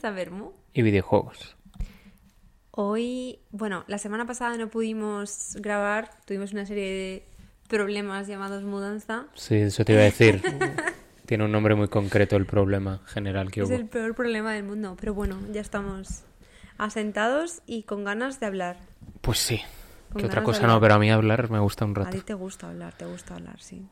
a. 0.00 0.54
Y 0.72 0.82
videojuegos. 0.82 1.56
Hoy, 2.72 3.40
bueno, 3.50 3.84
la 3.88 3.98
semana 3.98 4.26
pasada 4.26 4.56
no 4.56 4.68
pudimos 4.70 5.56
grabar, 5.60 6.10
tuvimos 6.24 6.52
una 6.52 6.66
serie 6.66 6.84
de 6.90 7.24
problemas 7.68 8.26
llamados 8.28 8.62
mudanza. 8.64 9.26
Sí, 9.34 9.56
eso 9.56 9.84
te 9.84 9.92
iba 9.92 10.02
a 10.02 10.04
decir. 10.04 10.40
Tiene 11.26 11.44
un 11.44 11.52
nombre 11.52 11.74
muy 11.74 11.88
concreto 11.88 12.36
el 12.36 12.46
problema 12.46 13.02
general 13.06 13.50
que 13.50 13.60
Es 13.60 13.68
hubo. 13.68 13.76
el 13.76 13.86
peor 13.86 14.14
problema 14.14 14.52
del 14.54 14.64
mundo, 14.64 14.96
pero 14.98 15.14
bueno, 15.14 15.38
ya 15.52 15.60
estamos 15.60 16.22
asentados 16.78 17.62
y 17.66 17.82
con 17.84 18.04
ganas 18.04 18.40
de 18.40 18.46
hablar. 18.46 18.78
Pues 19.20 19.38
sí. 19.38 19.60
Que 20.16 20.26
otra 20.26 20.42
cosa 20.42 20.66
no, 20.66 20.80
pero 20.80 20.94
a 20.94 20.98
mí 20.98 21.08
hablar 21.10 21.50
me 21.50 21.60
gusta 21.60 21.84
un 21.84 21.92
A 21.92 22.00
rato. 22.04 22.10
ti 22.16 22.20
te 22.22 22.34
gusta 22.34 22.68
hablar, 22.68 22.94
te 22.94 23.04
gusta 23.04 23.34
hablar, 23.36 23.60
sí. 23.60 23.86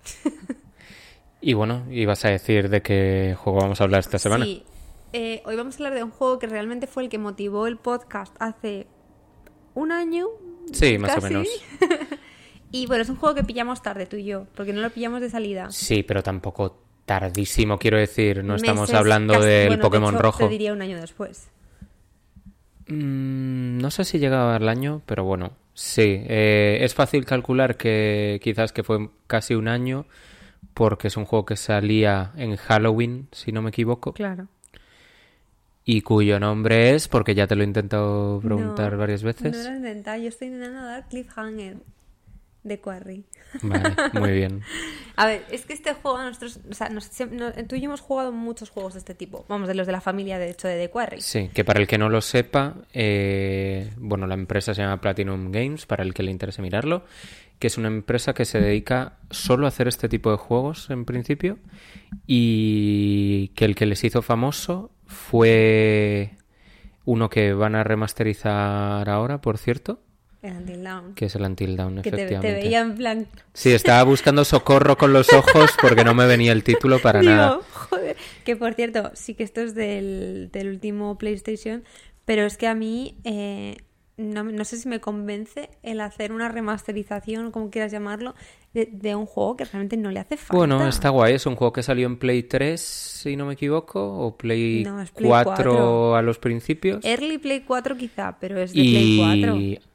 Y 1.40 1.52
bueno, 1.52 1.86
ibas 1.92 2.24
a 2.24 2.30
decir 2.30 2.68
de 2.68 2.82
qué 2.82 3.36
juego 3.38 3.60
vamos 3.60 3.80
a 3.80 3.84
hablar 3.84 4.00
esta 4.00 4.18
semana. 4.18 4.44
Sí, 4.44 4.64
eh, 5.12 5.42
hoy 5.44 5.56
vamos 5.56 5.74
a 5.74 5.78
hablar 5.78 5.94
de 5.94 6.02
un 6.04 6.10
juego 6.10 6.38
que 6.38 6.46
realmente 6.46 6.86
fue 6.86 7.04
el 7.04 7.08
que 7.08 7.18
motivó 7.18 7.66
el 7.66 7.76
podcast 7.76 8.34
hace 8.40 8.86
un 9.74 9.92
año. 9.92 10.26
Sí, 10.72 10.98
más 10.98 11.16
o 11.18 11.20
menos. 11.22 11.48
Y 12.70 12.84
bueno, 12.84 13.00
es 13.02 13.08
un 13.08 13.16
juego 13.16 13.34
que 13.34 13.44
pillamos 13.44 13.80
tarde 13.80 14.04
tú 14.04 14.16
y 14.16 14.24
yo, 14.24 14.46
porque 14.54 14.74
no 14.74 14.82
lo 14.82 14.90
pillamos 14.90 15.22
de 15.22 15.30
salida. 15.30 15.70
Sí, 15.70 16.02
pero 16.02 16.22
tampoco 16.22 16.78
tardísimo, 17.06 17.78
quiero 17.78 17.96
decir. 17.96 18.44
No 18.44 18.56
estamos 18.56 18.92
hablando 18.92 19.32
casi- 19.32 19.46
del 19.46 19.66
bueno, 19.68 19.82
de 19.82 19.88
Pokémon 19.88 20.14
hecho, 20.14 20.22
rojo. 20.22 20.38
Te 20.40 20.48
diría 20.50 20.74
un 20.74 20.82
año 20.82 21.00
después. 21.00 21.48
Mm, 22.88 23.78
no 23.78 23.90
sé 23.90 24.04
si 24.04 24.18
llegaba 24.18 24.56
al 24.56 24.68
año, 24.68 25.00
pero 25.06 25.24
bueno, 25.24 25.52
sí. 25.72 26.22
Eh, 26.26 26.80
es 26.82 26.92
fácil 26.94 27.24
calcular 27.24 27.78
que 27.78 28.38
quizás 28.42 28.72
que 28.72 28.82
fue 28.82 29.08
casi 29.26 29.54
un 29.54 29.68
año, 29.68 30.04
porque 30.74 31.08
es 31.08 31.16
un 31.16 31.24
juego 31.24 31.46
que 31.46 31.56
salía 31.56 32.32
en 32.36 32.56
Halloween, 32.56 33.28
si 33.32 33.50
no 33.50 33.62
me 33.62 33.70
equivoco, 33.70 34.12
Claro. 34.12 34.48
Y 35.90 36.02
cuyo 36.02 36.38
nombre 36.38 36.94
es, 36.94 37.08
porque 37.08 37.34
ya 37.34 37.46
te 37.46 37.56
lo 37.56 37.62
he 37.62 37.66
intentado 37.66 38.40
preguntar 38.40 38.92
No, 38.92 38.98
varias 38.98 39.22
No 39.22 39.28
veces. 39.28 39.64
lo 39.64 39.72
he 39.72 39.76
intentado, 39.76 40.20
yo 40.22 40.28
estoy 40.28 40.48
intentando 40.48 40.84
dar 40.84 41.08
cliffhanger 41.08 41.78
de 42.62 42.78
Quarry. 42.78 43.24
Vale, 43.62 43.94
muy 44.12 44.32
bien. 44.32 44.60
A 45.16 45.24
ver, 45.26 45.46
es 45.50 45.64
que 45.64 45.72
este 45.72 45.94
juego, 45.94 46.18
nosotros, 46.22 46.60
o 46.70 46.74
sea, 46.74 46.90
nos- 46.90 47.10
no- 47.30 47.52
tú 47.66 47.76
y 47.76 47.80
yo 47.80 47.86
hemos 47.86 48.02
jugado 48.02 48.32
muchos 48.32 48.68
juegos 48.68 48.92
de 48.92 48.98
este 48.98 49.14
tipo. 49.14 49.46
Vamos, 49.48 49.66
de 49.66 49.74
los 49.74 49.86
de 49.86 49.92
la 49.94 50.02
familia, 50.02 50.38
de 50.38 50.50
hecho, 50.50 50.68
de 50.68 50.76
The 50.78 50.90
Quarry. 50.90 51.22
Sí, 51.22 51.48
que 51.54 51.64
para 51.64 51.80
el 51.80 51.86
que 51.86 51.96
no 51.96 52.10
lo 52.10 52.20
sepa, 52.20 52.74
eh, 52.92 53.90
bueno, 53.96 54.26
la 54.26 54.34
empresa 54.34 54.74
se 54.74 54.82
llama 54.82 55.00
Platinum 55.00 55.50
Games, 55.50 55.86
para 55.86 56.02
el 56.04 56.12
que 56.12 56.22
le 56.22 56.30
interese 56.30 56.60
mirarlo, 56.60 57.04
que 57.58 57.68
es 57.68 57.78
una 57.78 57.88
empresa 57.88 58.34
que 58.34 58.44
se 58.44 58.60
dedica 58.60 59.14
solo 59.30 59.64
a 59.64 59.68
hacer 59.68 59.88
este 59.88 60.10
tipo 60.10 60.30
de 60.30 60.36
juegos 60.36 60.90
en 60.90 61.06
principio 61.06 61.56
y 62.26 63.48
que 63.54 63.64
el 63.64 63.74
que 63.74 63.86
les 63.86 64.04
hizo 64.04 64.20
famoso 64.20 64.90
fue 65.08 66.30
uno 67.04 67.28
que 67.30 67.52
van 67.54 67.74
a 67.74 67.82
remasterizar 67.84 69.08
ahora, 69.08 69.40
por 69.40 69.56
cierto, 69.58 70.00
El 70.42 70.52
Until 70.58 70.84
Dawn. 70.84 71.14
que 71.14 71.24
es 71.24 71.34
el 71.34 71.42
Until 71.42 71.76
Dawn, 71.76 71.96
Que 72.02 72.10
te, 72.10 72.16
te 72.18 72.22
efectivamente. 72.24 72.62
veía 72.62 72.80
en 72.82 72.94
plan... 72.94 73.26
Sí, 73.54 73.72
estaba 73.72 74.02
buscando 74.04 74.44
socorro 74.44 74.96
con 74.98 75.12
los 75.12 75.32
ojos 75.32 75.70
porque 75.80 76.04
no 76.04 76.14
me 76.14 76.26
venía 76.26 76.52
el 76.52 76.62
título 76.62 77.00
para 77.00 77.20
Digo, 77.20 77.32
nada. 77.32 77.58
joder. 77.72 78.16
Que 78.44 78.54
por 78.56 78.74
cierto, 78.74 79.10
sí 79.14 79.34
que 79.34 79.42
esto 79.42 79.62
es 79.62 79.74
del, 79.74 80.50
del 80.52 80.68
último 80.68 81.16
PlayStation, 81.18 81.82
pero 82.26 82.44
es 82.44 82.56
que 82.58 82.66
a 82.68 82.74
mí 82.74 83.16
eh, 83.24 83.78
no, 84.18 84.42
no 84.42 84.64
sé 84.64 84.76
si 84.76 84.88
me 84.88 85.00
convence 85.00 85.70
el 85.82 86.00
hacer 86.00 86.32
una 86.32 86.48
remasterización, 86.48 87.52
como 87.52 87.70
quieras 87.70 87.92
llamarlo, 87.92 88.34
de, 88.74 88.86
de 88.92 89.14
un 89.14 89.26
juego 89.26 89.56
que 89.56 89.64
realmente 89.64 89.96
no 89.96 90.10
le 90.10 90.20
hace 90.20 90.36
falta. 90.36 90.56
Bueno, 90.56 90.86
está 90.86 91.08
guay. 91.08 91.34
Es 91.34 91.46
un 91.46 91.54
juego 91.54 91.72
que 91.72 91.82
salió 91.82 92.06
en 92.06 92.18
Play 92.18 92.42
3, 92.42 92.80
si 92.80 93.36
no 93.36 93.46
me 93.46 93.54
equivoco, 93.54 94.00
o 94.04 94.36
Play, 94.36 94.82
No, 94.84 95.00
es 95.00 95.12
Play 95.12 95.28
4, 95.30 95.54
4. 95.54 96.16
a 96.16 96.22
los 96.22 96.38
principios. 96.38 97.04
Early 97.04 97.38
Play 97.38 97.60
4 97.60 97.96
quizá, 97.96 98.36
pero 98.38 98.58
es 98.60 98.72
de 98.72 98.80
Play 98.82 99.78
4. 99.78 99.87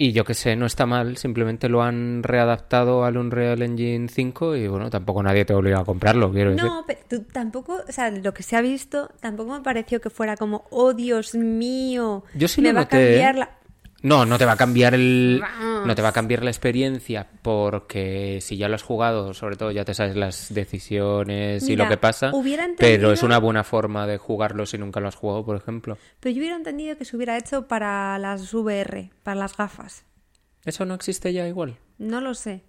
Y, 0.00 0.12
yo 0.12 0.24
que 0.24 0.34
sé, 0.34 0.54
no 0.54 0.64
está 0.64 0.86
mal. 0.86 1.16
Simplemente 1.16 1.68
lo 1.68 1.82
han 1.82 2.22
readaptado 2.22 3.04
al 3.04 3.16
Unreal 3.16 3.60
Engine 3.62 4.08
5 4.08 4.54
y 4.54 4.68
bueno, 4.68 4.90
tampoco 4.90 5.24
nadie 5.24 5.44
te 5.44 5.54
obliga 5.54 5.80
a 5.80 5.84
comprarlo, 5.84 6.30
quiero 6.30 6.52
decir. 6.52 6.66
No, 6.66 6.84
pero 6.86 7.00
tú 7.08 7.24
tampoco, 7.24 7.80
o 7.88 7.92
sea, 7.92 8.08
lo 8.12 8.32
que 8.32 8.44
se 8.44 8.54
ha 8.54 8.60
visto, 8.60 9.10
tampoco 9.20 9.54
me 9.54 9.60
pareció 9.60 10.00
que 10.00 10.08
fuera 10.08 10.36
como, 10.36 10.66
oh 10.70 10.94
Dios 10.94 11.34
mío, 11.34 12.22
Yo 12.34 12.46
sí 12.46 12.60
me 12.62 12.68
lo 12.68 12.76
va 12.76 12.80
noté, 12.82 12.96
a 12.96 13.00
¿eh? 13.00 13.06
cambiar 13.06 13.34
la... 13.34 13.57
No, 14.02 14.24
no 14.24 14.38
te 14.38 14.44
va 14.44 14.52
a 14.52 14.56
cambiar 14.56 14.94
el. 14.94 15.42
No 15.84 15.94
te 15.94 16.02
va 16.02 16.08
a 16.08 16.12
cambiar 16.12 16.44
la 16.44 16.50
experiencia 16.50 17.26
porque 17.42 18.38
si 18.40 18.56
ya 18.56 18.68
lo 18.68 18.76
has 18.76 18.82
jugado, 18.82 19.34
sobre 19.34 19.56
todo 19.56 19.70
ya 19.70 19.84
te 19.84 19.94
sabes 19.94 20.16
las 20.16 20.52
decisiones 20.54 21.68
y 21.68 21.76
lo 21.76 21.88
que 21.88 21.96
pasa. 21.96 22.32
Pero 22.76 23.12
es 23.12 23.22
una 23.22 23.38
buena 23.38 23.64
forma 23.64 24.06
de 24.06 24.18
jugarlo 24.18 24.66
si 24.66 24.78
nunca 24.78 25.00
lo 25.00 25.08
has 25.08 25.16
jugado, 25.16 25.44
por 25.44 25.56
ejemplo. 25.56 25.98
Pero 26.20 26.34
yo 26.34 26.40
hubiera 26.40 26.56
entendido 26.56 26.96
que 26.96 27.04
se 27.04 27.16
hubiera 27.16 27.36
hecho 27.36 27.66
para 27.66 28.18
las 28.18 28.52
VR, 28.54 29.10
para 29.22 29.34
las 29.40 29.56
gafas. 29.56 30.04
Eso 30.64 30.84
no 30.84 30.94
existe 30.94 31.32
ya 31.32 31.48
igual. 31.48 31.76
No 31.98 32.20
lo 32.20 32.34
sé. 32.34 32.62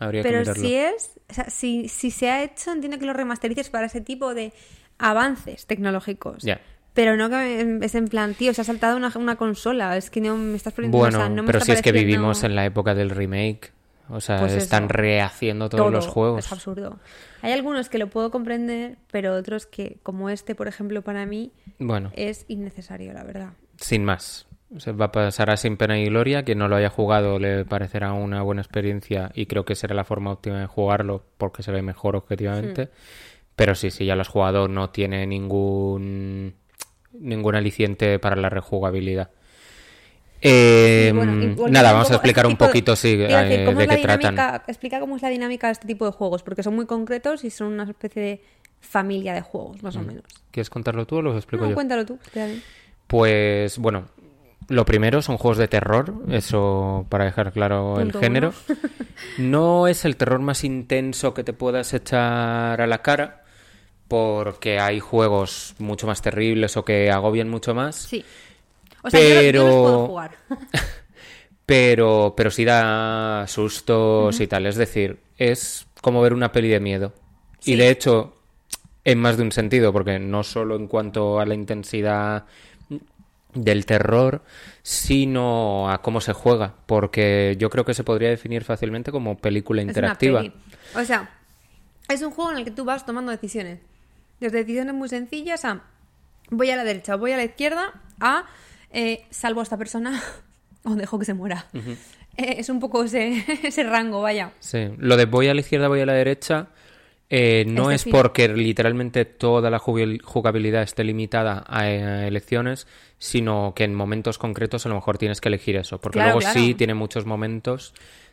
Habría 0.00 0.22
Pero 0.22 0.54
si 0.54 0.74
es, 0.74 1.18
o 1.28 1.34
sea, 1.34 1.50
si, 1.50 1.88
si 1.88 2.10
se 2.10 2.30
ha 2.30 2.42
hecho, 2.42 2.72
entiendo 2.72 2.98
que 2.98 3.06
lo 3.06 3.12
remasterices 3.12 3.68
para 3.68 3.86
ese 3.86 4.00
tipo 4.00 4.32
de 4.32 4.52
avances 4.98 5.66
tecnológicos. 5.66 6.42
Ya. 6.42 6.60
Pero 6.98 7.16
no 7.16 7.30
que 7.30 7.78
es 7.80 7.94
en 7.94 8.08
plan, 8.08 8.34
tío, 8.34 8.52
se 8.52 8.62
ha 8.62 8.64
saltado 8.64 8.96
una, 8.96 9.12
una 9.14 9.36
consola, 9.36 9.96
es 9.96 10.10
que 10.10 10.20
no 10.20 10.36
me 10.36 10.56
estás 10.56 10.72
poniendo... 10.72 10.98
Bueno, 10.98 11.18
o 11.18 11.20
sea, 11.20 11.28
no 11.28 11.44
me 11.44 11.46
pero 11.46 11.60
si 11.60 11.70
es 11.70 11.80
que 11.80 11.92
vivimos 11.92 12.42
en 12.42 12.56
la 12.56 12.64
época 12.66 12.92
del 12.92 13.10
remake. 13.10 13.72
O 14.08 14.20
sea, 14.20 14.40
Pues 14.40 14.54
están 14.54 14.86
eso. 14.86 14.94
rehaciendo 14.94 15.68
todos 15.68 15.84
todo, 15.84 15.90
los 15.92 16.08
juegos. 16.08 16.44
Es 16.44 16.50
absurdo. 16.50 16.98
Hay 17.40 17.52
algunos 17.52 17.88
que 17.88 17.98
lo 17.98 18.08
puedo 18.08 18.32
comprender, 18.32 18.96
pero 19.12 19.36
otros 19.36 19.64
que, 19.64 19.98
como 20.02 20.28
este, 20.28 20.56
por 20.56 20.66
ejemplo, 20.66 21.02
para 21.02 21.24
mí, 21.24 21.52
Bueno, 21.78 22.10
es 22.16 22.46
innecesario, 22.48 23.12
la 23.12 23.22
verdad. 23.22 23.50
sin 23.76 24.04
más. 24.04 24.48
Se 24.78 24.90
va 24.90 25.04
a 25.04 25.12
pasar 25.12 25.50
a 25.50 25.56
sin 25.56 25.76
pena 25.76 26.00
y 26.00 26.06
gloria. 26.06 26.42
Quien 26.42 26.58
no 26.58 26.66
lo 26.66 26.74
haya 26.74 26.90
jugado 26.90 27.38
le 27.38 27.64
parecerá 27.64 28.12
una 28.12 28.42
buena 28.42 28.62
experiencia 28.62 29.30
y 29.36 29.46
creo 29.46 29.64
que 29.64 29.76
será 29.76 29.94
la 29.94 30.02
forma 30.02 30.32
óptima 30.32 30.58
de 30.58 30.66
jugarlo 30.66 31.22
porque 31.38 31.62
se 31.62 31.70
ve 31.70 31.80
mejor 31.80 32.16
objetivamente. 32.16 32.86
Hmm. 32.86 32.90
Pero 33.54 33.76
sí, 33.76 33.92
si 33.92 34.04
ya 34.04 34.16
lo 34.16 34.22
has 34.22 34.28
jugado, 34.28 34.66
no 34.66 34.90
tiene 34.90 35.24
ningún 35.28 36.56
ningún 37.12 37.54
aliciente 37.54 38.18
para 38.18 38.36
la 38.36 38.48
rejugabilidad. 38.48 39.30
Eh, 40.40 41.12
bueno, 41.14 41.68
nada, 41.68 41.92
vamos 41.92 42.10
a 42.10 42.14
explicar 42.14 42.44
este 42.46 42.52
un 42.54 42.58
de- 42.58 42.66
poquito 42.66 42.94
sí, 42.94 43.16
decir, 43.16 43.36
eh, 43.36 43.64
¿cómo 43.64 43.78
de 43.78 43.84
es 43.84 43.88
la 43.90 43.96
qué 43.96 44.02
tratan. 44.02 44.62
Explica 44.68 45.00
cómo 45.00 45.16
es 45.16 45.22
la 45.22 45.30
dinámica 45.30 45.66
de 45.66 45.72
este 45.72 45.86
tipo 45.86 46.06
de 46.06 46.12
juegos, 46.12 46.42
porque 46.44 46.62
son 46.62 46.76
muy 46.76 46.86
concretos 46.86 47.42
y 47.44 47.50
son 47.50 47.72
una 47.72 47.84
especie 47.84 48.22
de 48.22 48.40
familia 48.80 49.34
de 49.34 49.40
juegos, 49.40 49.82
más 49.82 49.96
o 49.96 50.02
menos. 50.02 50.22
¿Quieres 50.52 50.70
contarlo 50.70 51.06
tú 51.06 51.16
o 51.16 51.22
lo 51.22 51.36
explico 51.36 51.64
No, 51.64 51.70
yo? 51.70 51.74
cuéntalo 51.74 52.06
tú. 52.06 52.18
Pues 53.08 53.78
bueno, 53.78 54.04
lo 54.68 54.84
primero 54.84 55.22
son 55.22 55.38
juegos 55.38 55.58
de 55.58 55.66
terror, 55.66 56.14
eso 56.30 57.04
para 57.08 57.24
dejar 57.24 57.52
claro 57.52 58.00
el 58.00 58.12
género. 58.12 58.52
No 59.36 59.88
es 59.88 60.04
el 60.04 60.16
terror 60.16 60.38
más 60.38 60.62
intenso 60.62 61.34
que 61.34 61.42
te 61.42 61.52
puedas 61.52 61.92
echar 61.92 62.80
a 62.80 62.86
la 62.86 63.02
cara, 63.02 63.42
porque 64.08 64.80
hay 64.80 64.98
juegos 65.00 65.74
mucho 65.78 66.06
más 66.06 66.22
terribles 66.22 66.76
o 66.76 66.84
que 66.84 67.10
agobian 67.10 67.48
mucho 67.48 67.74
más, 67.74 67.96
Sí. 67.96 68.24
O 69.04 69.10
sea, 69.10 69.20
yo- 69.20 69.28
yo, 69.28 69.40
Pero- 69.40 69.62
los 69.64 69.74
puedo 69.82 70.06
jugar. 70.08 70.30
pero, 71.66 72.34
pero 72.36 72.50
sí 72.50 72.64
da 72.64 73.46
sustos 73.46 74.40
y 74.40 74.46
tal. 74.46 74.66
Es 74.66 74.76
decir, 74.76 75.18
es 75.36 75.86
como 76.00 76.20
ver 76.22 76.32
una 76.32 76.50
peli 76.52 76.68
de 76.68 76.80
miedo. 76.80 77.12
Sí. 77.60 77.72
Y 77.72 77.76
de 77.76 77.90
hecho, 77.90 78.34
en 79.04 79.18
más 79.20 79.36
de 79.36 79.42
un 79.44 79.52
sentido, 79.52 79.92
porque 79.92 80.18
no 80.18 80.42
solo 80.42 80.76
en 80.76 80.86
cuanto 80.88 81.38
a 81.40 81.46
la 81.46 81.54
intensidad 81.54 82.44
del 83.54 83.86
terror, 83.86 84.42
sino 84.82 85.90
a 85.90 86.00
cómo 86.02 86.20
se 86.20 86.32
juega, 86.32 86.74
porque 86.86 87.56
yo 87.58 87.70
creo 87.70 87.84
que 87.84 87.94
se 87.94 88.04
podría 88.04 88.28
definir 88.30 88.64
fácilmente 88.64 89.10
como 89.10 89.36
película 89.38 89.80
Es 89.80 89.84
una 89.84 89.90
interactiva. 89.90 90.40
peli. 90.40 90.52
O 90.94 91.04
sea, 91.04 91.30
es 92.08 92.22
un 92.22 92.30
juego 92.30 92.52
en 92.52 92.58
el 92.58 92.64
que 92.64 92.70
tú 92.70 92.84
vas 92.84 93.04
tomando 93.06 93.30
decisiones. 93.32 93.80
Desde 94.40 94.58
decisiones 94.58 94.94
muy 94.94 95.08
sencillas 95.08 95.64
a 95.64 95.82
voy 96.50 96.70
a 96.70 96.76
la 96.76 96.84
derecha, 96.84 97.16
voy 97.16 97.32
a 97.32 97.36
la 97.36 97.44
izquierda, 97.44 97.92
a 98.20 98.44
eh, 98.90 99.24
salvo 99.30 99.60
a 99.60 99.62
esta 99.62 99.76
persona 99.76 100.22
o 100.84 100.94
dejo 100.94 101.18
que 101.18 101.24
se 101.24 101.34
muera. 101.34 101.66
Eh, 102.36 102.56
es 102.58 102.68
un 102.68 102.80
poco 102.80 103.04
ese, 103.04 103.44
ese 103.62 103.82
rango, 103.82 104.22
vaya. 104.22 104.52
Sí, 104.60 104.88
lo 104.98 105.16
de 105.16 105.26
voy 105.26 105.48
a 105.48 105.54
la 105.54 105.60
izquierda, 105.60 105.88
voy 105.88 106.00
a 106.00 106.06
la 106.06 106.14
derecha, 106.14 106.68
eh, 107.30 107.64
no 107.66 107.90
Es 107.90 108.06
es 108.06 108.12
porque 108.12 108.48
literalmente 108.48 109.26
toda 109.26 109.68
la 109.70 109.78
jugabilidad 109.78 110.82
esté 110.82 111.04
limitada 111.04 111.62
a 111.66 111.90
eh, 111.90 112.26
elecciones, 112.26 112.86
sino 113.18 113.74
que 113.76 113.84
en 113.84 113.94
momentos 113.94 114.38
concretos 114.38 114.86
a 114.86 114.88
lo 114.88 114.94
mejor 114.94 115.18
tienes 115.18 115.40
que 115.40 115.48
elegir 115.48 115.76
eso, 115.76 116.00
porque 116.00 116.16
Claro, 116.16 116.30
luego 116.30 116.40
claro. 116.40 116.58
sí 116.58 116.74
tiene 116.74 116.94
muchos 116.94 117.26
momentos 117.26 117.92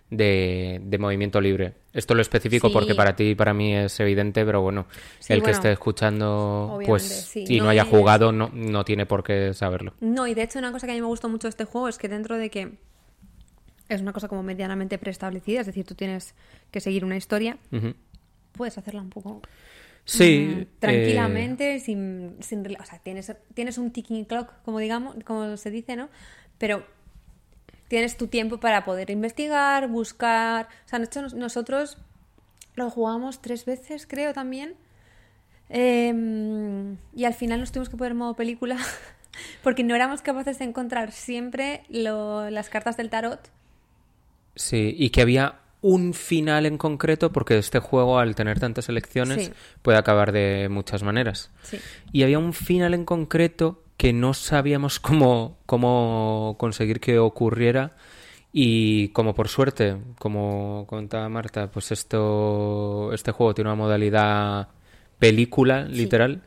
de, 0.09 0.79
de 0.83 0.97
movimiento 0.97 1.41
libre. 1.41 1.73
Esto 1.93 2.13
lo 2.13 2.21
especifico 2.21 2.67
Sí. 2.67 2.73
porque 2.73 2.93
para 2.95 3.15
ti 3.15 3.29
y 3.31 3.35
para 3.35 3.53
mí 3.53 3.75
es 3.75 3.99
evidente, 3.99 4.45
pero 4.45 4.61
bueno, 4.61 4.85
Sí, 5.19 5.33
el 5.33 5.41
que 5.41 5.51
esté 5.51 5.71
escuchando 5.71 6.79
pues 6.85 7.03
sí. 7.03 7.45
y 7.47 7.57
no, 7.57 7.65
No 7.65 7.69
haya 7.71 7.85
jugado 7.85 8.31
no, 8.31 8.49
no 8.53 8.85
tiene 8.85 9.05
por 9.05 9.23
qué 9.23 9.53
saberlo. 9.53 9.93
No, 10.01 10.27
y 10.27 10.33
de 10.35 10.43
hecho 10.43 10.59
una 10.59 10.71
cosa 10.71 10.85
que 10.87 10.91
a 10.93 10.95
mí 10.95 11.01
me 11.01 11.07
gustó 11.07 11.27
mucho 11.29 11.47
de 11.47 11.49
este 11.49 11.65
juego 11.65 11.87
es 11.87 11.97
que 11.97 12.07
dentro 12.07 12.37
de 12.37 12.49
que 12.49 12.73
es 13.89 14.01
una 14.01 14.13
cosa 14.13 14.27
como 14.27 14.43
medianamente 14.43 14.97
preestablecida, 14.97 15.61
es 15.61 15.65
decir, 15.67 15.85
tú 15.85 15.95
tienes 15.95 16.33
que 16.71 16.79
seguir 16.81 17.05
una 17.05 17.17
historia, 17.17 17.57
puedes 18.53 18.77
hacerla 18.77 19.01
un 19.01 19.09
poco... 19.09 19.41
Sí, 20.07 20.55
mm, 20.55 20.79
tranquilamente, 20.79 21.79
sin, 21.79 22.35
sin 22.39 22.63
rela- 22.63 22.79
O 22.79 22.85
sea, 22.85 22.99
tienes, 22.99 23.33
tienes 23.55 23.79
un 23.79 23.89
ticking 23.91 24.25
clock, 24.25 24.51
como 24.63 24.77
digamos, 24.77 25.15
como 25.25 25.57
se 25.57 25.71
dice, 25.71 25.95
¿no? 25.95 26.09
Pero 26.59 26.85
tienes 27.87 28.17
tu 28.17 28.27
tiempo 28.27 28.59
para 28.59 28.83
poder 28.85 29.09
investigar, 29.11 29.87
buscar. 29.87 30.67
O 30.85 30.89
sea, 30.89 30.99
nosotros 31.35 31.97
lo 32.75 32.89
jugamos 32.89 33.41
tres 33.41 33.65
veces, 33.65 34.05
creo, 34.07 34.33
también. 34.33 34.75
Em, 35.69 36.97
y 37.15 37.25
al 37.25 37.33
final 37.33 37.59
nos 37.59 37.71
tuvimos 37.71 37.89
que 37.89 37.97
poner 37.97 38.11
en 38.11 38.17
modo 38.17 38.35
película 38.35 38.77
porque 39.63 39.83
no 39.83 39.95
éramos 39.95 40.21
capaces 40.21 40.59
de 40.59 40.65
encontrar 40.65 41.11
siempre 41.11 41.83
lo- 41.89 42.49
las 42.49 42.69
cartas 42.69 42.97
del 42.97 43.09
tarot. 43.09 43.49
Sí, 44.55 44.95
y 44.97 45.09
que 45.09 45.21
había 45.21 45.59
un 45.81 46.13
final 46.13 46.65
en 46.65 46.77
concreto, 46.77 47.31
porque 47.31 47.57
este 47.57 47.79
juego, 47.79 48.17
al 48.19 48.33
tener 48.35 48.59
tantas 48.59 48.89
elecciones, 48.89 49.45
Sí. 49.47 49.53
puede 49.81 49.97
acabar 49.97 50.31
de 50.31 50.67
muchas 50.69 51.03
maneras. 51.03 51.51
Sí. 51.61 51.77
Y 52.11 52.23
había 52.23 52.39
un 52.39 52.53
final 52.53 52.93
en 52.93 53.05
concreto 53.05 53.83
que 53.97 54.13
no 54.13 54.33
sabíamos 54.33 54.99
cómo, 54.99 55.57
cómo 55.65 56.55
conseguir 56.59 56.99
que 56.99 57.19
ocurriera. 57.19 57.95
Y 58.57 59.09
como 59.09 59.35
por 59.35 59.49
suerte, 59.49 59.97
como 60.17 60.85
contaba 60.87 61.27
Marta, 61.27 61.69
pues 61.71 61.91
esto, 61.91 63.11
este 63.13 63.31
juego 63.31 63.53
tiene 63.53 63.69
una 63.69 63.75
modalidad 63.75 64.69
película, 65.19 65.83
literal. 65.83 66.41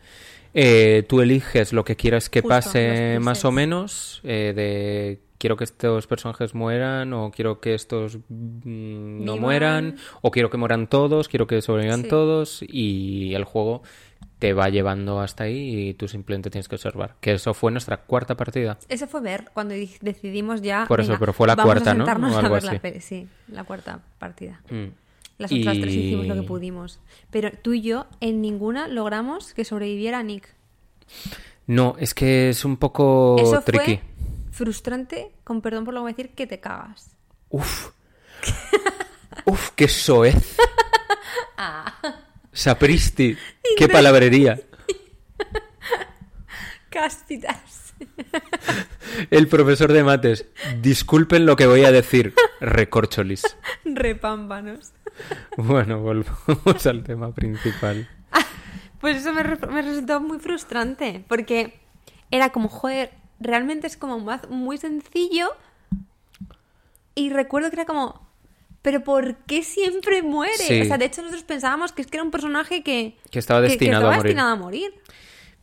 Eh, 0.54 1.04
tú 1.06 1.20
eliges 1.20 1.74
lo 1.74 1.84
que 1.84 1.96
quieras 1.96 2.30
que 2.30 2.40
Justo, 2.40 2.48
pase 2.48 3.18
más 3.20 3.44
o 3.44 3.52
menos, 3.52 4.20
eh, 4.24 4.52
de 4.56 5.20
quiero 5.36 5.56
que 5.56 5.64
estos 5.64 6.06
personajes 6.06 6.54
mueran, 6.54 7.12
o 7.12 7.30
quiero 7.30 7.60
que 7.60 7.74
estos 7.74 8.16
mm, 8.16 9.24
no 9.24 9.34
Vivan. 9.34 9.40
mueran, 9.40 9.96
o 10.22 10.30
quiero 10.30 10.48
que 10.50 10.56
mueran 10.56 10.86
todos, 10.88 11.28
quiero 11.28 11.46
que 11.46 11.60
sobrevivan 11.60 12.02
Sí. 12.02 12.08
todos, 12.08 12.64
y 12.66 13.34
el 13.34 13.44
juego 13.44 13.82
te 14.38 14.52
va 14.52 14.68
llevando 14.68 15.20
hasta 15.20 15.44
ahí 15.44 15.88
y 15.88 15.94
tú 15.94 16.06
simplemente 16.08 16.48
tienes 16.50 16.68
que 16.68 16.76
observar. 16.76 17.16
Que 17.20 17.32
eso 17.32 17.54
fue 17.54 17.72
nuestra 17.72 17.96
cuarta 17.98 18.36
partida. 18.36 18.78
Eso 18.88 19.06
fue 19.08 19.20
ver 19.20 19.50
cuando 19.52 19.74
di- 19.74 19.96
decidimos 20.00 20.62
ya. 20.62 20.84
Por 20.86 21.00
eso, 21.00 21.08
venga, 21.10 21.20
pero 21.20 21.32
fue 21.32 21.46
la 21.48 21.54
vamos 21.56 21.70
a 21.72 21.74
cuarta, 21.74 21.94
¿no? 21.94 22.04
O 22.04 22.08
a 22.08 22.38
algo 22.40 22.54
ver 22.54 22.64
la 22.64 22.70
así. 22.70 22.78
peli. 22.78 23.00
Sí, 23.00 23.28
la 23.48 23.64
cuarta 23.64 24.00
partida. 24.18 24.60
Mm. 24.70 24.86
Las 25.38 25.52
otras 25.52 25.76
Y- 25.76 25.80
tres 25.80 25.94
hicimos 25.94 26.26
lo 26.26 26.34
que 26.34 26.42
pudimos. 26.42 27.00
Pero 27.30 27.50
tú 27.62 27.72
y 27.72 27.80
yo 27.82 28.06
en 28.20 28.40
ninguna 28.40 28.88
logramos 28.88 29.54
que 29.54 29.64
sobreviviera 29.64 30.22
Nick. 30.22 30.54
No, 31.66 31.96
es 31.98 32.14
que 32.14 32.48
es 32.50 32.64
un 32.64 32.76
poco 32.76 33.36
Eso 33.38 33.60
tricky. 33.62 33.96
fue 33.96 34.02
frustrante, 34.52 35.30
con 35.44 35.60
perdón 35.60 35.84
por 35.84 35.94
lo 35.94 36.00
que 36.00 36.02
voy 36.02 36.10
a 36.10 36.14
decir, 36.14 36.30
que 36.34 36.46
te 36.46 36.58
cagas. 36.60 37.10
Uf. 37.50 37.90
Uf, 39.44 39.70
qué 39.76 39.88
soez. 39.88 40.56
Ah. 41.60 41.92
Sapristi. 42.58 43.38
Qué 43.76 43.88
palabrería. 43.88 44.60
Castitas. 46.90 47.94
El 49.30 49.46
profesor 49.46 49.92
de 49.92 50.02
mates. 50.02 50.44
Disculpen 50.82 51.46
lo 51.46 51.54
que 51.54 51.68
voy 51.68 51.84
a 51.84 51.92
decir. 51.92 52.34
Recorcholis. 52.60 53.44
Repámpanos. 53.84 54.92
Bueno, 55.56 56.00
volvamos 56.00 56.84
al 56.84 57.04
tema 57.04 57.32
principal. 57.32 58.08
Pues 59.00 59.18
eso 59.18 59.32
me, 59.32 59.44
me 59.44 59.82
resultó 59.82 60.20
muy 60.20 60.40
frustrante, 60.40 61.24
porque 61.28 61.78
era 62.32 62.50
como, 62.50 62.68
joder, 62.68 63.12
realmente 63.38 63.86
es 63.86 63.96
como 63.96 64.18
más, 64.18 64.50
muy 64.50 64.78
sencillo. 64.78 65.52
Y 67.14 67.30
recuerdo 67.30 67.70
que 67.70 67.76
era 67.76 67.84
como, 67.84 68.27
pero 68.88 69.04
¿por 69.04 69.34
qué 69.44 69.62
siempre 69.62 70.22
muere? 70.22 70.54
Sí. 70.56 70.80
O 70.80 70.84
sea, 70.86 70.96
de 70.96 71.04
hecho 71.04 71.20
nosotros 71.20 71.44
pensábamos 71.44 71.92
que 71.92 72.00
es 72.00 72.08
que 72.08 72.16
era 72.16 72.24
un 72.24 72.30
personaje 72.30 72.82
que, 72.82 73.18
Que 73.30 73.38
estaba 73.38 73.60
destinado 73.60 74.04
estaba 74.04 74.14
a 74.14 74.16
morir. 74.16 74.24
destinado 74.24 74.52
a 74.52 74.56
morir. 74.56 74.94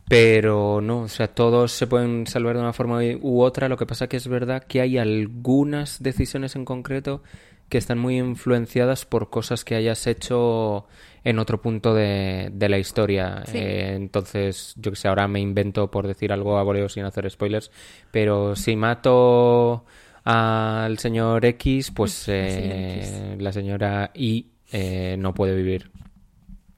Pero 0.08 0.80
no, 0.80 1.00
o 1.00 1.08
sea, 1.08 1.26
todos 1.26 1.72
se 1.72 1.88
pueden 1.88 2.28
salvar 2.28 2.54
de 2.54 2.62
una 2.62 2.72
forma 2.72 3.00
u 3.20 3.42
otra. 3.42 3.68
Lo 3.68 3.76
que 3.76 3.84
pasa 3.84 4.06
que 4.06 4.16
es 4.16 4.28
verdad 4.28 4.62
que 4.62 4.80
hay 4.80 4.96
algunas 4.96 6.00
decisiones 6.00 6.54
en 6.54 6.64
concreto 6.64 7.24
que 7.68 7.78
están 7.78 7.98
muy 7.98 8.16
influenciadas 8.16 9.06
por 9.06 9.28
cosas 9.28 9.64
que 9.64 9.74
hayas 9.74 10.06
hecho 10.06 10.86
en 11.24 11.40
otro 11.40 11.60
punto 11.60 11.94
de, 11.94 12.50
de 12.52 12.68
la 12.68 12.78
historia. 12.78 13.42
Sí. 13.46 13.58
Eh, 13.58 13.94
entonces, 13.96 14.72
yo 14.76 14.92
que 14.92 14.96
sé, 14.96 15.08
ahora 15.08 15.26
me 15.26 15.40
invento 15.40 15.90
por 15.90 16.06
decir 16.06 16.32
algo 16.32 16.58
a 16.58 16.62
voleo 16.62 16.88
sin 16.88 17.04
hacer 17.04 17.28
spoilers, 17.28 17.72
pero 18.12 18.54
si 18.54 18.76
mato 18.76 19.84
al 20.26 20.98
señor 20.98 21.44
X, 21.44 21.92
pues 21.92 22.24
eh, 22.26 23.36
la 23.38 23.52
señora 23.52 24.10
Y 24.12 24.46
eh, 24.72 25.16
no 25.18 25.32
puede 25.32 25.54
vivir. 25.54 25.90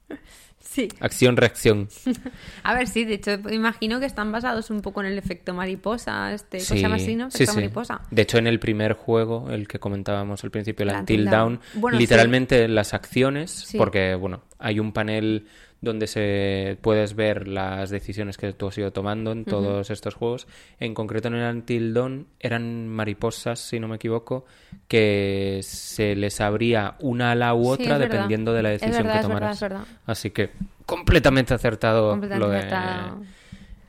Sí. 0.60 0.86
Acción, 1.00 1.36
reacción. 1.36 1.88
A 2.62 2.74
ver, 2.74 2.86
sí, 2.86 3.04
de 3.04 3.14
hecho, 3.14 3.32
imagino 3.50 3.98
que 3.98 4.06
están 4.06 4.30
basados 4.30 4.70
un 4.70 4.80
poco 4.82 5.00
en 5.00 5.06
el 5.08 5.18
efecto 5.18 5.52
mariposa, 5.54 6.32
este, 6.32 6.58
¿cómo 6.58 6.66
se 6.66 6.78
llama 6.80 6.96
así, 6.96 7.16
no? 7.16 7.30
sí, 7.30 7.38
Efecto 7.38 7.52
sí. 7.54 7.58
mariposa. 7.58 8.00
De 8.10 8.22
hecho, 8.22 8.38
en 8.38 8.46
el 8.46 8.60
primer 8.60 8.92
juego, 8.92 9.50
el 9.50 9.66
que 9.66 9.80
comentábamos 9.80 10.44
al 10.44 10.50
principio, 10.52 10.84
el 10.84 10.90
El 10.90 10.96
Until 11.00 11.20
Until 11.20 11.30
Dawn, 11.32 11.54
Dawn. 11.54 11.80
Bueno, 11.80 11.98
literalmente 11.98 12.68
las 12.68 12.94
acciones, 12.94 13.50
Sí. 13.50 13.76
porque, 13.78 14.14
bueno, 14.14 14.42
hay 14.58 14.78
un 14.78 14.92
panel 14.92 15.48
donde 15.80 16.06
se 16.08 16.76
puedes 16.80 17.14
ver 17.14 17.46
las 17.46 17.90
decisiones 17.90 18.36
que 18.36 18.52
tú 18.52 18.66
has 18.68 18.78
ido 18.78 18.90
tomando 18.92 19.30
en 19.32 19.44
todos 19.44 19.90
estos 19.90 20.14
juegos. 20.14 20.46
En 20.80 20.92
concreto, 20.94 21.28
en 21.28 21.34
el 21.34 21.54
Until 21.54 21.94
Dawn 21.94 22.26
eran 22.40 22.88
mariposas, 22.88 23.60
si 23.60 23.78
no 23.78 23.86
me 23.86 23.96
equivoco, 23.96 24.44
que 24.88 25.60
se 25.62 26.16
les 26.16 26.40
abría 26.40 26.96
una 27.00 27.30
ala 27.32 27.54
u 27.54 27.68
otra 27.68 27.98
dependiendo 27.98 28.52
de 28.52 28.62
la 28.62 28.70
decisión 28.70 29.04
verdad, 29.04 29.16
que 29.20 29.26
tomaras. 29.26 29.60
verdad. 29.60 29.84
Así 30.06 30.30
que 30.30 30.50
completamente 30.84 31.54
acertado 31.54 32.10
Completamente 32.10 32.46
lo 32.46 32.52
de 32.52 32.58
acertado. 32.58 33.22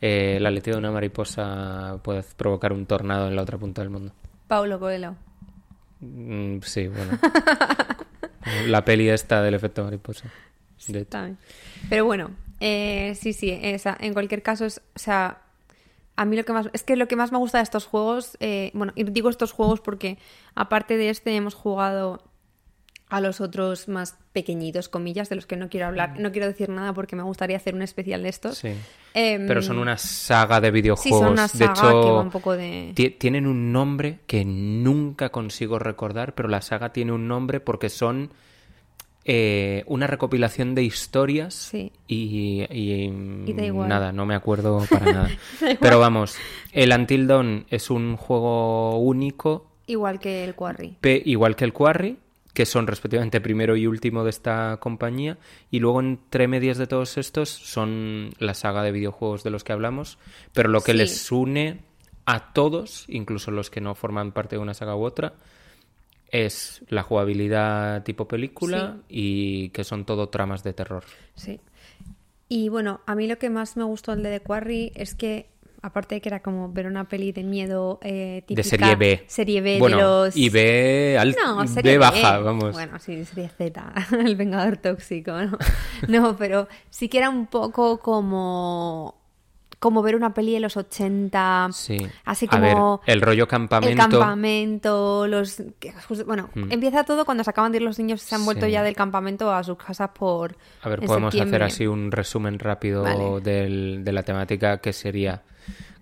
eh, 0.02 0.36
el 0.38 0.46
aleteo 0.46 0.74
de 0.76 0.80
una 0.80 0.92
mariposa 0.92 1.98
puede 2.04 2.24
provocar 2.38 2.72
un 2.72 2.86
tornado 2.86 3.28
en 3.28 3.36
la 3.36 3.42
otra 3.42 3.58
punta 3.58 3.82
del 3.82 3.90
mundo. 3.90 4.12
Paulo 4.48 4.80
Coelho. 4.80 5.16
Mm, 6.02 6.60
sí, 6.62 6.88
bueno. 6.88 7.18
La 8.68 8.84
peli 8.86 9.10
esta 9.10 9.42
del 9.42 9.54
efecto 9.54 9.84
mariposa. 9.84 10.26
De 10.88 11.00
hecho. 11.00 11.10
También. 11.10 11.38
Pero 11.90 12.06
bueno, 12.06 12.32
eh, 12.60 13.16
sí, 13.20 13.34
sí, 13.34 13.58
esa, 13.62 13.96
en 14.00 14.14
cualquier 14.14 14.42
caso, 14.42 14.66
es, 14.66 14.82
o 14.96 15.00
sea, 15.00 15.42
a 16.16 16.26
mí 16.26 16.36
lo 16.36 16.44
que 16.46 16.54
más, 16.54 16.70
es 16.74 16.84
que 16.84 16.96
lo 16.96 17.08
que 17.08 17.16
más 17.16 17.32
me 17.32 17.38
gusta 17.38 17.60
de 17.60 17.64
estos 17.64 17.86
juegos, 17.86 18.38
eh, 18.40 18.72
bueno, 18.74 18.92
y 18.96 19.04
digo 19.06 19.30
estos 19.30 19.52
juegos 19.52 19.80
porque 19.82 20.18
aparte 20.56 20.98
de 20.98 21.10
este 21.10 21.36
hemos 21.36 21.54
jugado 21.54 22.22
a 23.08 23.22
los 23.22 23.42
otros 23.42 23.88
más 23.88 24.18
pequeñitos, 24.34 24.88
comillas, 24.88 25.30
de 25.30 25.36
los 25.36 25.48
que 25.48 25.56
no 25.56 25.68
quiero 25.70 25.88
hablar, 25.88 26.20
no 26.20 26.32
quiero 26.32 26.46
decir 26.46 26.70
nada 26.70 26.94
porque 26.94 27.16
me 27.16 27.24
gustaría 27.24 27.58
hacer 27.58 27.74
un 27.74 27.82
especial 27.82 28.22
de 28.22 28.30
estos. 28.30 28.60
Sí. 28.60 28.68
Em, 29.16 29.48
Pero 29.48 29.64
son 29.64 29.80
una 29.80 29.98
saga 29.98 30.62
de 30.62 30.68
Sí, 30.68 30.72
videojuegos. 30.74 31.20
son 31.20 31.32
una 31.32 31.48
de 31.48 31.66
hecho, 31.66 31.82
que 32.04 32.12
va 32.12 32.22
un 32.22 32.30
poco 32.30 32.56
de... 32.56 32.92
ti- 32.94 33.10
tienen 33.10 33.48
un 33.48 33.72
nombre 33.72 34.20
que 34.28 34.46
nunca 34.46 35.30
consigo 35.30 35.80
recordar, 35.80 36.36
pero 36.36 36.50
la 36.50 36.62
saga 36.62 36.94
tiene 36.94 37.12
un 37.12 37.28
nombre 37.28 37.60
porque 37.60 37.90
son 37.90 38.32
eh, 39.32 39.84
una 39.86 40.08
recopilación 40.08 40.74
de 40.74 40.82
historias 40.82 41.54
Sí. 41.54 41.92
y, 42.08 42.64
y, 42.72 43.04
Y 43.46 43.54
da 43.54 43.64
igual. 43.64 43.88
nada, 43.88 44.12
no 44.12 44.26
me 44.26 44.34
acuerdo 44.34 44.84
para 44.90 45.06
nada. 45.14 45.30
pero 45.80 46.00
vamos, 46.00 46.36
el 46.72 46.92
Until 46.92 47.28
Dawn 47.28 47.66
es 47.70 47.92
un 47.92 48.18
juego 48.18 48.98
único, 48.98 49.68
Igual 49.86 50.20
que 50.20 50.44
el 50.44 50.56
Quarry. 50.56 50.98
pe- 51.00 51.22
igual 51.26 51.56
que 51.56 51.66
el 51.66 51.74
Quarry, 51.74 52.18
que 52.56 52.66
son 52.66 52.88
respectivamente 52.88 53.40
primero 53.40 53.76
y 53.76 53.86
último 53.86 54.24
de 54.24 54.32
esta 54.32 54.78
compañía, 54.80 55.38
y 55.70 55.78
luego 55.80 56.00
entre 56.00 56.48
medias 56.48 56.80
de 56.80 56.88
todos 56.88 57.18
estos 57.20 57.50
son 57.50 58.32
la 58.40 58.56
saga 58.56 58.82
de 58.82 58.92
videojuegos 58.92 59.44
de 59.44 59.52
los 59.52 59.64
que 59.64 59.74
hablamos, 59.74 60.18
pero 60.54 60.70
lo 60.70 60.82
que 60.82 60.94
Sí. 60.94 60.98
les 60.98 61.32
une 61.32 61.82
a 62.26 62.52
todos, 62.54 63.06
incluso 63.10 63.52
los 63.52 63.70
que 63.70 63.80
no 63.82 63.94
forman 63.94 64.32
parte 64.32 64.56
de 64.56 64.62
una 64.62 64.74
saga 64.74 64.96
u 64.96 65.04
otra, 65.04 65.34
es 66.32 66.84
la 66.90 67.04
jugabilidad 67.04 68.04
tipo 68.04 68.28
película 68.28 68.98
y 69.08 69.70
que 69.70 69.84
son 69.84 70.06
todo 70.06 70.30
tramas 70.30 70.64
de 70.64 70.74
terror. 70.74 71.04
Sí. 71.36 71.60
Y 72.48 72.70
bueno, 72.70 73.02
a 73.06 73.16
mí 73.16 73.28
lo 73.28 73.38
que 73.38 73.50
más 73.50 73.78
me 73.78 73.84
gustó 73.84 74.12
del 74.16 74.24
de 74.24 74.40
The 74.40 74.44
Quarry 74.44 74.92
es 74.96 75.14
que, 75.14 75.50
aparte 75.84 76.16
de 76.16 76.22
que 76.22 76.30
era 76.30 76.42
como 76.42 76.72
ver 76.74 76.88
una 76.88 77.08
peli 77.08 77.32
de 77.32 77.44
miedo 77.44 78.00
eh, 78.02 78.44
típica... 78.48 78.64
de 78.64 78.70
serie 78.70 78.96
B. 78.96 79.24
Serie 79.28 79.62
B 79.62 79.78
bueno, 79.80 79.98
de 79.98 80.04
los... 80.04 80.36
y 80.36 80.50
B, 80.50 81.18
al... 81.20 81.36
No, 81.36 81.68
serie 81.68 81.92
B 81.92 81.98
B. 82.00 82.00
baja, 82.00 82.40
vamos. 82.40 82.74
Bueno, 82.74 82.98
sí, 82.98 83.24
serie 83.26 83.50
Z, 83.56 83.94
el 84.26 84.36
vengador 84.36 84.78
tóxico, 84.78 85.32
¿no? 85.34 85.58
No, 86.08 86.36
pero 86.38 86.68
sí 86.90 87.08
que 87.08 87.20
era 87.20 87.30
un 87.30 87.46
poco 87.46 88.00
como 88.00 89.19
como 89.80 90.02
ver 90.02 90.16
una 90.16 90.34
peli 90.34 90.54
de 90.54 90.60
los 90.60 90.76
80, 90.76 91.70
Sí. 91.72 91.98
así 92.26 92.48
A 92.52 92.60
ver, 92.60 92.74
como 92.74 93.02
el 93.06 93.22
rollo 93.22 93.48
campamento. 93.48 93.92
el 93.92 93.98
campamento, 94.10 95.26
los 95.28 95.62
bueno, 96.26 96.50
empieza 96.70 97.04
todo 97.06 97.24
cuando 97.26 97.44
se 97.46 97.50
acaban 97.50 97.72
de 97.72 97.78
ir 97.78 97.84
los 97.84 97.98
niños 97.98 98.22
se 98.22 98.36
han 98.36 98.44
vuelto 98.46 98.66
Mm. 98.66 98.70
Sí. 98.70 98.74
ya 98.74 98.84
del 98.84 98.96
campamento 98.96 99.52
a 99.54 99.64
sus 99.64 99.78
casas 99.78 100.10
por 100.18 100.56
A 100.84 100.90
ver, 100.90 101.00
en 101.02 101.08
podemos 101.08 101.34
hacer 101.34 101.64
así 101.64 101.88
un 101.88 102.12
resumen 102.12 102.60
rápido 102.60 103.04
Vale. 103.04 103.40
del- 103.42 104.02
de 104.04 104.12
la 104.12 104.24
temática 104.24 104.80
que 104.80 104.92
sería 104.92 105.44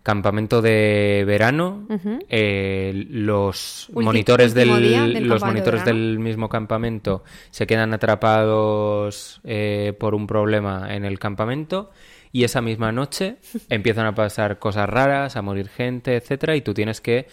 campamento 0.02 0.62
de 0.62 1.26
verano, 1.28 1.86
eh, 2.30 3.06
los 3.10 3.90
Ulti- 3.92 4.04
monitores, 4.06 4.54
del, 4.54 5.28
los 5.28 5.42
de 5.42 5.48
monitores 5.48 5.84
del 5.84 6.18
mismo 6.18 6.48
campamento 6.48 7.24
se 7.52 7.68
quedan 7.68 7.94
atrapados 7.94 9.42
eh, 9.44 9.94
por 10.00 10.16
un 10.16 10.26
problema 10.26 10.94
en 10.96 11.04
el 11.06 11.20
campamento 11.20 11.92
y 12.32 12.44
esa 12.44 12.62
misma 12.62 12.92
noche 12.92 13.38
empiezan 13.70 14.06
a 14.06 14.16
pasar 14.16 14.60
cosas 14.60 14.88
raras, 14.90 15.36
a 15.36 15.42
morir 15.42 15.70
gente, 15.70 16.16
etcétera, 16.16 16.56
y 16.56 16.62
tú 16.62 16.74
tienes 16.74 17.02
que 17.02 17.28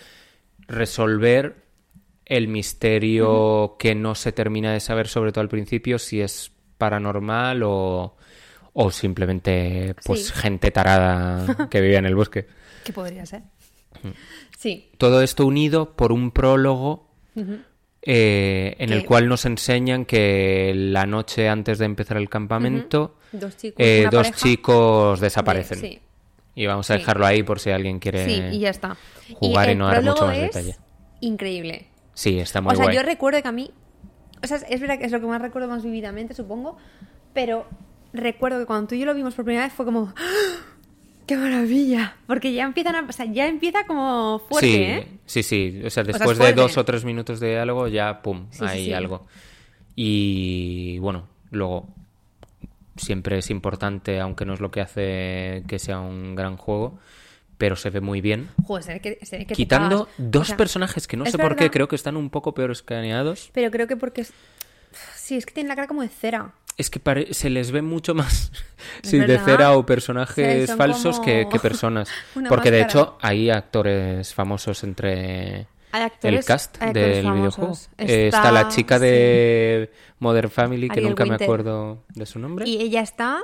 resolver 0.69 1.57
el 2.27 2.49
misterio 2.49 3.77
que 3.79 3.95
no 3.95 4.15
se 4.15 4.33
termina 4.33 4.73
de 4.73 4.81
saber, 4.81 5.09
sobre 5.09 5.31
todo 5.33 5.43
al 5.43 5.49
principio, 5.49 5.99
si 5.99 6.21
es 6.23 6.53
paranormal 6.79 7.63
o, 7.65 8.17
o 8.73 8.91
simplemente 8.91 9.95
pues 10.05 10.27
Sí. 10.29 10.33
gente 10.35 10.71
tarada 10.71 11.69
que 11.71 11.81
vivía 11.81 11.99
en 11.99 12.07
el 12.07 12.15
bosque. 12.15 12.47
¿Qué 12.85 12.93
podría 12.93 13.27
ser? 13.27 13.43
Sí. 14.59 14.91
Todo 14.99 15.23
esto 15.23 15.47
unido 15.47 15.95
por 15.97 16.13
un 16.13 16.31
prólogo 16.31 17.11
eh, 18.03 18.75
en 18.79 18.93
el 18.93 19.01
Que- 19.01 19.07
cual 19.07 19.29
nos 19.29 19.45
enseñan 19.45 20.05
que 20.05 20.73
la 20.75 21.07
noche 21.07 21.49
antes 21.49 21.79
de 21.79 21.85
empezar 21.87 22.17
el 22.17 22.29
campamento 22.29 23.17
Dos 23.39 23.57
chicos. 23.57 23.77
eh, 23.79 24.05
dos 24.11 24.29
pareja 24.29 24.37
chicos 24.39 25.21
de- 25.21 25.27
desaparecen. 25.27 25.79
sí. 25.79 26.01
Y 26.57 26.67
vamos 26.67 26.89
a 26.91 26.95
Sí. 26.95 27.01
dejarlo 27.01 27.27
ahí 27.27 27.43
por 27.43 27.59
si 27.59 27.71
alguien 27.71 27.99
quiere... 27.99 28.25
Sí, 28.27 28.41
y 28.57 28.61
ya 28.61 28.71
está. 28.71 28.97
jugar 29.35 29.71
y 29.71 29.75
no 29.75 29.87
dar 29.89 30.03
mucho 30.05 30.27
más 30.27 30.37
es 30.37 30.43
detalle. 30.43 30.77
Increíble. 31.21 31.89
Sí, 32.15 32.39
está 32.39 32.61
muy 32.61 32.73
o 32.73 32.77
sea, 32.77 32.85
guay. 32.85 32.97
yo 32.97 33.03
recuerdo 33.03 33.43
que 33.43 33.49
a 33.49 33.53
mí. 33.53 33.71
O 34.43 34.47
sea, 34.47 34.59
es 34.59 34.81
verdad 34.81 34.99
que 34.99 35.07
es 35.07 35.11
lo 35.13 35.21
que 35.21 35.27
más 35.27 35.43
recuerdo 35.43 35.67
más 35.69 35.83
vividamente, 35.83 36.33
supongo. 36.35 36.77
Pero 37.33 37.67
recuerdo 38.13 38.61
que 38.61 38.67
cuando 38.67 38.87
tú 38.89 38.95
y 38.95 39.01
yo 39.01 39.07
lo 39.07 39.15
vimos 39.15 39.35
por 39.35 39.45
primera 39.45 39.65
vez 39.65 39.73
fue 39.75 39.85
como. 39.85 40.13
¡Ah! 40.17 40.23
¡Qué 41.27 41.37
maravilla! 41.37 42.17
Porque 42.29 42.53
ya 42.53 42.63
empiezan 42.65 42.95
a. 42.95 43.07
O 43.09 43.13
sea, 43.13 43.25
ya 43.25 43.49
empieza 43.49 43.85
como 43.87 44.41
fuerte, 44.49 44.67
sí, 44.69 44.77
¿eh? 44.77 45.09
sí, 45.27 45.43
sí. 45.43 45.83
O 45.85 45.91
sea, 45.91 46.03
es 46.03 46.07
después 46.09 46.39
de 46.39 46.53
dos 46.53 46.77
o 46.77 46.85
tres 46.85 47.05
minutos 47.05 47.41
de 47.41 47.49
diálogo 47.51 47.89
ya, 47.89 48.23
pum, 48.23 48.47
Sí, 48.51 48.59
sí, 48.59 48.65
hay 48.65 48.85
sí. 48.85 48.93
algo. 48.93 49.27
Y 49.97 50.99
bueno, 50.99 51.27
luego 51.51 51.89
siempre 52.97 53.39
es 53.39 53.51
importante, 53.51 54.21
aunque 54.21 54.45
no 54.45 54.55
es 54.55 54.61
lo 54.61 54.71
que 54.71 54.81
hace 54.81 55.65
que 55.67 55.79
sea 55.79 56.01
un 56.01 56.35
gran 56.35 56.57
juego, 56.57 56.99
pero 57.59 57.77
se 57.77 57.91
ve 57.91 58.01
muy 58.01 58.21
bien. 58.21 58.49
Joder, 58.65 58.85
se 58.85 58.93
ve 58.95 59.01
que, 59.01 59.19
se 59.27 59.39
ve 59.39 59.45
que 59.45 59.49
te 59.49 59.55
Quitando 59.55 60.09
dos 60.19 60.43
O 60.43 60.45
sea, 60.47 60.57
personajes 60.57 61.07
que 61.07 61.17
no 61.17 61.27
sé 61.27 61.39
por 61.39 61.57
qué 61.57 61.71
creo 61.71 61.89
que 61.89 61.97
están 61.97 62.17
un 62.17 62.31
poco 62.31 62.55
peor 62.55 62.71
escaneados. 62.71 63.51
Pero 63.53 63.71
creo 63.71 63.87
que 63.87 63.97
porque. 63.97 64.23
es- 64.23 64.33
Sí, 65.17 65.37
es 65.37 65.47
que 65.47 65.53
tienen 65.53 65.69
la 65.69 65.75
cara 65.75 65.89
como 65.89 66.03
de 66.03 66.09
cera. 66.09 66.53
Es 66.77 66.91
que 66.91 67.01
se 67.33 67.51
les 67.51 67.71
ve 67.71 67.83
mucho 67.83 68.15
más 68.15 68.51
sí, 69.03 69.19
de 69.19 69.39
cera 69.39 69.73
o 69.77 69.87
personajes 69.87 70.67
son 70.69 70.79
falsos 70.79 71.21
que, 71.21 71.45
como 71.45 71.51
que 71.51 71.61
personas. 71.61 72.09
Porque 72.49 72.71
de 72.71 72.83
hecho 72.83 73.17
hay 73.21 73.51
actores 73.51 74.35
famosos 74.35 74.83
entre 74.85 75.67
actores, 76.03 76.41
el 76.41 76.45
cast 76.45 76.79
del 76.79 77.33
videojuego. 77.33 77.73
Eh, 77.99 78.29
Está, 78.29 78.51
la 78.51 78.69
chica 78.69 78.99
de 78.99 79.91
Modern 80.19 80.51
Family, 80.51 80.89
que 80.89 80.95
Ariel 80.95 81.11
nunca 81.11 81.25
me 81.25 81.35
acuerdo 81.35 82.05
de 82.15 82.27
su 82.27 82.39
nombre. 82.39 82.69
Y 82.69 82.81
ella 82.81 83.01
está. 83.01 83.41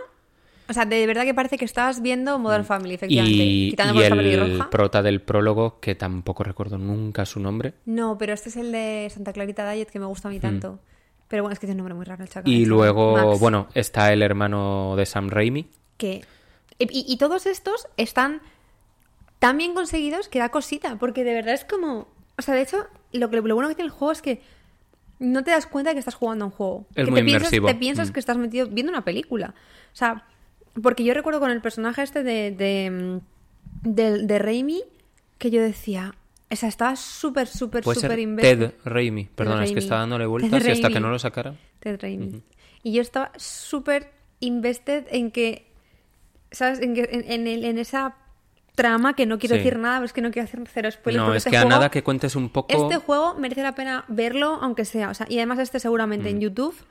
O 0.69 0.73
sea, 0.73 0.85
de 0.85 1.05
verdad 1.05 1.25
que 1.25 1.35
parece 1.35 1.59
que 1.59 1.65
estás 1.65 2.01
viendo 2.01 2.39
Modern 2.39 2.65
Family, 2.65 2.95
efectivamente. 2.95 3.37
Mm. 3.37 3.97
Y, 3.97 4.03
el 4.03 4.59
roja. 4.59 4.71
prota 4.71 5.03
del 5.03 5.21
prólogo, 5.21 5.81
que 5.81 5.97
tampoco 5.97 6.45
recuerdo 6.45 6.79
nunca 6.79 7.27
su 7.27 7.41
nombre. 7.41 7.75
No, 7.87 8.17
pero 8.17 8.33
este 8.33 8.51
es 8.51 8.57
el 8.57 8.71
de 8.71 9.11
Santa 9.13 9.33
Clarita 9.33 9.69
Diet 9.71 9.91
que 9.91 9.99
me 9.99 10.07
gusta 10.07 10.29
a 10.29 10.31
mí 10.31 10.39
tanto. 10.39 10.79
Pero 11.27 11.43
bueno, 11.43 11.53
es 11.55 11.59
que 11.59 11.67
tiene 11.67 11.83
un 11.83 11.89
nombre 11.89 11.95
muy 11.95 12.05
raro 12.05 12.23
el 12.23 12.29
chacal. 12.29 12.45
Mm. 12.45 12.55
Y 12.55 12.65
chaval. 12.65 12.69
luego, 12.69 13.13
Max, 13.17 13.41
bueno, 13.41 13.69
está 13.75 14.13
el 14.13 14.23
hermano 14.23 14.95
de 14.97 15.07
Sam 15.07 15.29
Raimi. 15.29 15.69
Que... 15.97 16.25
Y, 16.79 17.13
y 17.13 17.17
todos 17.19 17.47
estos 17.47 17.89
están 17.97 18.41
tan 19.41 19.59
bien 19.59 19.75
conseguidos 19.75 20.29
que 20.29 20.39
da 20.39 20.51
cosita, 20.51 20.97
porque 20.99 21.25
de 21.25 21.35
verdad 21.35 21.55
es 21.55 21.65
como... 21.65 22.07
O 22.41 22.43
sea, 22.43 22.55
de 22.55 22.63
hecho, 22.63 22.87
lo, 23.13 23.31
que, 23.31 23.37
lo 23.41 23.55
bueno 23.55 23.69
que 23.69 23.75
tiene 23.77 23.87
el 23.87 23.93
juego 23.93 24.13
es 24.13 24.21
que 24.23 24.43
no 25.19 25.45
te 25.45 25.51
das 25.53 25.67
cuenta 25.67 25.91
de 25.91 25.95
que 25.95 25.99
estás 26.01 26.15
jugando 26.15 26.45
a 26.45 26.49
un 26.49 26.53
juego. 26.53 26.87
Es 26.95 27.05
que 27.05 27.11
muy 27.11 27.21
te 27.21 27.25
piensas, 27.27 27.43
inmersivo. 27.53 27.67
te 27.69 27.75
piensas 27.75 28.11
Mm. 28.11 28.13
que 28.13 28.21
estás 28.21 28.37
metido 28.39 28.67
viendo 28.69 28.91
una 28.91 29.05
película. 29.05 29.55
O 29.93 29.97
sea, 29.97 30.25
porque 30.83 31.05
yo 31.05 31.15
recuerdo 31.15 31.41
con 31.41 31.51
el 31.51 31.61
personaje 31.61 32.03
este 32.03 32.23
de, 32.23 32.51
de, 32.51 32.91
mm, 32.91 33.89
de, 33.95 34.27
de 34.27 34.39
Raimi 34.39 34.83
que 35.39 35.51
yo 35.51 35.63
decía... 35.63 36.15
O 36.53 36.57
sea, 36.57 36.69
estaba 36.69 36.97
súper, 36.97 37.47
súper, 37.47 37.85
súper 37.85 38.19
invested. 38.19 38.59
Ted 38.59 38.75
Raimi. 38.85 39.27
Perdón, 39.27 39.63
es 39.63 39.71
que 39.71 39.79
está 39.79 39.97
dándole 39.99 40.27
vueltas 40.27 40.67
y 40.67 40.71
hasta 40.73 40.89
que 40.89 40.99
no 40.99 41.09
lo 41.11 41.19
sacara. 41.21 41.55
Ted 41.79 42.01
Raimi. 42.03 42.43
Y 42.83 42.93
yo 42.93 43.03
estaba 43.03 43.31
súper 43.37 44.11
invested 44.41 45.07
en 45.11 45.31
que, 45.31 45.71
¿sabes? 46.51 46.81
En, 46.81 46.95
que, 46.95 47.09
en, 47.13 47.31
en 47.31 47.47
el- 47.47 47.65
en 47.65 47.79
esa 47.79 48.17
trama 48.83 49.15
que 49.15 49.27
no 49.27 49.39
quiero 49.39 49.55
Sí. 49.57 49.59
decir 49.63 49.79
nada, 49.79 49.97
pero 49.99 50.07
es 50.07 50.13
que 50.13 50.23
no 50.23 50.31
quiero 50.31 50.45
hacer 50.49 50.61
cero 50.73 50.91
spoilers. 50.91 51.25
No, 51.27 51.33
es 51.35 51.39
este 51.39 51.51
que 51.51 51.57
a 51.57 51.61
juego- 51.61 51.71
nada 51.77 51.91
que 51.91 52.03
cuentes 52.03 52.37
un 52.37 52.49
poco. 52.51 52.69
Este 52.75 52.97
juego 53.05 53.35
merece 53.35 53.63
la 53.63 53.75
pena 53.75 54.05
verlo, 54.09 54.59
aunque 54.63 54.85
sea. 54.85 55.11
O 55.11 55.15
sea, 55.15 55.27
y 55.29 55.37
además 55.39 55.59
este 55.59 55.81
seguramente 55.81 56.29
en 56.31 56.41
YouTube 56.41 56.75
te 56.77 56.83
Mm. 56.83 56.87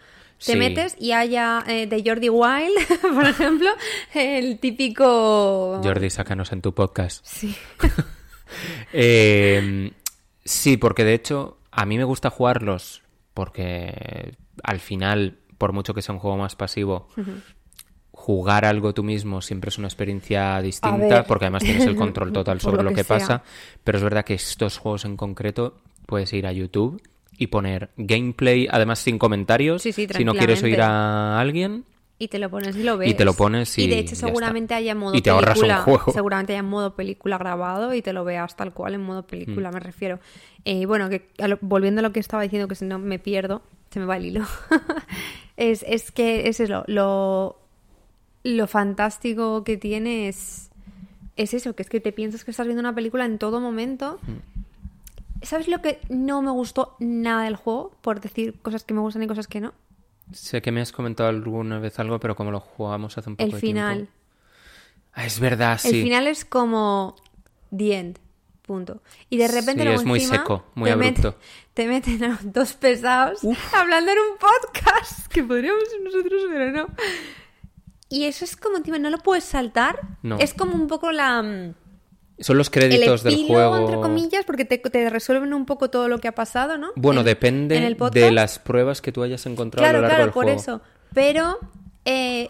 Sí. 0.53 0.55
metes 0.57 0.95
y 0.99 1.11
haya 1.11 1.63
eh, 1.67 1.85
de 1.87 2.01
Jordi 2.05 2.29
Wild, 2.29 2.73
por 3.13 3.25
ejemplo, 3.27 3.69
el 4.13 4.59
típico... 4.59 5.81
Jordi, 5.83 6.09
sácanos 6.09 6.51
en 6.53 6.61
tu 6.61 6.73
podcast. 6.73 7.25
Sí. 7.25 7.55
Eh, 8.93 9.91
sí, 10.43 10.77
porque 10.77 11.03
de 11.03 11.13
hecho 11.13 11.59
a 11.71 11.85
mí 11.85 11.97
me 11.97 12.03
gusta 12.03 12.29
jugarlos 12.31 13.03
porque 13.35 14.35
al 14.63 14.79
final, 14.79 15.37
por 15.57 15.71
mucho 15.73 15.93
que 15.93 16.01
sea 16.01 16.13
un 16.15 16.19
juego 16.19 16.35
más 16.37 16.55
pasivo, 16.55 17.07
jugar 18.29 18.63
algo 18.63 18.93
tú 18.93 19.01
mismo 19.03 19.41
siempre 19.41 19.69
es 19.69 19.79
una 19.79 19.87
experiencia 19.87 20.61
distinta 20.61 21.23
porque 21.23 21.45
además 21.45 21.63
tienes 21.63 21.87
el 21.87 21.95
control 21.95 22.31
total 22.39 22.61
sobre 22.61 22.83
lo 22.83 22.91
lo 22.91 22.95
que 22.95 23.03
pasa. 23.03 23.41
Pero 23.83 23.97
es 23.97 24.03
verdad 24.03 24.23
que 24.23 24.35
estos 24.35 24.77
juegos 24.77 25.03
en 25.05 25.17
concreto 25.17 25.77
puedes 26.05 26.31
ir 26.33 26.45
a 26.45 26.51
YouTube 26.51 27.01
y 27.39 27.47
poner 27.47 27.89
gameplay, 27.97 28.67
además 28.69 28.99
sin 28.99 29.17
comentarios, 29.17 29.81
Sí, 29.81 29.93
sí, 29.93 30.07
si 30.15 30.23
no 30.25 30.35
quieres 30.35 30.61
oír 30.61 30.79
a 30.79 31.39
alguien. 31.39 31.85
Y 32.19 32.27
te 32.27 32.37
lo 32.37 32.51
pones 32.51 32.75
y 32.75 32.83
lo 32.83 32.99
ves. 32.99 33.09
Y 33.09 33.13
te 33.15 33.25
lo 33.25 33.33
pones 33.33 33.75
y 33.79 33.87
de 33.87 33.97
hecho 33.97 34.15
seguramente 34.15 34.75
haya 34.75 34.93
modo 34.93 35.15
Y 35.15 35.21
te 35.23 35.31
ahorras 35.31 35.57
un 35.57 35.61
película. 35.63 35.81
juego. 35.83 36.11
Seguramente 36.11 36.53
haya 36.53 36.61
modo 36.61 36.95
película 36.95 37.39
grabado 37.39 37.95
y 37.95 38.03
te 38.03 38.13
lo 38.13 38.23
veas 38.25 38.55
tal 38.55 38.73
cual 38.73 38.93
en 38.93 39.01
modo 39.01 39.21
Mm. 39.23 39.25
película, 39.25 39.71
me 39.71 39.79
refiero. 39.79 40.19
Eh, 40.65 40.85
bueno, 40.85 41.09
que 41.09 41.29
a 41.39 41.47
lo- 41.47 41.57
volviendo 41.61 41.99
a 41.99 42.03
lo 42.03 42.11
que 42.11 42.19
estaba 42.19 42.43
diciendo, 42.43 42.67
que 42.67 42.75
si 42.75 42.85
no 42.85 42.99
me 42.99 43.17
pierdo, 43.17 43.63
se 43.89 43.99
me 43.99 44.05
va 44.05 44.17
el 44.17 44.25
hilo. 44.25 44.43
es, 45.57 45.83
es 45.87 46.11
que 46.11 46.47
es 46.47 46.59
eso, 46.59 46.83
lo, 46.87 47.57
lo 48.43 48.67
fantástico 48.67 49.63
que 49.63 49.77
tiene 49.77 50.27
es, 50.29 50.69
es 51.35 51.53
eso, 51.53 51.75
que 51.75 51.83
es 51.83 51.89
que 51.89 51.99
te 51.99 52.11
piensas 52.11 52.43
que 52.43 52.51
estás 52.51 52.65
viendo 52.67 52.79
una 52.81 52.95
película 52.95 53.25
en 53.25 53.37
todo 53.37 53.59
momento. 53.59 54.19
Mm. 54.23 55.43
¿Sabes 55.45 55.67
lo 55.67 55.81
que 55.81 55.99
no 56.09 56.41
me 56.41 56.51
gustó 56.51 56.95
nada 56.99 57.43
del 57.43 57.55
juego? 57.55 57.95
Por 58.01 58.19
decir 58.19 58.55
cosas 58.61 58.83
que 58.83 58.93
me 58.93 58.99
gustan 58.99 59.23
y 59.23 59.27
cosas 59.27 59.47
que 59.47 59.61
no. 59.61 59.73
Sé 60.33 60.61
que 60.61 60.71
me 60.71 60.81
has 60.81 60.91
comentado 60.91 61.29
alguna 61.29 61.79
vez 61.79 61.97
algo, 61.99 62.19
pero 62.19 62.35
como 62.35 62.51
lo 62.51 62.59
jugamos 62.59 63.17
hace 63.17 63.29
un 63.29 63.35
poco 63.35 63.45
El 63.45 63.51
de 63.53 63.59
final. 63.59 63.95
tiempo. 63.95 64.13
Ah, 65.13 65.25
es 65.25 65.39
verdad, 65.39 65.79
El 65.83 65.91
sí. 65.91 66.03
final 66.03 66.27
es 66.27 66.45
como 66.45 67.15
the 67.75 67.97
end. 67.97 68.19
Punto. 68.61 69.01
Y 69.31 69.37
de 69.37 69.47
repente 69.47 69.81
Sí, 69.81 69.83
luego 69.85 69.99
es 70.01 70.05
muy 70.05 70.19
encima 70.19 70.37
seco, 70.37 70.65
muy 70.75 70.89
te 70.89 70.93
abrupto. 70.93 71.35
te 71.73 71.87
meten 71.87 72.23
a 72.23 72.39
dos 72.43 72.73
pesados 72.73 73.39
hablando 73.73 74.11
en 74.11 74.17
un 74.19 74.37
podcast 74.37 75.25
que 75.33 75.43
podríamos 75.43 75.81
nosotros, 76.03 76.43
pero 76.49 76.71
no. 76.71 76.87
Y 78.09 78.25
eso 78.25 78.43
es 78.43 78.55
como 78.55 78.77
encima 78.77 78.97
no 78.99 79.09
lo 79.09 79.19
puedes 79.19 79.43
saltar. 79.43 79.99
No. 80.23 80.37
Es 80.39 80.53
como 80.53 80.73
un 80.75 80.87
poco 80.87 81.11
la 81.11 81.41
mm, 81.43 81.73
Son 82.39 82.57
los 82.57 82.67
el 82.67 82.71
créditos 82.71 83.23
del 83.23 83.45
juego. 83.47 83.77
entre 83.77 83.95
comillas 83.97 84.45
porque 84.45 84.65
te, 84.65 84.77
te 84.79 85.09
resuelven 85.09 85.53
un 85.53 85.65
poco 85.65 85.89
todo 85.89 86.07
lo 86.07 86.17
que 86.17 86.27
ha 86.27 86.33
pasado, 86.35 86.77
¿no? 86.77 86.89
Bueno, 86.95 87.21
En- 87.21 87.25
depende 87.27 87.77
en 87.77 87.97
de 88.11 88.31
las 88.31 88.57
pruebas 88.59 89.01
que 89.01 89.11
tú 89.11 89.21
hayas 89.23 89.45
encontrado 89.45 89.83
Claro, 89.83 89.99
a 89.99 90.01
lo 90.01 90.07
largo 90.07 90.15
claro, 90.17 90.23
del 90.25 90.33
por 90.33 90.49
eso. 90.49 90.81
Pero 91.13 91.59
eh, 92.05 92.49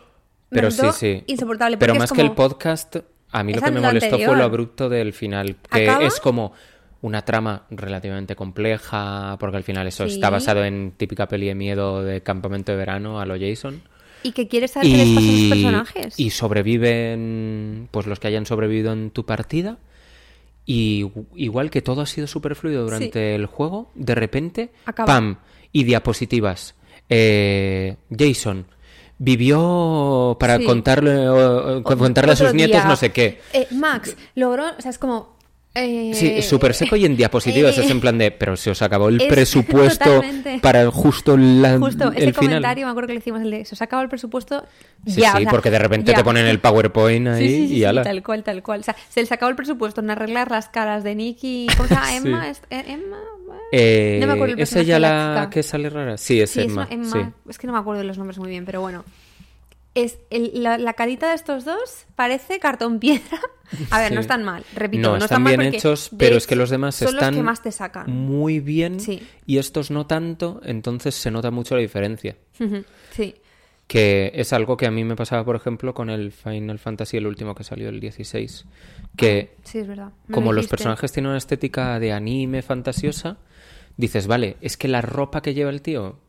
me 0.49 0.55
Pero 0.61 0.71
sí, 0.71 0.87
sí. 0.93 1.23
insoportable. 1.27 1.77
Pero 1.77 1.95
más 1.95 2.11
que 2.11 2.21
el 2.21 2.31
podcast, 2.31 2.95
a 3.31 3.43
mí 3.43 3.53
lo 3.53 3.61
que 3.61 3.71
me 3.71 3.81
molestó 3.81 4.17
fue 4.17 4.35
lo 4.37 4.43
abrupto 4.43 4.87
del 4.89 5.11
final. 5.13 5.57
Que 5.71 5.89
¿Acaba? 5.89 6.05
es 6.05 6.19
como 6.19 6.53
una 7.01 7.23
trama 7.23 7.63
relativamente 7.69 8.35
compleja, 8.35 9.37
porque 9.39 9.57
al 9.57 9.63
final 9.63 9.87
eso 9.87 10.05
Sí. 10.07 10.15
está 10.15 10.29
basado 10.29 10.63
en 10.65 10.91
típica 10.97 11.27
peli 11.27 11.47
de 11.47 11.55
miedo 11.55 12.03
de 12.03 12.21
campamento 12.21 12.71
de 12.73 12.77
verano 12.77 13.19
a 13.21 13.25
lo 13.25 13.35
Jason. 13.39 13.81
Y 14.23 14.31
que 14.33 14.47
quieres 14.47 14.71
saber 14.71 14.89
qué 14.91 14.97
les 14.97 15.15
pasa 15.15 15.27
a 15.27 15.31
los 15.31 15.49
personajes. 15.49 16.19
y 16.19 16.29
sobreviven 16.31 17.88
pues 17.91 18.05
los 18.07 18.19
que 18.19 18.27
hayan 18.27 18.45
sobrevivido 18.45 18.91
en 18.93 19.11
tu 19.11 19.25
partida. 19.25 19.77
Y 20.65 21.07
igual 21.35 21.69
que 21.71 21.81
todo 21.81 22.01
ha 22.01 22.05
sido 22.05 22.27
súper 22.27 22.55
fluido 22.55 22.83
durante 22.83 23.33
el 23.33 23.45
juego, 23.47 23.89
de 23.95 24.13
repente, 24.15 24.71
Acaba. 24.85 25.07
¡pam! 25.07 25.38
Y 25.71 25.83
diapositivas. 25.83 26.75
Eh, 27.09 27.95
Jason 28.15 28.65
vivió 29.17 30.38
para 30.39 30.57
Sí. 30.57 30.65
contarle, 30.65 31.27
o- 31.27 31.77
o- 31.79 31.83
contarle 31.83 32.33
a 32.33 32.35
sus 32.35 32.53
nietos 32.53 32.85
no 32.85 32.95
sé 32.95 33.11
qué. 33.11 33.39
eh, 33.53 33.67
Max 33.71 34.15
logró, 34.35 34.65
o 34.77 34.81
sea, 34.81 34.91
es 34.91 34.97
como 34.99 35.38
Eh, 35.75 36.11
Sí, 36.15 36.41
súper 36.41 36.73
seco 36.73 36.95
y 36.95 37.05
en 37.05 37.15
diapositivas 37.15 37.77
eh, 37.77 37.81
es 37.85 37.91
en 37.91 38.01
plan 38.01 38.17
de, 38.17 38.31
pero 38.31 38.57
se 38.57 38.71
os 38.71 38.81
acabó 38.81 39.07
el 39.09 39.21
es 39.21 39.27
presupuesto 39.27 40.03
totalmente. 40.03 40.59
para 40.61 40.89
justo, 40.89 41.38
la- 41.38 41.77
Justo, 41.77 42.05
ese 42.11 42.25
el 42.25 42.33
final. 42.33 42.35
comentario 42.35 42.85
me 42.88 42.91
acuerdo 42.91 43.07
que 43.07 43.13
le 43.13 43.19
hicimos 43.19 43.41
el 43.43 43.51
de 43.51 43.65
se 43.65 43.75
os 43.75 43.81
acabado 43.83 44.03
el 44.03 44.09
presupuesto 44.09 44.65
Sí, 45.05 45.21
ya. 45.21 45.31
sí, 45.33 45.38
o 45.38 45.41
sea, 45.41 45.51
porque 45.51 45.69
de 45.69 45.77
repente 45.79 46.11
ya. 46.11 46.17
te 46.17 46.23
ponen 46.23 46.47
el 46.47 46.59
PowerPoint 46.59 47.27
ahí 47.27 47.47
Sí, 47.47 47.67
sí, 47.67 47.75
y 47.77 47.83
ala. 47.83 48.01
tal 48.03 48.21
cual, 48.23 48.43
tal 48.43 48.63
cual. 48.63 48.79
O 48.79 48.83
sea, 48.83 48.95
se 49.09 49.19
les 49.21 49.31
acabó 49.31 49.51
el 49.51 49.55
presupuesto 49.55 50.01
en 50.01 50.09
arreglar 50.09 50.49
las 50.51 50.69
caras 50.69 51.03
de 51.03 51.13
Nicky. 51.15 51.67
¿Cómo 51.77 51.88
se 51.88 51.93
llama? 51.95 52.15
Emma. 52.15 52.43
Sí. 52.45 52.49
¿Es- 52.51 52.61
eh, 52.71 52.83
Emma. 52.88 53.17
Eh, 53.71 54.17
No 54.21 54.27
me 54.27 54.33
acuerdo 54.33 54.55
el 54.55 54.59
¿Es 54.61 54.75
ella 54.75 54.97
la 54.99 55.33
la 55.35 55.49
que 55.51 55.61
sale 55.61 55.89
rara? 55.91 56.17
Sí, 56.17 56.41
es 56.41 56.57
Emma. 56.57 56.88
es, 56.89 56.91
Emma. 57.13 57.31
es 57.47 57.57
que 57.59 57.67
no 57.67 57.73
me 57.73 57.79
acuerdo 57.79 57.99
de 58.01 58.07
los 58.07 58.17
nombres 58.17 58.39
muy 58.39 58.49
bien, 58.49 58.65
pero 58.65 58.81
bueno. 58.81 59.05
Es 59.96 60.19
el- 60.29 60.63
la, 60.63 60.77
la 60.77 60.93
carita 60.93 61.29
de 61.29 61.36
estos 61.36 61.65
dos 61.65 62.05
parece 62.15 62.60
cartón 62.60 63.00
piedra. 63.00 63.39
A 63.91 64.00
ver, 64.00 64.10
Sí. 64.10 64.15
no 64.15 64.22
están 64.22 64.43
mal, 64.43 64.63
repito. 64.75 65.01
No, 65.03 65.10
No, 65.10 65.15
están 65.15 65.25
están 65.25 65.43
mal 65.43 65.58
bien 65.58 65.74
hechos, 65.75 66.10
pero 66.17 66.38
es 66.38 66.48
que 66.48 66.55
los 66.55 66.69
demás 66.69 66.96
son 66.96 67.10
están 67.10 67.31
los 67.34 67.36
que 67.39 67.43
más 67.43 67.62
te 67.62 67.72
sacan. 67.72 68.10
muy 68.12 68.60
bien 68.60 69.00
Sí. 69.00 69.22
y 69.46 69.58
estos 69.58 69.91
no 69.91 70.05
tanto, 70.08 70.60
entonces 70.63 71.13
se 71.15 71.29
nota 71.31 71.51
mucho 71.51 71.75
la 71.75 71.81
diferencia. 71.81 72.36
Sí. 73.12 73.36
Que 73.88 74.31
es 74.36 74.53
algo 74.53 74.77
que 74.77 74.86
a 74.86 74.91
mí 74.91 75.03
me 75.03 75.15
pasaba, 75.15 75.43
por 75.43 75.55
ejemplo, 75.55 75.96
con 75.96 76.12
el 76.12 76.31
Final 76.31 76.77
Fantasy, 76.77 77.17
el 77.17 77.25
último 77.25 77.55
que 77.55 77.63
salió, 77.63 77.89
el 77.89 78.00
16. 78.00 78.65
Que 79.17 79.55
Sí, 79.63 79.79
es 79.79 79.88
verdad. 79.88 80.12
Me 80.27 80.34
como 80.36 80.53
los 80.53 80.67
personajes 80.67 81.12
tienen 81.12 81.29
una 81.29 81.38
estética 81.39 82.00
de 82.00 82.12
anime 82.12 82.62
fantasiosa, 82.62 83.38
dices, 83.98 84.27
vale, 84.27 84.58
es 84.62 84.77
que 84.77 84.88
la 84.88 85.01
ropa 85.01 85.41
que 85.41 85.53
lleva 85.55 85.72
el 85.72 85.81
tío 85.81 86.19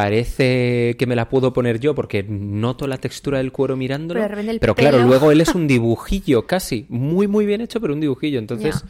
parece 0.00 0.94
que 0.98 1.06
me 1.06 1.16
la 1.16 1.28
puedo 1.28 1.52
poner 1.52 1.80
yo 1.80 1.94
porque 1.94 2.22
noto 2.22 2.86
la 2.86 2.98
textura 2.98 3.38
del 3.38 3.50
cuero 3.52 3.76
mirándolo. 3.76 4.20
Pero 4.60 4.74
de 4.74 4.80
claro, 4.82 4.98
luego 5.02 5.30
él 5.32 5.40
es 5.40 5.54
un 5.54 5.66
dibujillo 5.76 6.46
casi, 6.46 6.86
muy 6.88 7.26
muy 7.28 7.46
bien 7.46 7.60
hecho, 7.62 7.80
pero 7.80 7.94
un 7.94 8.00
dibujillo. 8.00 8.38
Entonces 8.38 8.84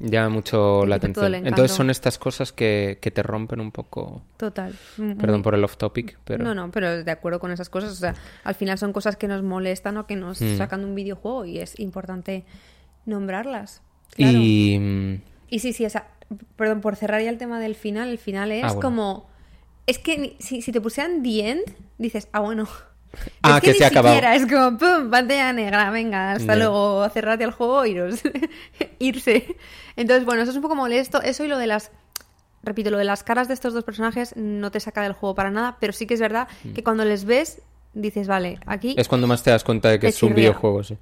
llama 0.00 0.28
mucho 0.30 0.86
la 0.86 0.96
atención. 0.96 1.34
Entonces 1.34 1.70
son 1.76 1.88
estas 1.90 2.18
cosas 2.18 2.52
que, 2.52 2.98
que 3.00 3.10
te 3.10 3.22
rompen 3.22 3.60
un 3.60 3.70
poco. 3.70 4.22
Total. 4.36 4.72
Mm, 4.96 5.12
Perdón 5.12 5.36
muy- 5.36 5.42
por 5.44 5.54
el 5.54 5.62
off 5.64 5.76
topic, 5.76 6.18
pero... 6.24 6.42
No, 6.42 6.54
no, 6.54 6.70
pero 6.70 7.04
de 7.04 7.10
acuerdo 7.10 7.38
con 7.38 7.52
esas 7.52 7.68
cosas. 7.68 7.92
O 7.92 7.96
sea, 7.96 8.14
al 8.44 8.54
final 8.54 8.76
son 8.78 8.92
cosas 8.92 9.16
que 9.16 9.28
nos 9.28 9.42
molestan 9.42 9.96
o 9.98 10.06
que 10.06 10.16
nos 10.16 10.40
Mm. 10.40 10.56
sacan 10.56 10.80
de 10.80 10.86
un 10.86 10.94
videojuego 10.94 11.44
y 11.44 11.58
es 11.58 11.78
importante 11.78 12.44
nombrarlas. 13.06 13.82
Claro. 14.16 14.38
Y... 14.38 14.78
mm, 14.80 15.14
Y 15.50 15.58
sí, 15.60 15.72
sí, 15.72 15.84
o 15.84 15.90
sea, 15.90 16.08
perdón, 16.56 16.80
por 16.80 16.96
cerrar 16.96 17.22
ya 17.22 17.28
el 17.30 17.38
tema 17.38 17.60
del 17.60 17.74
final, 17.74 18.08
el 18.08 18.18
final 18.18 18.52
es 18.52 18.64
Ah, 18.64 18.68
bueno. 18.68 18.80
como... 18.80 19.30
Es 19.90 19.98
que 19.98 20.18
ni- 20.18 20.36
si, 20.38 20.62
si 20.62 20.70
te 20.72 20.80
pusieran 20.80 21.22
The 21.22 21.50
End, 21.50 21.64
dices, 21.98 22.28
ah, 22.32 22.40
bueno. 22.40 22.68
Ah, 23.42 23.56
es 23.56 23.60
que 23.62 23.72
ni 23.72 23.78
se 23.78 23.84
ha 23.84 23.88
acabado. 23.88 24.14
siquiera, 24.14 24.36
Es 24.36 24.46
como, 24.46 24.78
pum, 24.78 25.10
pantalla 25.10 25.52
negra, 25.52 25.90
venga, 25.90 26.32
hasta 26.32 26.54
luego, 26.54 27.08
cerrate 27.08 27.42
el 27.42 27.50
juego, 27.50 27.84
iros. 27.84 28.20
irse. 29.00 29.56
Entonces, 29.96 30.24
bueno, 30.24 30.42
eso 30.42 30.50
es 30.52 30.56
un 30.56 30.62
poco 30.62 30.76
molesto. 30.76 31.20
Eso 31.20 31.44
y 31.44 31.48
lo 31.48 31.58
de 31.58 31.66
las... 31.66 31.90
Repito, 32.62 32.90
lo 32.90 32.98
de 32.98 33.04
las 33.04 33.24
caras 33.24 33.48
de 33.48 33.54
estos 33.54 33.72
dos 33.74 33.82
personajes 33.84 34.34
no 34.36 34.70
te 34.70 34.78
saca 34.78 35.02
del 35.02 35.14
juego 35.14 35.34
para 35.34 35.50
nada, 35.50 35.76
pero 35.80 35.92
sí 35.92 36.06
que 36.06 36.14
es 36.14 36.20
verdad 36.20 36.46
que 36.74 36.84
cuando 36.84 37.04
les 37.04 37.24
ves, 37.24 37.60
dices, 37.94 38.28
vale, 38.28 38.60
aquí 38.66 38.94
Mm. 38.96 39.00
Es 39.00 39.08
cuando 39.08 39.26
más 39.26 39.42
te 39.42 39.50
das 39.50 39.64
cuenta 39.64 39.88
de 39.88 39.98
que 39.98 40.08
es 40.08 40.22
un 40.22 40.34
videojuego, 40.34 40.84
sí. 40.84 40.96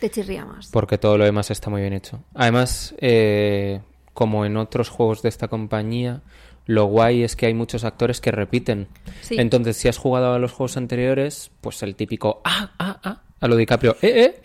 te 0.00 0.10
chirría 0.10 0.44
más. 0.44 0.68
Porque 0.70 0.96
todo 0.98 1.16
lo 1.18 1.24
demás 1.24 1.50
está 1.50 1.70
muy 1.70 1.80
bien 1.80 1.94
hecho. 1.94 2.20
Además, 2.34 2.94
eh, 2.98 3.80
como 4.14 4.44
en 4.44 4.56
otros 4.58 4.90
juegos 4.90 5.22
de 5.22 5.30
esta 5.30 5.48
compañía, 5.48 6.20
lo 6.68 6.84
guay 6.84 7.22
es 7.24 7.34
que 7.34 7.46
hay 7.46 7.54
muchos 7.54 7.82
actores 7.82 8.20
que 8.20 8.30
repiten. 8.30 8.88
Sí. 9.22 9.36
Entonces, 9.38 9.78
si 9.78 9.88
has 9.88 9.96
jugado 9.96 10.34
a 10.34 10.38
los 10.38 10.52
juegos 10.52 10.76
anteriores, 10.76 11.50
pues 11.62 11.82
el 11.82 11.96
típico 11.96 12.42
ah, 12.44 12.72
ah, 12.78 13.00
ah, 13.02 13.22
a 13.40 13.48
lo 13.48 13.56
DiCaprio, 13.56 13.96
eh, 14.02 14.34
eh, 14.34 14.40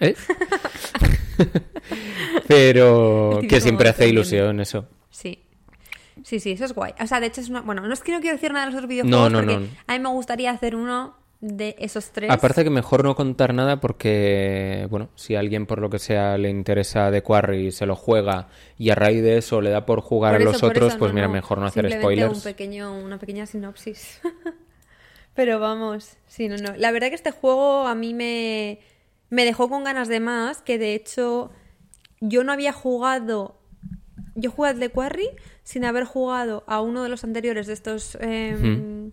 eh. 0.00 0.14
Pero 2.48 3.40
que 3.48 3.60
siempre 3.60 3.88
hace 3.90 4.02
entiende. 4.04 4.20
ilusión 4.20 4.60
eso. 4.60 4.88
Sí. 5.10 5.38
Sí, 6.24 6.40
sí, 6.40 6.50
eso 6.52 6.64
es 6.64 6.74
guay. 6.74 6.94
O 7.00 7.06
sea, 7.06 7.20
de 7.20 7.26
hecho 7.26 7.40
es 7.40 7.48
una... 7.48 7.60
Bueno, 7.60 7.82
no 7.86 7.94
es 7.94 8.00
que 8.00 8.10
no 8.10 8.20
quiero 8.20 8.34
decir 8.34 8.52
nada 8.52 8.66
de 8.66 8.72
los 8.72 8.78
otros 8.78 8.88
videojuegos 8.88 9.30
No, 9.32 9.40
no, 9.40 9.46
porque 9.46 9.66
no. 9.66 9.68
a 9.86 9.92
mí 9.92 9.98
me 10.00 10.08
gustaría 10.08 10.50
hacer 10.50 10.74
uno 10.74 11.14
de 11.44 11.76
esos 11.78 12.10
tres. 12.10 12.30
Aparte 12.30 12.64
que 12.64 12.70
mejor 12.70 13.04
no 13.04 13.14
contar 13.14 13.52
nada 13.52 13.78
porque, 13.78 14.86
bueno, 14.88 15.10
si 15.14 15.34
a 15.34 15.40
alguien 15.40 15.66
por 15.66 15.78
lo 15.78 15.90
que 15.90 15.98
sea 15.98 16.38
le 16.38 16.48
interesa 16.48 17.10
The 17.10 17.22
Quarry 17.22 17.66
y 17.66 17.72
se 17.72 17.84
lo 17.84 17.96
juega 17.96 18.48
y 18.78 18.88
a 18.88 18.94
raíz 18.94 19.22
de 19.22 19.36
eso 19.36 19.60
le 19.60 19.68
da 19.68 19.84
por 19.84 20.00
jugar 20.00 20.32
Por 20.32 20.40
a 20.40 20.42
eso, 20.44 20.52
los 20.52 20.62
otros, 20.62 20.88
eso, 20.88 20.98
pues 20.98 21.10
no, 21.10 21.16
mira, 21.16 21.28
mejor 21.28 21.58
no 21.58 21.66
hacer 21.66 21.90
spoilers. 21.92 22.34
Un 22.34 22.42
pequeño, 22.42 22.98
una 22.98 23.18
pequeña 23.18 23.44
sinopsis. 23.44 24.22
Pero 25.34 25.60
vamos, 25.60 26.16
sí, 26.26 26.48
no, 26.48 26.56
no. 26.56 26.74
La 26.76 26.92
verdad 26.92 27.08
que 27.08 27.14
este 27.14 27.30
juego 27.30 27.86
a 27.86 27.94
mí 27.94 28.14
me, 28.14 28.80
me 29.28 29.44
dejó 29.44 29.68
con 29.68 29.84
ganas 29.84 30.08
de 30.08 30.20
más, 30.20 30.62
que 30.62 30.78
de 30.78 30.94
hecho 30.94 31.50
yo 32.20 32.42
no 32.42 32.52
había 32.52 32.72
jugado... 32.72 33.60
Yo 34.36 34.50
jugué 34.50 34.70
al 34.70 34.78
The 34.80 34.88
Quarry 34.88 35.28
sin 35.62 35.84
haber 35.84 36.04
jugado 36.04 36.64
a 36.66 36.80
uno 36.80 37.02
de 37.02 37.10
los 37.10 37.22
anteriores 37.22 37.66
de 37.66 37.74
estos... 37.74 38.16
em, 38.20 39.12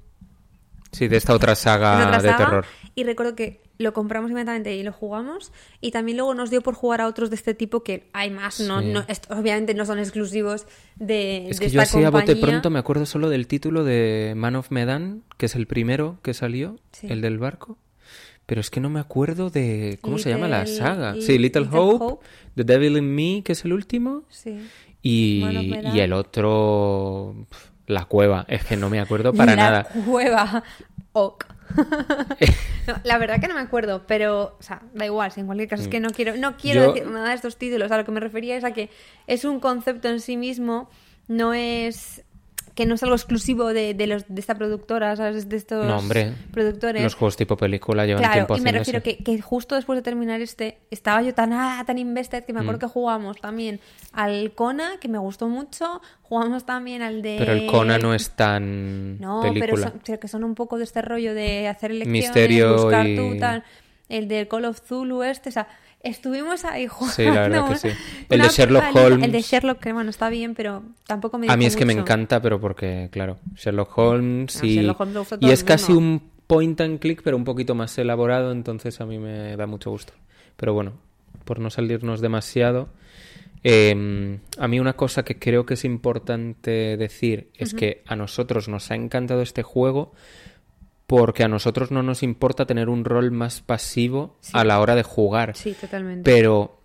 Sí, 0.92 1.08
de 1.08 1.18
esta 1.18 1.34
otra 1.34 1.56
saga 1.56 2.20
de 2.22 2.34
terror. 2.34 2.66
Y 2.96 3.04
recuerdo 3.06 3.34
que 3.36 3.62
lo 3.78 3.94
compramos 3.94 4.30
inmediatamente 4.30 4.76
y 4.76 4.84
lo 4.84 4.92
jugamos. 4.92 5.52
Y 5.80 5.92
también 5.92 6.18
luego 6.18 6.34
nos 6.36 6.50
dio 6.50 6.62
por 6.62 6.76
jugar 6.76 7.00
a 7.02 7.08
otros 7.08 7.30
de 7.30 7.36
este 7.38 7.54
tipo 7.54 7.82
que 7.84 8.10
hay 8.14 8.30
más, 8.30 8.60
no, 8.60 8.82
Sí. 8.82 8.88
no- 8.92 9.04
est- 9.08 9.32
obviamente 9.32 9.74
no 9.74 9.86
son 9.86 9.98
exclusivos 10.00 10.68
de, 10.98 11.50
Es 11.50 11.60
de 11.60 11.66
que 11.66 11.72
yo 11.72 11.82
así 11.82 12.04
a 12.04 12.10
bote 12.10 12.26
compañía. 12.34 12.42
pronto 12.46 12.70
me 12.70 12.80
acuerdo 12.80 13.06
solo 13.06 13.30
del 13.30 13.48
título 13.48 13.84
de 13.86 14.34
Man 14.36 14.56
of 14.56 14.70
Medan, 14.72 15.24
que 15.38 15.46
es 15.48 15.56
el 15.56 15.66
primero 15.66 16.20
que 16.22 16.34
salió, 16.34 16.78
Sí. 16.92 17.08
el 17.10 17.22
del 17.22 17.40
barco. 17.40 17.78
Pero 18.46 18.60
es 18.60 18.70
que 18.70 18.82
no 18.82 18.90
me 18.90 19.00
acuerdo 19.00 19.50
de 19.50 19.98
cómo 20.02 20.18
se 20.18 20.30
llama 20.30 20.50
la 20.50 20.66
saga. 20.68 21.14
Li- 21.14 21.22
Sí, 21.22 21.38
Little, 21.38 21.62
Little 21.62 21.80
Hope, 21.80 22.04
Hope. 22.06 22.26
The 22.56 22.64
Devil 22.66 22.98
in 22.98 23.16
Me, 23.16 23.42
que 23.46 23.54
es 23.54 23.64
el 23.64 23.72
último. 23.72 24.24
Sí. 24.30 24.60
Y, 25.02 25.42
el 25.98 26.12
otro, 26.14 27.48
La 27.92 28.06
Cueva. 28.06 28.46
Es 28.48 28.64
que 28.66 28.78
no 28.78 28.90
me 28.90 29.00
acuerdo 29.00 29.34
para 29.34 29.56
la 29.56 29.64
nada. 29.64 29.88
cueva. 30.06 30.64
Ok. 31.14 31.46
No, 32.88 32.96
la 33.04 33.20
verdad 33.20 33.40
que 33.40 33.48
no 33.48 33.54
me 33.54 33.62
acuerdo, 33.62 34.02
pero, 34.08 34.58
o 34.60 34.64
sea, 34.64 34.82
da 34.96 35.06
igual, 35.06 35.32
si 35.32 35.40
en 35.40 35.46
cualquier 35.46 35.70
caso 35.70 35.84
es 35.84 35.88
que 35.88 36.00
no 36.00 36.10
quiero, 36.10 36.36
no 36.36 36.58
quiero 36.58 36.82
Mm. 36.82 36.84
Yo- 36.86 36.94
decir 36.94 37.12
nada 37.12 37.30
de 37.30 37.36
estos 37.36 37.58
títulos. 37.58 37.92
A 37.92 37.98
lo 37.98 38.06
que 38.06 38.12
me 38.12 38.20
refería 38.20 38.58
es 38.58 38.64
a 38.64 38.72
que 38.72 38.90
es 39.28 39.46
un 39.46 39.60
concepto 39.60 40.10
en 40.10 40.20
sí 40.20 40.36
mismo, 40.36 40.90
no 41.28 41.54
es 41.54 42.24
que 42.76 42.86
no 42.86 42.96
es 42.96 43.04
algo 43.04 43.16
exclusivo 43.16 43.74
de, 43.74 43.94
de 43.94 44.08
los 44.08 44.26
de 44.28 44.40
esta 44.40 44.56
productora, 44.56 45.16
¿sabes? 45.16 45.50
De 45.50 45.58
estos 45.58 45.86
No, 45.86 45.98
hombre. 45.98 46.34
productores. 46.52 47.04
Los 47.04 47.16
juegos 47.16 47.36
tipo 47.36 47.58
película 47.58 48.06
llevan 48.06 48.22
Claro, 48.24 48.34
tiempo 48.34 48.58
y 48.58 48.62
me 48.62 48.72
refiero 48.72 49.04
que, 49.04 49.18
que 49.18 49.42
justo 49.42 49.76
después 49.76 49.98
de 49.98 50.04
terminar 50.04 50.40
este, 50.42 50.78
estaba 50.90 51.22
yo 51.22 51.34
tan, 51.34 51.52
ah, 51.54 51.84
tan 51.86 51.98
invested 51.98 52.44
que 52.46 52.54
me 52.54 52.60
Mm. 52.60 52.64
acuerdo 52.64 52.80
que 52.80 52.88
jugamos 52.88 53.38
también 53.42 53.80
al 54.14 54.54
Kona, 54.54 54.92
que 55.02 55.08
me 55.10 55.18
gustó 55.18 55.48
mucho, 55.50 56.02
jugamos 56.22 56.66
también 56.66 57.02
al 57.02 57.22
de... 57.22 57.36
Pero 57.40 57.52
el 57.52 57.66
Kona 57.68 57.98
no 57.98 58.14
es 58.14 58.30
tan 58.32 59.20
No, 59.20 59.42
pero, 59.60 59.76
son, 59.78 60.02
pero 60.06 60.20
que 60.20 60.28
son 60.28 60.44
un 60.44 60.56
poco 60.56 60.78
de 60.78 60.86
este 60.86 61.02
rollo 61.02 61.34
de 61.34 61.68
hacer 61.68 61.92
elecciones, 61.92 62.24
Misterio 62.24 62.74
buscar 62.84 63.08
y- 63.08 63.16
tú, 63.16 63.38
tal. 63.40 63.64
El 64.08 64.28
del 64.28 64.48
Call 64.48 64.66
of 64.66 64.82
Zulu 64.86 65.24
este, 65.24 65.50
o 65.50 65.52
sea, 65.52 65.68
estuvimos 66.04 66.66
ahí 66.66 66.88
jugando. 66.88 67.16
Sí, 67.16 67.24
la 67.24 67.42
verdad 67.42 67.70
que 67.70 67.76
sí. 67.78 67.90
El 68.30 68.42
de 68.42 68.50
Sherlock. 68.50 68.96
Holmes. 68.96 69.26
El 69.26 69.32
de 69.32 69.42
Sherlock, 69.42 69.80
que 69.80 69.94
bueno, 69.94 70.10
está 70.10 70.30
bien, 70.30 70.56
pero 70.56 70.84
tampoco 71.06 71.38
me 71.38 71.50
A 71.50 71.58
mí 71.58 71.66
es 71.66 71.76
que 71.76 71.86
me 71.86 71.94
encanta, 71.94 72.42
pero 72.42 72.60
porque, 72.60 73.10
claro, 73.12 73.38
Sherlock 73.56 73.98
Holmes 73.98 74.62
No, 74.62 74.68
y, 74.68 74.76
Sherlock 74.76 75.00
Holmes 75.00 75.28
y 75.40 75.52
es 75.52 75.64
casi 75.64 75.92
un 75.92 76.22
point 76.48 76.80
and 76.82 77.00
click, 77.00 77.22
pero 77.24 77.38
un 77.38 77.44
poquito 77.44 77.76
más 77.76 77.98
elaborado, 77.98 78.52
entonces 78.52 79.00
a 79.02 79.06
mí 79.06 79.18
me 79.18 79.56
da 79.56 79.68
mucho 79.68 79.92
gusto. 79.92 80.14
Pero 80.58 80.74
bueno, 80.74 80.94
por 81.46 81.60
no 81.60 81.70
salirnos 81.70 82.22
demasiado, 82.22 82.90
eh, 83.64 84.40
a 84.58 84.68
mí 84.68 84.80
una 84.80 84.94
cosa 84.94 85.24
que 85.24 85.38
creo 85.38 85.66
que 85.66 85.76
es 85.76 85.86
importante 85.86 86.98
decir 86.98 87.52
es 87.56 87.74
que 87.74 88.02
a 88.08 88.16
nosotros 88.16 88.68
nos 88.68 88.90
ha 88.92 88.96
encantado 88.96 89.42
este 89.42 89.62
juego 89.64 90.14
porque 91.12 91.44
a 91.44 91.48
nosotros 91.48 91.92
no 91.92 92.02
nos 92.04 92.24
importa 92.24 92.66
tener 92.66 92.88
un 92.90 93.04
rol 93.06 93.32
más 93.32 93.62
pasivo 93.62 94.38
Sí. 94.40 94.52
a 94.54 94.64
la 94.64 94.80
hora 94.80 94.96
de 94.96 95.04
jugar. 95.04 95.56
Sí, 95.58 95.76
totalmente. 95.80 96.24
Pero 96.24 96.80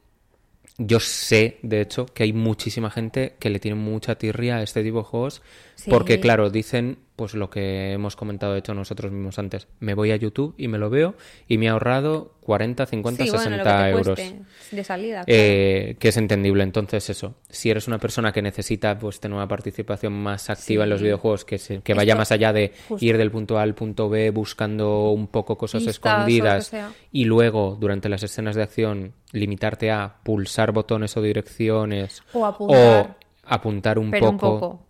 yo 0.79 0.99
sé, 1.01 1.59
de 1.63 1.81
hecho, 1.81 2.07
que 2.07 2.25
hay 2.25 2.33
muchísima 2.33 2.91
gente 2.91 3.37
que 3.39 3.51
le 3.51 3.61
tiene 3.61 3.77
mucha 3.77 4.17
tirria 4.17 4.57
a 4.57 4.63
este 4.63 4.83
tipo 4.83 4.99
de 4.99 5.05
juegos. 5.05 5.43
Sí. 5.77 5.91
Porque, 5.91 6.19
claro, 6.21 6.51
dicen, 6.51 6.99
pues 7.17 7.35
lo 7.35 7.49
que 7.49 7.93
hemos 7.95 8.15
comentado, 8.15 8.53
de 8.53 8.59
hecho, 8.59 8.75
nosotros 8.75 9.11
mismos 9.11 9.39
antes. 9.39 9.69
Me 9.81 9.95
voy 9.95 10.11
a 10.13 10.17
YouTube 10.17 10.55
y 10.59 10.69
me 10.69 10.77
lo 10.77 10.91
veo 10.91 11.15
y 11.49 11.57
me 11.57 11.65
he 11.67 11.69
ahorrado 11.71 12.35
40, 12.43 12.85
50, 12.87 13.25
sí, 13.25 13.31
bueno, 13.31 13.43
60 13.45 13.57
lo 13.91 13.97
que 13.97 14.03
te 14.15 14.27
euros. 14.27 14.43
de 14.71 14.85
salida. 14.85 15.25
claro. 15.25 15.27
Eh, 15.29 15.97
que 15.99 16.09
es 16.09 16.17
entendible. 16.19 16.63
Entonces, 16.63 17.09
eso. 17.09 17.35
Si 17.49 17.71
eres 17.71 17.89
una 17.89 17.99
persona 17.99 18.33
que 18.33 18.43
necesita 18.43 18.99
pues 18.99 19.19
tener 19.19 19.35
una 19.35 19.49
participación 19.49 20.13
más 20.13 20.51
activa 20.51 20.85
en 20.85 20.91
los 20.91 21.01
videojuegos, 21.01 21.45
que, 21.47 21.57
se- 21.59 21.81
que 21.81 21.95
vaya 21.95 22.13
Esto- 22.13 22.19
más 22.19 22.33
allá 22.33 22.53
de 22.53 22.73
justo. 22.89 23.05
ir 23.05 23.17
del 23.17 23.31
punto 23.31 23.59
A 23.59 23.63
al 23.63 23.75
punto 23.75 24.09
B 24.11 24.31
buscando 24.31 25.11
un 25.11 25.27
poco 25.29 25.57
cosas 25.57 25.87
escondidas 25.87 26.71
y 27.13 27.25
luego, 27.25 27.77
durante 27.81 28.09
las 28.11 28.23
escenas 28.23 28.55
de 28.57 28.63
acción, 28.63 29.13
limitarte 29.33 29.91
a 29.91 30.17
pulsar 30.23 30.73
botones 30.73 31.17
o 31.17 31.23
direcciones 31.23 32.23
O 32.35 32.45
apuntar. 32.45 33.17
o 33.17 33.17
apuntar 33.49 33.99
un 33.99 34.11
pero 34.11 34.33
poco, 34.33 34.53
un 34.55 34.61
poco. 34.61 34.83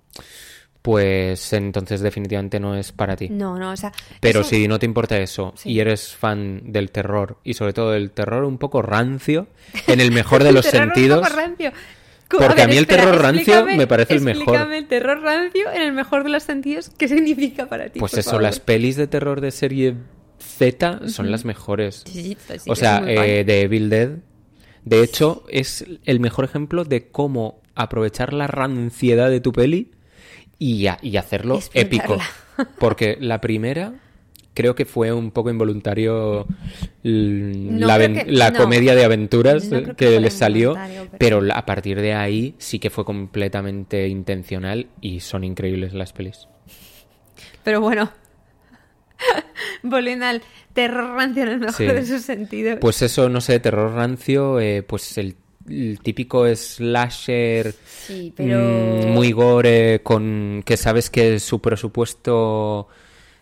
Pues 0.86 1.52
entonces 1.52 2.00
definitivamente 2.00 2.60
no 2.60 2.76
es 2.76 2.92
para 2.92 3.16
ti. 3.16 3.28
No, 3.28 3.58
no, 3.58 3.72
o 3.72 3.76
sea. 3.76 3.90
Pero 4.20 4.42
eso- 4.42 4.50
si 4.50 4.68
no 4.68 4.78
te 4.78 4.86
importa 4.86 5.18
eso 5.18 5.52
Sí. 5.56 5.72
y 5.72 5.80
eres 5.80 6.14
fan 6.14 6.60
del 6.72 6.92
terror 6.92 7.38
y 7.42 7.54
sobre 7.54 7.72
todo 7.72 7.90
del 7.90 8.12
terror 8.12 8.44
un 8.44 8.56
poco 8.56 8.82
rancio, 8.82 9.48
en 9.88 10.00
el 10.00 10.12
mejor 10.12 10.44
de 10.44 10.52
los 10.52 10.64
un 10.66 10.70
sentidos, 10.70 11.26
poco 11.26 11.34
rancio. 11.36 11.72
Porque 12.30 12.62
a 12.62 12.68
mí 12.68 12.76
el 12.76 12.86
terror 12.86 13.20
rancio 13.20 13.66
me 13.66 13.88
parece 13.88 14.14
el 14.14 14.20
mejor. 14.20 14.42
Explícame 14.44 14.78
el 14.78 14.86
terror 14.86 15.20
rancio 15.22 15.72
en 15.72 15.82
el 15.82 15.92
mejor 15.92 16.22
de 16.22 16.30
los 16.30 16.44
sentidos. 16.44 16.90
¿Qué 16.96 17.08
significa 17.08 17.66
para 17.68 17.88
ti? 17.88 17.98
pues 17.98 18.14
eso, 18.14 18.30
favor? 18.30 18.42
las 18.44 18.60
pelis 18.60 18.94
de 18.94 19.08
terror 19.08 19.40
de 19.40 19.50
serie 19.50 19.96
Z 20.38 21.08
son 21.08 21.32
las 21.32 21.44
mejores. 21.44 22.04
Sí, 22.06 22.36
sí, 22.46 22.58
sí, 22.60 22.70
o 22.70 22.76
sea, 22.76 23.02
eh, 23.08 23.42
de 23.42 23.62
Evil 23.62 23.90
Dead. 23.90 24.10
De 24.84 25.02
hecho, 25.02 25.44
es 25.48 25.84
el 26.04 26.20
mejor 26.20 26.44
ejemplo 26.44 26.84
de 26.84 27.08
cómo 27.10 27.60
aprovechar 27.74 28.32
la 28.32 28.46
ranciedad 28.46 29.28
de 29.30 29.40
tu 29.40 29.50
peli 29.50 29.90
y, 30.58 30.86
a- 30.86 30.98
y 31.02 31.16
hacerlo 31.16 31.60
épico. 31.74 32.18
Porque 32.78 33.16
la 33.20 33.40
primera 33.40 33.92
creo 34.54 34.74
que 34.74 34.86
fue 34.86 35.12
un 35.12 35.30
poco 35.32 35.50
involuntario 35.50 36.46
No 37.02 37.86
la, 37.86 37.96
creo 37.96 38.08
aven- 38.08 38.24
que- 38.24 38.32
la 38.32 38.50
no. 38.52 38.58
comedia 38.58 38.94
de 38.94 39.04
aventuras 39.04 39.66
No 39.66 39.82
que 39.82 39.94
que 39.94 40.20
les 40.20 40.32
salió, 40.32 40.74
pero- 41.18 41.42
a 41.52 41.66
partir 41.66 42.00
de 42.00 42.14
ahí 42.14 42.54
sí 42.58 42.78
que 42.78 42.88
fue 42.88 43.04
completamente 43.04 44.08
intencional 44.08 44.86
y 45.02 45.20
son 45.20 45.44
increíbles 45.44 45.92
las 45.92 46.12
pelis. 46.14 46.48
Pero 47.64 47.80
bueno. 47.82 48.10
Volviendo 49.82 50.26
al 50.26 50.42
terror 50.72 51.16
rancio 51.16 51.42
en 51.44 51.48
el 51.50 51.58
mejor 51.58 51.74
Sí. 51.74 51.84
de 51.86 52.06
sus 52.06 52.22
sentidos. 52.22 52.78
Pues 52.80 53.02
eso, 53.02 53.28
no 53.28 53.40
sé, 53.40 53.60
terror 53.60 53.92
rancio, 53.94 54.60
eh, 54.60 54.82
pues 54.82 55.16
el, 55.18 55.36
el 55.68 55.98
típico 56.02 56.46
slasher 56.54 57.74
sí, 57.86 58.32
pero. 58.36 58.58
mm, 58.58 59.08
muy 59.12 59.32
gore, 59.32 60.00
con 60.02 60.62
que 60.64 60.76
sabes 60.76 61.10
que 61.10 61.38
su 61.40 61.60
presupuesto 61.60 62.88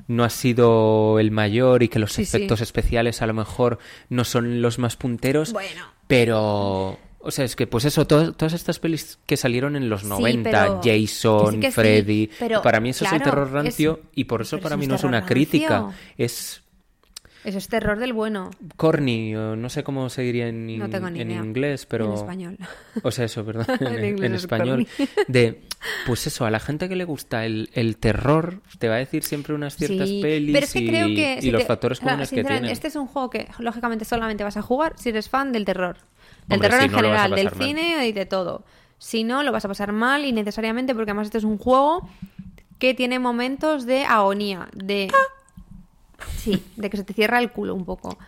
no 0.06 0.24
ha 0.24 0.30
sido 0.30 1.18
el 1.18 1.30
mayor 1.30 1.82
y 1.82 1.88
que 1.88 1.98
los 1.98 2.12
Sí, 2.12 2.24
sí. 2.24 2.36
efectos 2.36 2.60
especiales 2.60 3.22
a 3.22 3.26
lo 3.26 3.34
mejor 3.34 3.78
no 4.10 4.24
son 4.24 4.60
los 4.62 4.78
más 4.78 4.96
punteros, 4.96 5.52
Bueno. 5.52 5.82
pero... 6.06 6.98
O 7.26 7.30
sea, 7.30 7.46
es 7.46 7.56
que 7.56 7.66
pues 7.66 7.86
eso, 7.86 8.06
to- 8.06 8.34
todas 8.34 8.52
estas 8.52 8.78
pelis 8.78 9.18
que 9.24 9.38
salieron 9.38 9.76
en 9.76 9.88
los 9.88 10.02
Sí, 10.02 10.08
90, 10.08 10.50
pero- 10.50 10.80
Jason, 10.84 11.54
que 11.54 11.60
que 11.68 11.72
Freddy, 11.72 12.30
pero, 12.38 12.60
para 12.60 12.80
mí 12.80 12.90
eso 12.90 13.06
es 13.06 13.12
el 13.14 13.22
terror 13.22 13.50
rancio 13.50 14.00
es- 14.02 14.08
y 14.16 14.24
por 14.24 14.42
eso 14.42 14.60
para 14.60 14.76
mí 14.76 14.86
no 14.86 14.96
es 14.96 15.04
una 15.04 15.24
crítica, 15.24 15.80
rancio. 15.80 15.98
es 16.18 16.62
Eso 17.44 17.58
es 17.58 17.68
terror 17.68 17.98
del 17.98 18.12
bueno. 18.14 18.50
corny, 18.76 19.36
o 19.36 19.54
no 19.54 19.68
sé 19.68 19.84
cómo 19.84 20.08
se 20.08 20.22
diría 20.22 20.48
en, 20.48 20.78
No 20.78 20.88
tengo 20.88 21.10
ni 21.10 21.20
en 21.20 21.30
idea. 21.30 21.40
inglés, 21.44 21.84
pero... 21.86 22.06
En 22.06 22.12
español. 22.14 22.58
O 23.02 23.10
sea, 23.10 23.26
eso, 23.26 23.44
perdón, 23.44 23.66
en, 23.80 24.04
En 24.18 24.24
en 24.24 24.34
es 24.34 24.42
español. 24.42 24.86
corny. 24.96 25.08
De, 25.28 25.60
pues 26.06 26.26
eso, 26.26 26.46
a 26.46 26.50
la 26.50 26.58
gente 26.58 26.88
que 26.88 26.96
le 26.96 27.04
gusta 27.04 27.44
el, 27.44 27.68
el 27.74 27.98
terror, 27.98 28.62
te 28.78 28.88
va 28.88 28.94
a 28.94 28.98
decir 28.98 29.24
siempre 29.24 29.54
unas 29.54 29.76
ciertas 29.76 30.08
Sí, 30.08 30.20
pelis 30.22 30.54
pero 30.54 30.64
es 30.64 30.72
que 30.72 30.78
y, 30.80 30.88
creo 30.88 31.06
que 31.08 31.36
y 31.38 31.42
si 31.42 31.50
los 31.50 31.60
te- 31.62 31.66
factores 31.68 32.00
comunes 32.00 32.30
que 32.30 32.36
sinceramente, 32.36 32.60
tienen. 32.62 32.72
Este 32.72 32.88
es 32.88 32.96
un 32.96 33.06
juego 33.06 33.28
que 33.28 33.46
lógicamente 33.58 34.04
solamente 34.06 34.42
vas 34.42 34.56
a 34.56 34.62
jugar 34.62 34.94
si 34.96 35.10
eres 35.10 35.28
fan 35.28 35.52
del 35.52 35.64
terror. 35.66 35.98
Del 36.46 36.56
Hombre, 36.56 36.68
terror 36.70 36.84
en 36.84 36.90
no 36.92 36.96
general, 36.98 37.30
del 37.34 37.44
mal. 37.46 37.54
cine 37.54 38.06
y 38.08 38.12
de 38.12 38.24
todo. 38.26 38.64
Si 38.96 39.22
no, 39.22 39.42
lo 39.42 39.52
vas 39.52 39.64
a 39.66 39.68
pasar 39.68 39.92
mal 39.92 40.24
y 40.24 40.32
necesariamente 40.32 40.94
porque 40.94 41.10
además 41.10 41.26
este 41.26 41.38
es 41.38 41.44
un 41.44 41.58
juego 41.58 42.08
que 42.78 42.94
tiene 42.94 43.18
momentos 43.18 43.84
de 43.84 44.04
agonía, 44.04 44.68
de... 44.74 45.10
Sí, 46.36 46.62
de 46.76 46.90
que 46.90 46.96
se 46.96 47.04
te 47.04 47.12
cierra 47.14 47.38
el 47.38 47.50
culo 47.50 47.74
un 47.74 47.84
poco. 47.84 48.18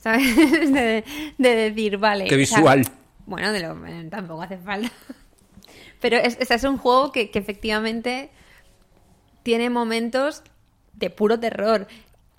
¿Sabes? 0.00 0.36
De, 0.72 1.04
de 1.38 1.54
decir, 1.56 1.96
vale. 1.98 2.24
¡Qué 2.26 2.34
o 2.42 2.46
sea, 2.46 2.58
visual! 2.58 2.82
bueno, 3.26 3.52
de 3.52 3.60
lo, 3.60 3.74
tampoco 4.10 4.42
hace 4.42 4.58
falta. 4.58 4.90
Pero 6.00 6.18
es, 6.18 6.36
es, 6.38 6.50
es 6.50 6.64
un 6.64 6.76
juego 6.76 7.10
que, 7.10 7.30
que 7.30 7.38
efectivamente 7.38 8.30
tiene 9.42 9.70
momentos 9.70 10.42
de 10.94 11.10
puro 11.10 11.40
terror. 11.40 11.86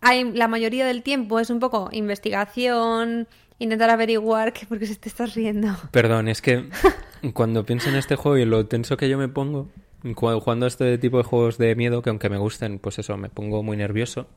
Hay, 0.01 0.31
la 0.33 0.47
mayoría 0.47 0.85
del 0.85 1.01
tiempo 1.03 1.39
es 1.39 1.49
un 1.49 1.59
poco 1.59 1.89
investigación, 1.91 3.27
intentar 3.57 3.89
averiguar 3.89 4.53
que 4.53 4.65
por 4.67 4.77
qué 4.79 4.85
se 4.85 4.95
te 4.95 5.09
estás 5.09 5.33
riendo. 5.33 5.69
Perdón, 5.91 6.27
es 6.27 6.41
que 6.41 6.69
cuando 7.33 7.65
pienso 7.65 7.89
en 7.89 7.95
este 7.95 8.15
juego 8.15 8.37
y 8.37 8.45
lo 8.45 8.67
tenso 8.67 8.97
que 8.97 9.09
yo 9.09 9.17
me 9.17 9.27
pongo, 9.27 9.69
cu- 10.13 10.39
jugando 10.39 10.67
este 10.67 10.97
tipo 10.99 11.17
de 11.17 11.23
juegos 11.23 11.57
de 11.57 11.75
miedo, 11.75 12.01
que 12.03 12.09
aunque 12.11 12.29
me 12.29 12.37
gusten, 12.37 12.77
pues 12.79 12.99
eso, 12.99 13.17
me 13.17 13.29
pongo 13.29 13.63
muy 13.63 13.77
nervioso. 13.77 14.27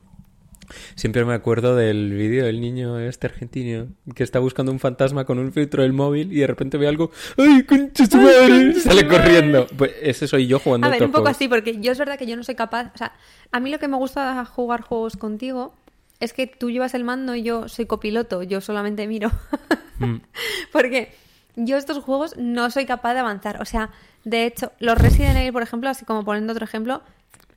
Siempre 0.95 1.25
me 1.25 1.33
acuerdo 1.33 1.75
del 1.75 2.13
vídeo 2.13 2.45
del 2.45 2.61
niño 2.61 2.99
este 2.99 3.27
argentino 3.27 3.87
que 4.15 4.23
está 4.23 4.39
buscando 4.39 4.71
un 4.71 4.79
fantasma 4.79 5.25
con 5.25 5.39
un 5.39 5.51
filtro 5.51 5.83
del 5.83 5.93
móvil 5.93 6.31
y 6.31 6.39
de 6.39 6.47
repente 6.47 6.77
ve 6.77 6.87
algo. 6.87 7.11
¡Ay, 7.37 7.63
concha 7.63 8.05
su 8.05 8.17
madre! 8.17 8.73
Sale 8.79 9.07
corriendo. 9.07 9.67
Pues 9.77 9.91
ese 10.01 10.27
soy 10.27 10.47
yo 10.47 10.59
jugando 10.59 10.87
A 10.87 10.89
ver, 10.89 11.03
un 11.03 11.11
poco 11.11 11.23
juegos. 11.23 11.37
así, 11.37 11.47
porque 11.47 11.79
yo 11.79 11.91
es 11.91 11.97
verdad 11.97 12.17
que 12.17 12.25
yo 12.25 12.35
no 12.35 12.43
soy 12.43 12.55
capaz. 12.55 12.91
O 12.93 12.97
sea, 12.97 13.13
a 13.51 13.59
mí 13.59 13.69
lo 13.69 13.79
que 13.79 13.87
me 13.87 13.97
gusta 13.97 14.45
jugar 14.45 14.81
juegos 14.81 15.17
contigo 15.17 15.73
es 16.19 16.33
que 16.33 16.47
tú 16.47 16.69
llevas 16.69 16.93
el 16.93 17.03
mando 17.03 17.35
y 17.35 17.43
yo 17.43 17.69
soy 17.69 17.85
copiloto, 17.85 18.43
yo 18.43 18.61
solamente 18.61 19.07
miro. 19.07 19.31
Mm. 19.99 20.21
porque 20.71 21.13
yo 21.57 21.75
estos 21.75 22.01
juegos 22.01 22.37
no 22.37 22.71
soy 22.71 22.85
capaz 22.85 23.15
de 23.15 23.19
avanzar. 23.19 23.61
O 23.61 23.65
sea, 23.65 23.89
de 24.23 24.45
hecho, 24.45 24.71
los 24.79 24.97
Resident 24.97 25.35
Evil, 25.35 25.51
por 25.51 25.61
ejemplo, 25.61 25.89
así 25.89 26.05
como 26.05 26.23
poniendo 26.23 26.53
otro 26.53 26.63
ejemplo, 26.63 27.01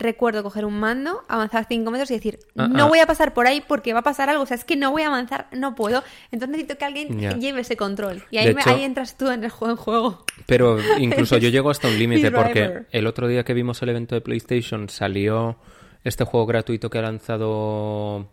recuerdo 0.02 0.42
coger 0.42 0.64
un 0.64 0.78
mando, 0.78 1.24
avanzar 1.28 1.66
5 1.68 1.90
metros 1.90 2.10
y 2.10 2.14
decir, 2.14 2.38
Ah, 2.56 2.68
no 2.68 2.84
ah. 2.84 2.88
voy 2.88 2.98
a 2.98 3.06
pasar 3.06 3.32
por 3.34 3.46
ahí 3.46 3.62
porque 3.66 3.92
va 3.92 4.00
a 4.00 4.02
pasar 4.02 4.28
algo. 4.28 4.42
O 4.42 4.46
sea, 4.46 4.56
es 4.56 4.64
que 4.64 4.76
no 4.76 4.90
voy 4.90 5.02
a 5.02 5.06
avanzar, 5.06 5.46
no 5.52 5.74
puedo. 5.74 6.02
Entonces 6.30 6.48
necesito 6.50 6.76
que 6.78 6.84
alguien 6.84 7.40
lleve 7.40 7.60
ese 7.62 7.76
control. 7.76 8.24
Y 8.30 8.38
ahí, 8.38 8.52
me- 8.54 8.60
hecho- 8.60 8.70
ahí 8.70 8.82
entras 8.82 9.16
tú 9.16 9.30
en 9.30 9.44
el 9.44 9.50
juego. 9.50 9.72
En 9.72 9.76
juego. 9.78 10.24
Pero 10.46 10.78
incluso 10.98 11.38
yo 11.38 11.48
llego 11.48 11.70
hasta 11.70 11.88
un 11.88 11.98
límite 11.98 12.30
porque 12.30 12.82
el 12.90 13.06
otro 13.06 13.28
día 13.28 13.44
que 13.44 13.54
vimos 13.54 13.80
el 13.82 13.88
evento 13.90 14.14
de 14.14 14.20
PlayStation 14.20 14.88
salió 14.88 15.56
este 16.04 16.24
juego 16.24 16.46
gratuito 16.46 16.90
que 16.90 16.98
ha 16.98 17.02
lanzado 17.02 18.26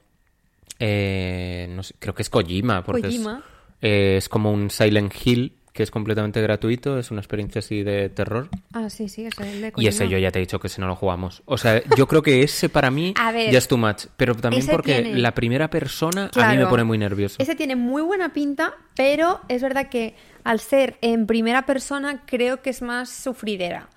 eh, 0.79 1.67
no 1.69 1.83
sé, 1.83 1.93
creo 1.99 2.13
que 2.15 2.21
es 2.21 2.29
Kojima 2.29 2.83
porque 2.83 3.07
es- 3.07 3.15
Kojima. 3.15 3.43
eh, 3.81 4.15
es, 4.17 4.29
como 4.29 4.51
un 4.51 4.69
Silent 4.69 5.13
Hill 5.23 5.53
que 5.79 5.83
es 5.83 5.91
completamente 5.91 6.41
gratuito, 6.41 6.99
es 6.99 7.09
una 7.09 7.21
experiencia 7.21 7.59
así 7.59 7.83
de 7.83 8.09
terror. 8.09 8.49
Ah, 8.73 8.89
sí, 8.89 9.07
sí, 9.07 9.25
ese 9.25 9.43
es 9.43 9.47
el 9.53 9.61
de 9.61 9.73
Y 9.77 9.87
ese 9.87 10.09
yo 10.09 10.17
ya 10.17 10.29
te 10.29 10.39
he 10.39 10.41
dicho 10.41 10.59
que 10.59 10.67
si 10.67 10.81
no 10.81 10.87
lo 10.87 10.95
jugamos. 10.97 11.41
O 11.45 11.57
sea, 11.57 11.81
yo 11.95 12.05
creo 12.05 12.21
que 12.21 12.43
ese 12.43 12.67
para 12.67 12.91
mí 12.91 13.13
ver, 13.33 13.49
ya 13.49 13.59
es 13.59 13.69
too 13.69 13.77
much. 13.77 14.07
Pero 14.17 14.35
también 14.35 14.67
porque 14.67 15.01
tiene- 15.03 15.19
la 15.21 15.33
primera 15.33 15.69
persona 15.69 16.29
a 16.35 16.51
mí 16.51 16.57
me 16.57 16.67
pone 16.67 16.83
muy 16.83 16.97
nervioso. 16.97 17.37
Ese 17.39 17.55
tiene 17.55 17.77
muy 17.77 18.01
buena 18.01 18.33
pinta, 18.33 18.73
pero 18.93 19.39
es 19.47 19.61
verdad 19.61 19.87
que 19.87 20.15
al 20.43 20.59
ser 20.59 20.97
en 20.99 21.25
primera 21.27 21.65
persona 21.65 22.23
creo 22.25 22.61
que 22.61 22.71
es 22.71 22.81
más 22.81 23.09
sufridera. 23.09 23.87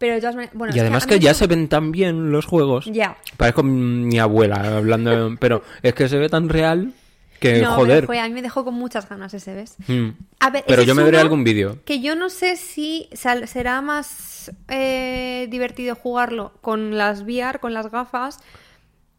Pero 0.00 0.14
de 0.14 0.20
todas 0.20 0.34
maneras, 0.34 0.56
bueno, 0.56 0.74
y 0.74 0.80
además 0.80 1.06
que, 1.06 1.20
ya 1.20 1.34
se 1.34 1.46
ven 1.46 1.68
tan 1.68 1.92
bien 1.92 2.32
los 2.32 2.46
juegos. 2.46 2.86
Ya. 2.86 3.16
Parezco 3.36 3.62
mi 3.62 4.18
abuela 4.18 4.76
hablando, 4.78 5.36
pero 5.40 5.62
es 5.84 5.94
que 5.94 6.08
se 6.08 6.18
ve 6.18 6.28
tan 6.28 6.48
real 6.48 6.94
que 7.40 7.60
No, 7.62 7.74
joder. 7.76 8.06
pero, 8.06 8.20
a 8.20 8.26
mí 8.28 8.34
me 8.34 8.42
dejó 8.42 8.64
con 8.64 8.74
muchas 8.74 9.08
ganas 9.08 9.32
ese, 9.34 9.54
¿ves? 9.54 9.76
Mm. 9.86 10.08
A 10.40 10.50
ver, 10.50 10.64
Pero 10.66 10.82
yo 10.82 10.94
me 10.94 11.02
veré 11.02 11.18
algún 11.18 11.44
vídeo. 11.44 11.78
Que 11.84 12.00
yo 12.00 12.14
no 12.14 12.30
sé 12.30 12.56
si 12.56 13.08
sal- 13.12 13.46
será 13.48 13.80
más 13.80 14.50
eh, 14.68 15.46
divertido 15.50 15.94
jugarlo 15.94 16.52
con 16.60 16.96
las 16.96 17.22
VR, 17.22 17.58
con 17.60 17.74
las 17.74 17.90
gafas. 17.90 18.38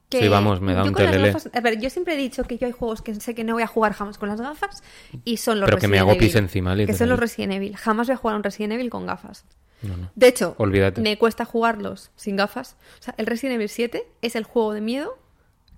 Que 0.10 0.22
Sí, 0.22 0.28
vamos, 0.28 0.60
me 0.60 0.74
da 0.74 0.84
un 0.84 0.96
telele. 0.96 1.32
gafas- 1.32 1.52
a 1.56 1.62
ver, 1.62 1.80
yo 1.80 1.90
siempre 1.92 2.16
he 2.16 2.18
dicho 2.18 2.44
que 2.44 2.58
yo 2.58 2.66
hay 2.66 2.74
juegos 2.74 3.04
que 3.04 3.14
sé 3.14 3.36
que 3.36 3.44
no 3.44 3.54
voy 3.54 3.62
a 3.62 3.68
jugar 3.68 3.94
jamás 3.94 4.18
con 4.18 4.28
las 4.28 4.42
gafas 4.42 4.82
y 5.24 5.38
son 5.38 5.60
los 5.60 5.68
Pero 5.70 5.78
que 5.78 5.88
me 5.88 6.00
hago 6.00 6.18
pis 6.18 6.34
encima, 6.34 6.76
Que 6.76 6.94
son 6.94 7.10
los 7.10 7.20
Resident 7.20 7.54
Evil. 7.54 7.78
Jamás 7.78 8.08
voy 8.08 8.16
a 8.16 8.18
jugar 8.18 8.34
a 8.34 8.38
un 8.38 8.44
Resident 8.44 8.74
Evil 8.74 8.90
con 8.90 9.06
gafas. 9.06 9.46
No, 9.84 9.96
no. 9.96 10.12
De 10.16 10.28
hecho, 10.28 10.56
Olvídate. 10.58 11.00
me 11.02 11.18
cuesta 11.20 11.46
jugarlos 11.46 12.10
sin 12.16 12.36
gafas. 12.38 12.76
O 13.00 13.04
sea, 13.04 13.14
el 13.18 13.28
Resident 13.28 13.56
Evil 13.58 13.70
7 13.70 14.04
es 14.24 14.36
el 14.36 14.44
juego 14.46 14.74
de 14.74 14.82
miedo 14.82 15.16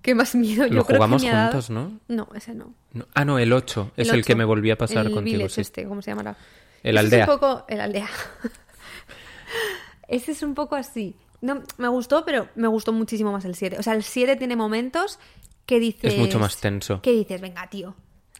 que 0.02 0.14
más 0.14 0.34
miedo 0.34 0.66
yo 0.66 0.74
Lo 0.74 0.84
creo 0.84 0.96
jugamos 0.98 1.22
que 1.22 1.28
me 1.28 1.34
ha 1.34 1.36
dado. 1.38 1.52
juntos, 1.52 1.70
¿no? 1.70 2.00
No, 2.08 2.28
ese 2.34 2.54
no. 2.54 2.74
No- 2.92 3.06
Ah, 3.14 3.24
no, 3.24 3.38
el 3.38 3.52
8. 3.52 3.92
Es 3.96 4.08
el, 4.08 4.24
que 4.24 4.32
8, 4.32 4.36
me 4.38 4.44
volví 4.44 4.70
a 4.70 4.76
pasar 4.76 5.06
el 5.06 5.12
contigo. 5.12 5.36
Village 5.38 5.54
sí. 5.54 5.60
este, 5.62 5.84
¿cómo 5.86 6.02
se 6.02 6.10
llamará? 6.10 6.36
El 6.82 6.96
Ese 6.96 7.06
aldea. 7.06 7.24
Es 7.24 7.28
un 7.30 7.38
poco... 7.38 7.64
El 7.68 7.80
aldea. 7.80 8.08
Ese 10.08 10.32
es 10.32 10.42
un 10.42 10.54
poco 10.54 10.76
así. 10.76 11.14
No, 11.40 11.62
me 11.78 11.88
gustó, 11.88 12.24
pero 12.24 12.48
me 12.54 12.68
gustó 12.68 12.92
muchísimo 12.92 13.32
más 13.32 13.44
el 13.44 13.54
7. 13.54 13.78
O 13.78 13.82
sea, 13.82 13.94
el 13.94 14.02
7 14.02 14.36
tiene 14.36 14.56
momentos 14.56 15.18
que 15.66 15.80
dices... 15.80 16.12
Es 16.14 16.18
mucho 16.18 16.38
más 16.38 16.58
tenso. 16.58 17.00
Que 17.02 17.12
dices, 17.12 17.40
venga, 17.40 17.68
tío. 17.68 17.94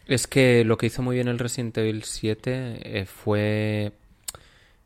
Es 0.07 0.27
que 0.27 0.65
lo 0.65 0.77
que 0.77 0.87
hizo 0.87 1.03
muy 1.03 1.15
bien 1.17 1.29
el 1.29 1.39
Resident 1.39 1.77
Evil 1.79 2.03
7 2.05 3.01
eh, 3.01 3.07
fue... 3.07 3.93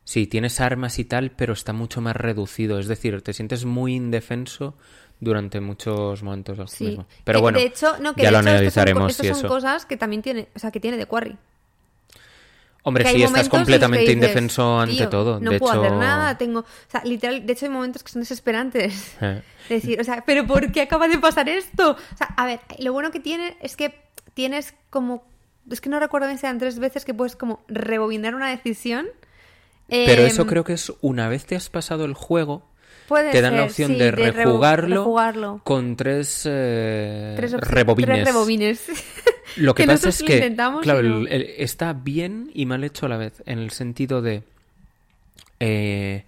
Sí, 0.03 0.25
tienes 0.25 0.61
armas 0.61 0.99
y 0.99 1.05
tal, 1.05 1.31
pero 1.31 1.51
está 1.53 1.73
mucho 1.73 1.99
más 1.99 2.15
reducido. 2.15 2.79
Es 2.79 2.87
decir, 2.87 3.21
te 3.21 3.33
sientes 3.33 3.65
muy 3.65 3.93
indefenso 3.93 4.77
durante 5.19 5.59
muchos 5.59 6.21
momentos 6.23 6.57
del 6.57 6.67
Sí. 6.67 6.85
mismo. 6.85 7.05
Pero 7.23 7.39
Que, 7.39 7.41
bueno, 7.41 7.59
de 7.59 7.65
hecho, 7.65 7.97
no, 7.99 8.13
que 8.13 8.21
ya 8.21 8.27
de 8.27 8.31
lo 8.33 8.39
hecho 8.39 8.49
analizaremos 8.49 9.11
estos 9.11 9.25
si 9.27 9.33
son 9.41 9.47
cosas 9.49 9.85
que 9.85 9.97
también 9.97 10.21
tiene... 10.21 10.47
O 10.55 10.59
sea, 10.59 10.71
que 10.71 10.79
tiene 10.79 10.97
de 10.97 11.05
Quarry. 11.05 11.37
Hombre, 12.83 13.03
sí, 13.11 13.21
estás 13.21 13.49
completamente 13.49 14.03
dices, 14.05 14.15
indefenso 14.15 14.79
ante 14.79 14.95
"Tío, 14.95 15.09
todo. 15.09 15.39
No 15.41 15.51
de 15.51 15.59
puedo 15.59 15.73
hecho... 15.73 15.81
hacer 15.83 15.97
nada, 15.97 16.37
tengo. 16.37 16.61
O 16.61 16.65
sea, 16.87 17.03
literal, 17.03 17.45
de 17.45 17.51
hecho 17.51 17.65
hay 17.65 17.71
momentos 17.71 18.01
que 18.01 18.11
son 18.11 18.21
desesperantes. 18.21 19.17
Eh. 19.21 19.41
Decir, 19.67 19.99
o 19.99 20.03
sea, 20.05 20.23
¿pero 20.25 20.47
por 20.47 20.71
qué 20.71 20.83
acaba 20.83 21.09
de 21.09 21.17
pasar 21.17 21.49
esto? 21.49 21.91
O 21.91 22.17
sea, 22.17 22.27
a 22.37 22.45
ver, 22.45 22.61
lo 22.79 22.93
bueno 22.93 23.11
que 23.11 23.19
tiene 23.19 23.57
es 23.61 23.75
que 23.75 23.93
tienes 24.33 24.73
como. 24.89 25.25
Es 25.69 25.81
que 25.81 25.89
no 25.89 25.99
recuerdo 25.99 26.27
bien 26.27 26.39
si 26.39 26.45
eran 26.45 26.59
tres 26.59 26.79
veces 26.79 27.03
que 27.03 27.13
puedes 27.13 27.35
como 27.35 27.59
rebobinar 27.67 28.33
una 28.35 28.49
decisión. 28.49 29.07
Pero 29.89 30.21
Em, 30.21 30.27
eso 30.29 30.45
creo 30.47 30.63
que 30.63 30.71
es 30.71 30.93
una 31.01 31.27
vez 31.27 31.45
te 31.45 31.57
has 31.57 31.69
pasado 31.69 32.05
el 32.05 32.13
juego, 32.13 32.63
Puede 33.07 33.31
te 33.31 33.41
dan 33.41 33.55
la 33.55 33.63
opción 33.63 33.91
sí, 33.93 33.97
de, 33.97 34.11
rejugarlo, 34.11 34.95
rejugarlo. 34.97 35.61
con 35.63 35.95
tres, 35.95 36.43
eh, 36.45 37.33
Tres 37.37 37.53
rebobines. 37.53 38.13
Tres 38.15 38.25
rebobines. 38.27 38.85
Lo 39.57 39.73
que, 39.73 39.83
Que 39.83 39.87
pasa 39.87 40.09
es 40.09 40.21
que, 40.21 40.55
claro, 40.81 41.01
no. 41.03 41.17
el- 41.19 41.27
el- 41.29 41.41
está 41.57 41.93
bien 41.93 42.51
y 42.53 42.65
mal 42.65 42.83
hecho 42.83 43.05
a 43.05 43.09
la 43.09 43.17
vez, 43.17 43.41
en 43.45 43.59
el 43.59 43.71
sentido 43.71 44.21
de, 44.21 44.43
eh, 45.59 46.25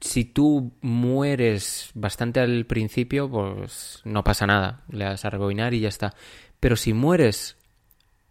si 0.00 0.24
tú 0.24 0.72
mueres 0.80 1.90
bastante 1.94 2.40
al 2.40 2.66
principio, 2.66 3.28
pues 3.30 4.00
no 4.04 4.22
pasa 4.24 4.46
nada, 4.46 4.82
le 4.90 5.04
das 5.04 5.24
a 5.24 5.30
rebobinar 5.30 5.74
y 5.74 5.80
ya 5.80 5.88
está. 5.88 6.14
Pero 6.60 6.76
si 6.76 6.92
mueres 6.92 7.56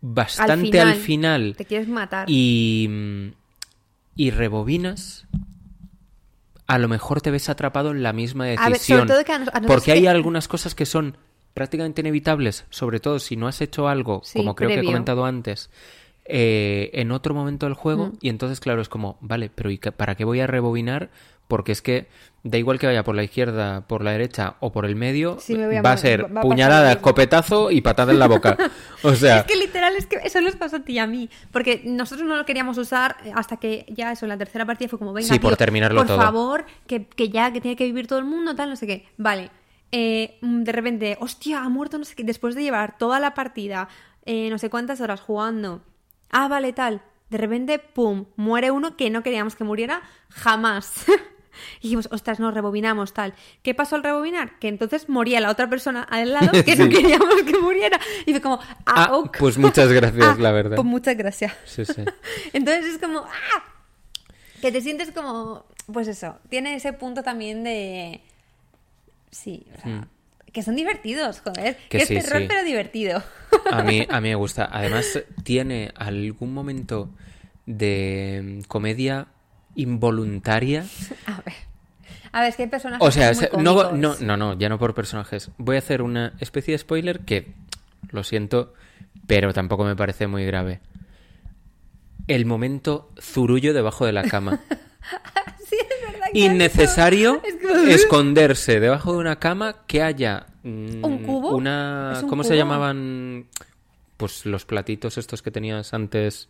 bastante 0.02 0.80
al 0.80 0.96
final, 0.96 1.56
Te 1.58 1.66
quieres 1.66 1.88
matar. 1.88 2.30
y, 2.30 2.88
mm, 2.90 3.28
y 4.16 4.30
rebobinas, 4.32 5.26
a 6.68 6.78
lo 6.78 6.88
mejor 6.88 7.22
te 7.22 7.32
ves 7.32 7.50
atrapado 7.50 7.92
en 7.92 8.04
la 8.04 8.14
misma 8.14 8.44
A 8.44 8.48
ver, 8.48 8.58
sobre 8.58 8.74
decisión. 8.74 9.08
todo 9.08 9.24
que 9.24 9.32
a 9.34 9.40
nos- 9.40 9.48
a 9.50 9.52
nosotros 9.52 9.74
porque 9.76 9.92
hay 9.94 10.02
que- 10.02 10.10
algunas 10.10 10.48
cosas 10.48 10.76
que 10.76 10.86
son 10.86 11.18
prácticamente 11.54 12.02
inevitables, 12.02 12.66
sobre 12.70 13.00
todo 13.00 13.20
si 13.20 13.36
no 13.36 13.48
has 13.48 13.62
hecho 13.62 13.88
algo, 13.88 14.22
Sí, 14.24 14.38
como 14.40 14.54
creo 14.56 14.70
que 14.70 14.80
he 14.82 14.84
comentado 14.84 15.26
antes, 15.26 15.70
eh, 16.26 16.90
en 16.94 17.12
otro 17.12 17.34
momento 17.34 17.66
del 17.66 17.74
juego, 17.74 18.08
Mm. 18.08 18.18
y 18.22 18.30
entonces, 18.30 18.60
claro, 18.60 18.82
es 18.82 18.90
como, 18.90 19.18
vale, 19.22 19.50
pero 19.54 19.72
¿y 19.72 19.78
para 19.78 20.16
qué 20.16 20.26
voy 20.26 20.40
a 20.42 20.48
rebobinar? 20.48 21.10
Porque 21.48 21.72
es 21.72 21.82
que 21.82 22.08
da 22.44 22.58
igual 22.58 22.78
que 22.80 22.88
vaya 22.88 23.04
por 23.04 23.16
la 23.16 23.24
izquierda, 23.24 23.88
por 23.88 24.04
la 24.04 24.12
derecha 24.12 24.56
o 24.60 24.72
por 24.72 24.86
el 24.86 24.96
medio, 24.96 25.38
Sí, 25.40 25.56
me 25.56 25.82
va 25.82 25.92
a 25.94 25.98
ser 25.98 26.36
va- 26.36 26.42
puñalada, 26.42 26.92
escopetazo 26.94 27.72
y 27.72 27.82
patada 27.82 28.12
en 28.12 28.20
la 28.20 28.28
boca. 28.28 28.58
O 29.04 29.14
sea, 29.16 29.40
Es 29.40 29.44
que 29.46 29.56
literal 29.56 29.96
es 29.96 30.08
que 30.08 30.18
eso 30.24 30.42
nos 30.42 30.56
pasó 30.56 30.78
a 30.78 30.80
ti 30.80 30.94
y 30.94 31.00
a 31.00 31.08
mí. 31.08 31.30
Porque 31.52 31.82
nosotros 31.86 32.28
no 32.28 32.36
lo 32.36 32.46
queríamos 32.46 32.78
usar 32.78 33.18
hasta 33.36 33.58
que 33.58 33.86
ya 33.90 34.12
eso, 34.12 34.26
en 34.26 34.30
la 34.30 34.38
tercera 34.38 34.66
partida 34.66 34.90
fue 34.90 35.00
como, 35.00 35.14
venga, 35.14 35.28
Sí, 35.28 35.40
por 35.40 35.52
tío, 35.52 35.58
terminarlo 35.58 36.02
por 36.02 36.08
todo. 36.08 36.18
favor, 36.22 36.66
que, 36.86 37.06
que 37.06 37.30
ya, 37.30 37.52
que 37.52 37.62
tiene 37.62 37.76
que 37.78 37.86
vivir 37.86 38.08
todo 38.08 38.20
el 38.20 38.26
mundo, 38.26 38.56
tal, 38.56 38.70
no 38.70 38.76
sé 38.76 38.88
qué. 38.88 39.08
Vale. 39.18 39.50
Eh, 39.94 40.38
de 40.42 40.72
repente, 40.74 41.18
hostia, 41.22 41.62
ha 41.64 41.70
muerto, 41.70 41.98
no 41.98 42.04
sé 42.06 42.14
qué. 42.16 42.24
Después 42.26 42.56
de 42.56 42.64
llevar 42.64 42.98
toda 42.98 43.20
la 43.22 43.34
partida, 43.34 43.88
eh, 44.26 44.50
no 44.50 44.58
sé 44.58 44.70
cuántas 44.70 45.00
horas 45.00 45.22
jugando. 45.22 45.82
Ah, 46.30 46.48
vale, 46.50 46.74
tal. 46.74 47.02
De 47.30 47.38
repente, 47.38 47.80
pum, 47.80 48.26
muere 48.36 48.72
uno 48.72 48.96
que 48.98 49.10
no 49.10 49.22
queríamos 49.24 49.56
que 49.56 49.64
muriera 49.64 50.02
jamás. 50.30 51.06
Y 51.80 51.84
dijimos, 51.84 52.08
ostras, 52.12 52.40
no, 52.40 52.52
rebobinamos, 52.52 53.14
tal. 53.14 53.34
¿Qué 53.64 53.74
pasó 53.74 53.96
al 53.96 54.04
rebobinar? 54.04 54.58
Que 54.60 54.68
entonces 54.68 55.10
moría 55.10 55.40
la 55.40 55.50
otra 55.52 55.70
persona 55.70 56.04
al 56.04 56.34
lado 56.34 56.52
que 56.66 56.76
no 56.76 56.86
Sí. 56.86 56.90
queríamos 56.90 57.36
que 57.46 57.58
muriera. 57.60 58.00
Y 58.26 58.32
fue 58.32 58.42
como, 58.42 58.60
ah, 58.86 59.08
Ah, 59.10 59.16
ok. 59.16 59.38
pues 59.40 59.58
muchas 59.58 59.92
gracias, 59.92 60.26
Ah, 60.26 60.36
la 60.40 60.52
verdad. 60.52 60.76
Pues 60.76 60.86
muchas 60.88 61.16
gracias. 61.18 61.54
Sí, 61.66 61.86
sí. 61.86 62.04
Entonces 62.54 62.86
es 62.86 62.98
como, 63.00 63.20
¡ah! 63.20 63.64
Que 64.62 64.72
te 64.72 64.82
sientes 64.82 65.12
como, 65.12 65.66
pues 65.94 66.08
eso, 66.08 66.38
tiene 66.50 66.76
ese 66.76 66.94
punto 66.94 67.22
también 67.24 67.64
de... 67.64 68.22
Sí, 69.30 69.66
o 69.78 69.82
sea, 69.82 70.08
que 70.52 70.64
son 70.64 70.76
divertidos, 70.76 71.42
joder. 71.42 71.74
Hmm. 71.76 71.90
Que 71.90 71.98
Que, 72.00 72.06
sí, 72.08 72.16
es 72.16 72.26
terror 72.26 72.42
sí. 72.42 72.48
pero 72.48 72.64
divertido. 72.64 73.24
A 73.72 73.84
mí, 73.84 74.08
a 74.10 74.20
mí 74.22 74.30
me 74.30 74.36
gusta. 74.36 74.68
Además, 74.72 75.20
tiene 75.44 75.92
algún 75.96 76.54
momento 76.54 77.10
de 77.68 78.64
comedia 78.68 79.28
involuntaria. 79.78 80.86
A 81.26 81.42
ver. 81.46 81.54
A 82.34 82.42
ver, 82.42 82.50
es 82.50 82.56
que 82.58 82.64
hay 82.64 82.70
personajes 82.70 83.08
O 83.08 83.10
sea, 83.12 83.28
muy 83.28 83.36
se- 83.36 83.50
no, 83.58 83.74
cómicos. 83.76 83.94
no, 83.98 84.16
no, 84.20 84.38
no, 84.38 84.60
ya 84.60 84.68
no 84.68 84.78
por 84.78 84.94
personajes. 84.94 85.50
Voy 85.58 85.78
a 85.78 85.80
hacer 85.80 86.02
una 86.02 86.34
especie 86.40 86.74
de 86.74 86.78
spoiler 86.78 87.22
que, 87.22 87.54
lo 88.12 88.24
siento, 88.26 88.74
pero 89.28 89.54
tampoco 89.54 89.86
me 89.86 89.96
parece 89.96 90.28
muy 90.28 90.46
grave. 90.46 90.82
El 92.28 92.46
momento 92.46 93.10
zurullo 93.22 93.74
debajo 93.74 94.06
de 94.06 94.12
la 94.14 94.24
cama. 94.24 94.60
Sí, 95.70 95.76
es 95.80 96.12
verdad 96.14 96.28
que 96.34 96.40
Innecesario 96.40 97.42
Es 97.88 98.02
esconderse 98.02 98.80
debajo 98.82 99.14
de 99.14 99.20
una 99.20 99.38
cama 99.38 99.84
que 99.88 100.02
haya 100.02 100.48
mm, 100.64 101.04
¿Un 101.04 101.18
cubo? 101.24 101.56
Una, 101.56 102.14
¿Es 102.18 102.24
un 102.24 102.30
¿Cómo 102.30 102.44
se 102.44 102.56
llamaban? 102.58 103.48
Pues 104.18 104.46
los 104.46 104.66
platitos 104.66 105.18
estos 105.18 105.42
que 105.42 105.52
tenías 105.52 105.94
antes 105.94 106.48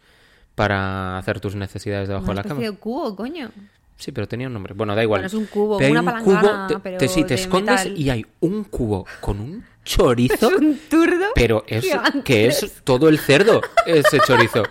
para 0.58 1.20
hacer 1.20 1.40
tus 1.40 1.54
necesidades 1.56 2.08
debajo 2.08 2.26
Una 2.26 2.34
de 2.34 2.36
la 2.38 2.44
cama. 2.56 2.62
de 2.62 2.72
cubo, 2.72 3.16
coño. 3.16 3.52
Sí, 3.96 4.12
pero 4.12 4.28
tenía 4.28 4.48
un 4.48 4.54
nombre. 4.54 4.74
Bueno, 4.74 4.96
da 4.96 5.04
igual. 5.04 5.22
Bueno, 5.22 5.28
es 5.28 5.34
un 5.36 5.46
cubo, 5.46 5.78
Pero 5.78 5.92
una 5.92 6.02
un 6.18 6.24
cubo, 6.24 6.34
palangana, 6.34 6.68
te- 6.68 6.80
pero 6.80 6.98
te, 6.98 7.08
sí, 7.08 7.22
te 7.22 7.36
de 7.36 7.42
escondes 7.42 7.84
metal. 7.86 7.98
y 8.02 8.10
hay 8.10 8.26
un 8.40 8.64
cubo 8.64 9.06
con 9.22 9.40
un 9.40 9.64
chorizo, 9.86 10.50
Es 10.50 10.58
un 10.58 10.80
turdo. 10.90 11.26
pero 11.36 11.64
es 11.68 11.86
que 12.24 12.48
es 12.48 12.82
todo 12.84 13.08
el 13.08 13.20
cerdo 13.20 13.62
ese 13.86 14.20
chorizo. 14.26 14.64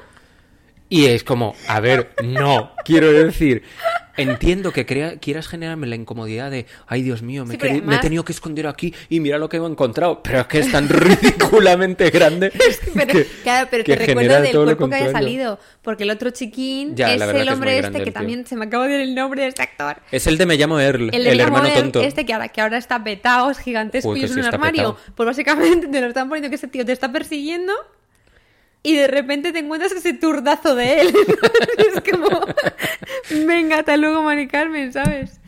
Y 0.88 1.06
es 1.06 1.22
como, 1.22 1.54
a 1.68 1.78
ver, 1.78 2.14
no, 2.24 2.72
quiero 2.84 3.12
decir, 3.12 3.62
entiendo 4.16 4.72
que 4.72 4.86
crea- 4.86 5.18
quieras 5.18 5.48
generarme 5.48 5.86
la 5.86 5.96
incomodidad 5.96 6.50
de, 6.50 6.66
ay 6.86 7.02
Dios 7.02 7.22
mío, 7.22 7.44
me, 7.44 7.54
Sí, 7.54 7.60
he 7.62 7.82
me 7.82 7.98
tenido 7.98 8.24
que 8.24 8.32
esconder 8.32 8.66
aquí 8.66 8.94
y 9.08 9.20
mira 9.20 9.38
lo 9.38 9.48
que 9.48 9.56
he 9.56 9.64
encontrado, 9.64 10.22
pero 10.22 10.40
es 10.40 10.46
que 10.46 10.58
es 10.60 10.70
tan 10.72 10.88
ridículamente 11.36 12.10
grande 12.10 12.52
Pero, 12.94 13.06
que, 13.12 13.26
claro, 13.42 13.68
pero 13.70 13.84
que 13.84 13.92
te 13.96 13.98
recuerdo 14.06 14.20
genera 14.20 14.40
del 14.40 14.52
cuerpo 14.54 14.88
que 14.88 14.94
haya 14.96 15.12
salido. 15.12 15.58
Porque 15.82 16.04
el 16.04 16.10
otro 16.10 16.30
chiquín 16.30 16.94
Ya, 16.96 17.14
es 17.14 17.20
el 17.22 17.36
es 17.48 17.48
hombre 17.54 17.72
este 17.76 17.82
grande 17.82 18.04
que 18.04 18.12
también 18.12 18.46
se 18.46 18.56
me 18.56 18.64
acaba 18.66 18.86
de 18.88 18.94
ir 18.94 19.00
el 19.00 19.14
nombre 19.14 19.42
de 19.42 19.48
este 19.48 19.62
actor. 19.62 19.98
Es 20.10 20.26
el 20.26 20.38
de 20.38 20.46
Me 20.46 20.56
llamo 20.56 20.80
Earl, 20.80 21.10
El, 21.14 21.40
hermano 21.40 21.68
tonto. 21.70 22.00
Este 22.00 22.24
que 22.26 22.32
ahora, 22.32 22.48
que 22.48 22.60
ahora 22.60 22.78
está 22.78 23.02
petado, 23.02 23.50
es 23.50 23.58
gigantesco 23.58 24.10
Uy, 24.10 24.20
y 24.20 24.24
es 24.24 24.32
sí 24.32 24.40
un 24.40 24.46
armario. 24.46 24.94
petao. 24.96 25.14
Pues 25.14 25.26
básicamente 25.26 25.86
te 25.88 26.00
lo 26.00 26.08
están 26.08 26.28
poniendo 26.28 26.48
que 26.48 26.56
ese 26.56 26.68
tío 26.68 26.84
te 26.84 26.92
está 26.92 27.12
persiguiendo 27.12 27.72
y 28.88 28.94
de 28.96 29.06
repente 29.08 29.52
te 29.52 29.58
encuentras 29.58 29.92
ese 29.92 30.14
turdazo 30.14 30.74
de 30.74 31.00
él. 31.00 31.08
es 31.78 32.00
como, 32.12 32.28
venga, 33.46 33.80
hasta 33.80 33.96
luego, 33.96 34.22
Mari 34.22 34.46
Carmen, 34.48 34.92
¿sabes? 34.92 35.40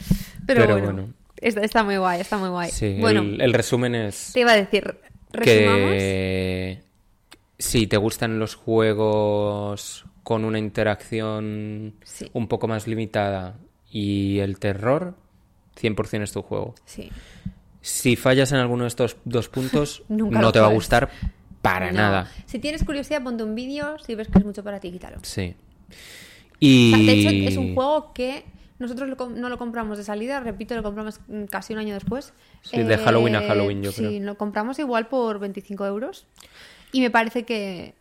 Pero, 0.46 0.62
Pero 0.62 0.72
bueno, 0.74 0.92
bueno. 0.92 1.14
Está, 1.36 1.60
está 1.62 1.84
muy 1.84 1.96
guay, 1.98 2.20
está 2.20 2.36
muy 2.36 2.48
guay. 2.48 2.70
Sí, 2.72 2.96
bueno, 3.00 3.20
el, 3.20 3.40
el 3.40 3.52
resumen 3.52 3.94
es 3.94 4.32
te 4.32 4.40
iba 4.40 4.52
a 4.52 4.56
decir, 4.56 4.96
resumamos. 5.32 5.90
que 5.92 6.80
si 7.58 7.86
te 7.86 7.96
gustan 7.96 8.38
los 8.40 8.54
juegos 8.56 10.04
con 10.24 10.44
una 10.44 10.58
interacción 10.58 11.94
Sí. 12.04 12.28
un 12.32 12.48
poco 12.48 12.66
más 12.66 12.86
limitada 12.86 13.58
y 13.90 14.40
el 14.40 14.58
terror, 14.58 15.14
100% 15.80 16.22
es 16.22 16.32
tu 16.32 16.42
juego. 16.42 16.74
Sí. 16.86 17.10
Si 17.80 18.16
fallas 18.16 18.50
en 18.52 18.58
alguno 18.58 18.82
de 18.84 18.88
estos 18.88 19.16
dos 19.24 19.48
puntos, 19.48 20.02
no 20.08 20.50
te 20.52 20.58
va 20.60 20.66
a 20.66 20.72
gustar 20.72 21.08
para 21.62 21.90
No. 21.92 21.98
nada. 21.98 22.30
Si 22.46 22.58
tienes 22.58 22.84
curiosidad, 22.84 23.22
ponte 23.22 23.42
un 23.44 23.54
vídeo. 23.54 23.98
Si 23.98 24.14
ves 24.14 24.28
que 24.28 24.38
es 24.38 24.44
mucho 24.44 24.62
para 24.64 24.80
ti, 24.80 24.90
quítalo. 24.90 25.18
Sí. 25.22 25.54
O 25.90 26.56
Y... 26.60 26.90
sea, 26.94 26.98
de 27.04 27.12
hecho, 27.12 27.28
es 27.50 27.56
un 27.56 27.74
juego 27.74 28.12
que 28.12 28.44
nosotros 28.78 29.08
lo 29.08 29.28
no 29.30 29.48
lo 29.48 29.58
compramos 29.58 29.98
de 29.98 30.04
salida, 30.04 30.38
repito, 30.40 30.74
lo 30.76 30.82
compramos 30.82 31.20
casi 31.50 31.72
un 31.72 31.80
año 31.80 31.94
después. 31.94 32.32
Sí, 32.62 32.82
de 32.82 32.96
Halloween 32.98 33.36
a 33.36 33.42
Halloween, 33.42 33.82
yo 33.82 33.90
sí, 33.92 34.04
creo. 34.06 34.22
lo 34.22 34.36
compramos 34.38 34.78
igual 34.78 35.08
por 35.08 35.38
25 35.40 35.84
euros. 35.86 36.26
Y 36.92 37.00
me 37.00 37.10
parece 37.10 37.44
que. 37.44 37.94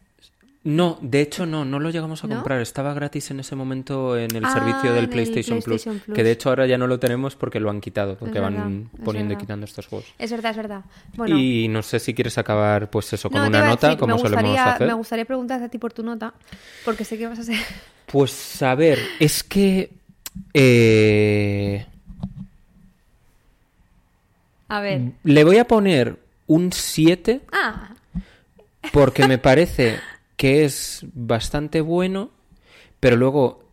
No, 0.69 0.97
de 1.01 1.21
hecho 1.21 1.45
no, 1.45 1.63
no 1.63 1.79
lo 1.79 1.89
llegamos 1.91 2.25
a 2.25 2.27
¿No? 2.27 2.35
comprar. 2.35 2.59
Estaba 2.59 2.93
gratis 2.93 3.31
en 3.31 3.39
ese 3.39 3.55
momento 3.55 4.17
en 4.17 4.35
el 4.35 4.43
Ah, 4.43 4.51
servicio 4.51 4.93
del 4.93 5.07
PlayStation, 5.07 5.61
PlayStation 5.61 5.99
Plus, 5.99 6.03
Plus. 6.03 6.15
Que 6.15 6.23
de 6.25 6.31
hecho 6.31 6.49
ahora 6.49 6.67
ya 6.67 6.77
no 6.77 6.87
lo 6.87 6.99
tenemos 6.99 7.37
porque 7.37 7.61
lo 7.61 7.69
han 7.69 7.79
quitado, 7.79 8.17
porque 8.17 8.39
Es 8.39 8.43
van 8.43 8.83
verdad, 8.83 9.03
poniendo 9.05 9.33
y 9.33 9.37
quitando 9.37 9.65
estos 9.65 9.87
juegos. 9.87 10.07
Es 10.19 10.29
verdad, 10.29 10.51
es 10.51 10.57
verdad. 10.57 10.81
Bueno, 11.15 11.37
Y 11.39 11.69
no 11.69 11.81
sé 11.83 11.99
si 11.99 12.13
quieres 12.13 12.37
acabar 12.37 12.89
pues 12.89 13.13
eso 13.13 13.29
con 13.29 13.43
no, 13.43 13.47
una 13.47 13.61
nota, 13.63 13.87
decir, 13.87 13.99
como 14.01 14.15
me 14.15 14.19
solemos 14.19 14.43
gustaría, 14.43 14.73
hacer. 14.73 14.87
Me 14.87 14.93
gustaría 14.93 15.23
preguntarte 15.25 15.65
a 15.65 15.69
ti 15.69 15.77
por 15.77 15.93
tu 15.93 16.03
nota, 16.03 16.33
porque 16.83 17.05
sé 17.05 17.17
que 17.17 17.27
vas 17.27 17.39
a 17.39 17.43
ser. 17.43 17.55
Pues 18.11 18.61
a 18.61 18.75
ver, 18.75 18.99
es 19.21 19.43
que 19.43 19.89
eh, 20.53 21.85
A 24.67 24.81
ver. 24.81 25.13
le 25.23 25.43
voy 25.45 25.59
a 25.59 25.65
poner 25.65 26.17
un 26.47 26.73
7 26.73 27.41
Ah, 27.53 27.91
porque 28.91 29.27
me 29.27 29.37
parece 29.37 29.97
que 30.37 30.63
es 30.63 31.05
bastante 31.13 31.81
bueno, 31.81 32.29
pero 32.99 33.17
luego, 33.17 33.65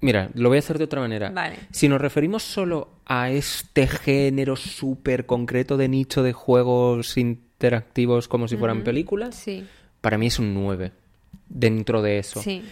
mira, 0.00 0.30
lo 0.34 0.50
voy 0.50 0.56
a 0.56 0.58
hacer 0.58 0.76
de 0.76 0.84
otra 0.84 1.00
manera. 1.00 1.30
Vale. 1.30 1.56
Si 1.70 1.88
nos 1.88 2.00
referimos 2.00 2.42
solo 2.42 2.90
a 3.06 3.30
este 3.30 3.86
género 3.86 4.56
súper 4.56 5.24
concreto 5.24 5.76
de 5.76 5.88
nicho 5.88 6.22
de 6.22 6.32
juegos 6.32 7.16
interactivos 7.16 8.28
como 8.28 8.48
si 8.48 8.56
fueran 8.56 8.84
películas, 8.84 9.34
sí, 9.34 9.64
para 10.00 10.18
mí 10.18 10.26
es 10.26 10.38
un 10.38 10.52
9 10.52 10.92
dentro 11.48 12.02
de 12.02 12.18
eso. 12.18 12.42
sí. 12.42 12.62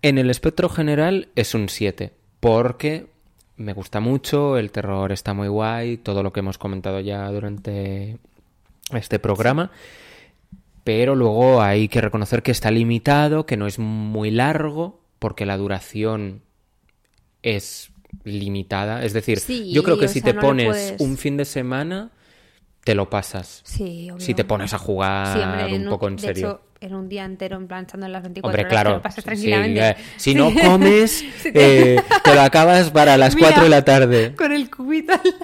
En 0.00 0.16
el 0.16 0.30
espectro 0.30 0.68
general 0.68 1.28
es 1.34 1.54
un 1.54 1.68
7, 1.68 2.12
porque 2.38 3.08
me 3.56 3.72
gusta 3.72 3.98
mucho, 3.98 4.56
el 4.56 4.70
terror 4.70 5.10
está 5.10 5.34
muy 5.34 5.48
guay, 5.48 5.96
todo 5.96 6.22
lo 6.22 6.32
que 6.32 6.38
hemos 6.38 6.56
comentado 6.56 7.00
ya 7.00 7.28
durante 7.32 8.18
este 8.92 9.18
programa, 9.18 9.72
pero 10.88 11.14
luego 11.14 11.60
hay 11.60 11.86
que 11.88 12.00
reconocer 12.00 12.42
que 12.42 12.50
está 12.50 12.70
limitado, 12.70 13.44
que 13.44 13.58
no 13.58 13.66
es 13.66 13.78
muy 13.78 14.30
largo, 14.30 15.02
porque 15.18 15.44
la 15.44 15.58
duración 15.58 16.40
es 17.42 17.90
limitada. 18.24 19.04
Es 19.04 19.12
decir, 19.12 19.38
Sí, 19.38 19.70
yo 19.70 19.82
creo 19.82 19.98
que 19.98 20.08
si 20.08 20.20
sea, 20.20 20.30
te 20.30 20.36
no 20.36 20.40
pones 20.40 20.66
puedes- 20.68 20.94
un 21.02 21.18
fin 21.18 21.36
de 21.36 21.44
semana, 21.44 22.10
te 22.84 22.94
lo 22.94 23.10
pasas. 23.10 23.60
Sí, 23.66 24.08
obvio. 24.10 24.24
Si 24.24 24.32
te 24.32 24.44
pones 24.44 24.72
a 24.72 24.78
jugar 24.78 25.36
Sí, 25.36 25.42
hombre, 25.44 25.76
un 25.76 25.90
poco 25.90 26.08
en 26.08 26.16
de 26.16 26.22
serio. 26.22 26.48
hecho, 26.48 26.60
en 26.80 26.94
un 26.94 27.06
día 27.10 27.26
entero, 27.26 27.58
en 27.58 27.68
plan, 27.68 27.86
en 27.92 28.10
las 28.10 28.22
24 28.22 28.48
Hombre, 28.48 28.62
horas, 28.62 28.70
te 28.70 28.74
claro. 28.74 28.90
lo 28.96 29.02
pasas 29.02 29.16
sí, 29.16 29.22
tranquilamente. 29.24 29.88
eh, 29.90 29.96
si 30.16 30.34
no 30.34 30.50
comes, 30.54 31.10
Sí, 31.42 31.52
te- 31.52 31.96
eh, 31.96 32.02
te 32.24 32.34
lo 32.34 32.40
acabas 32.40 32.88
para 32.92 33.18
las 33.18 33.34
Mira. 33.34 33.48
4 33.48 33.64
de 33.64 33.68
la 33.68 33.84
tarde. 33.84 34.34
Con 34.36 34.52
el 34.52 34.70
cubito 34.70 35.12
al 35.12 35.20
lado. 35.22 35.36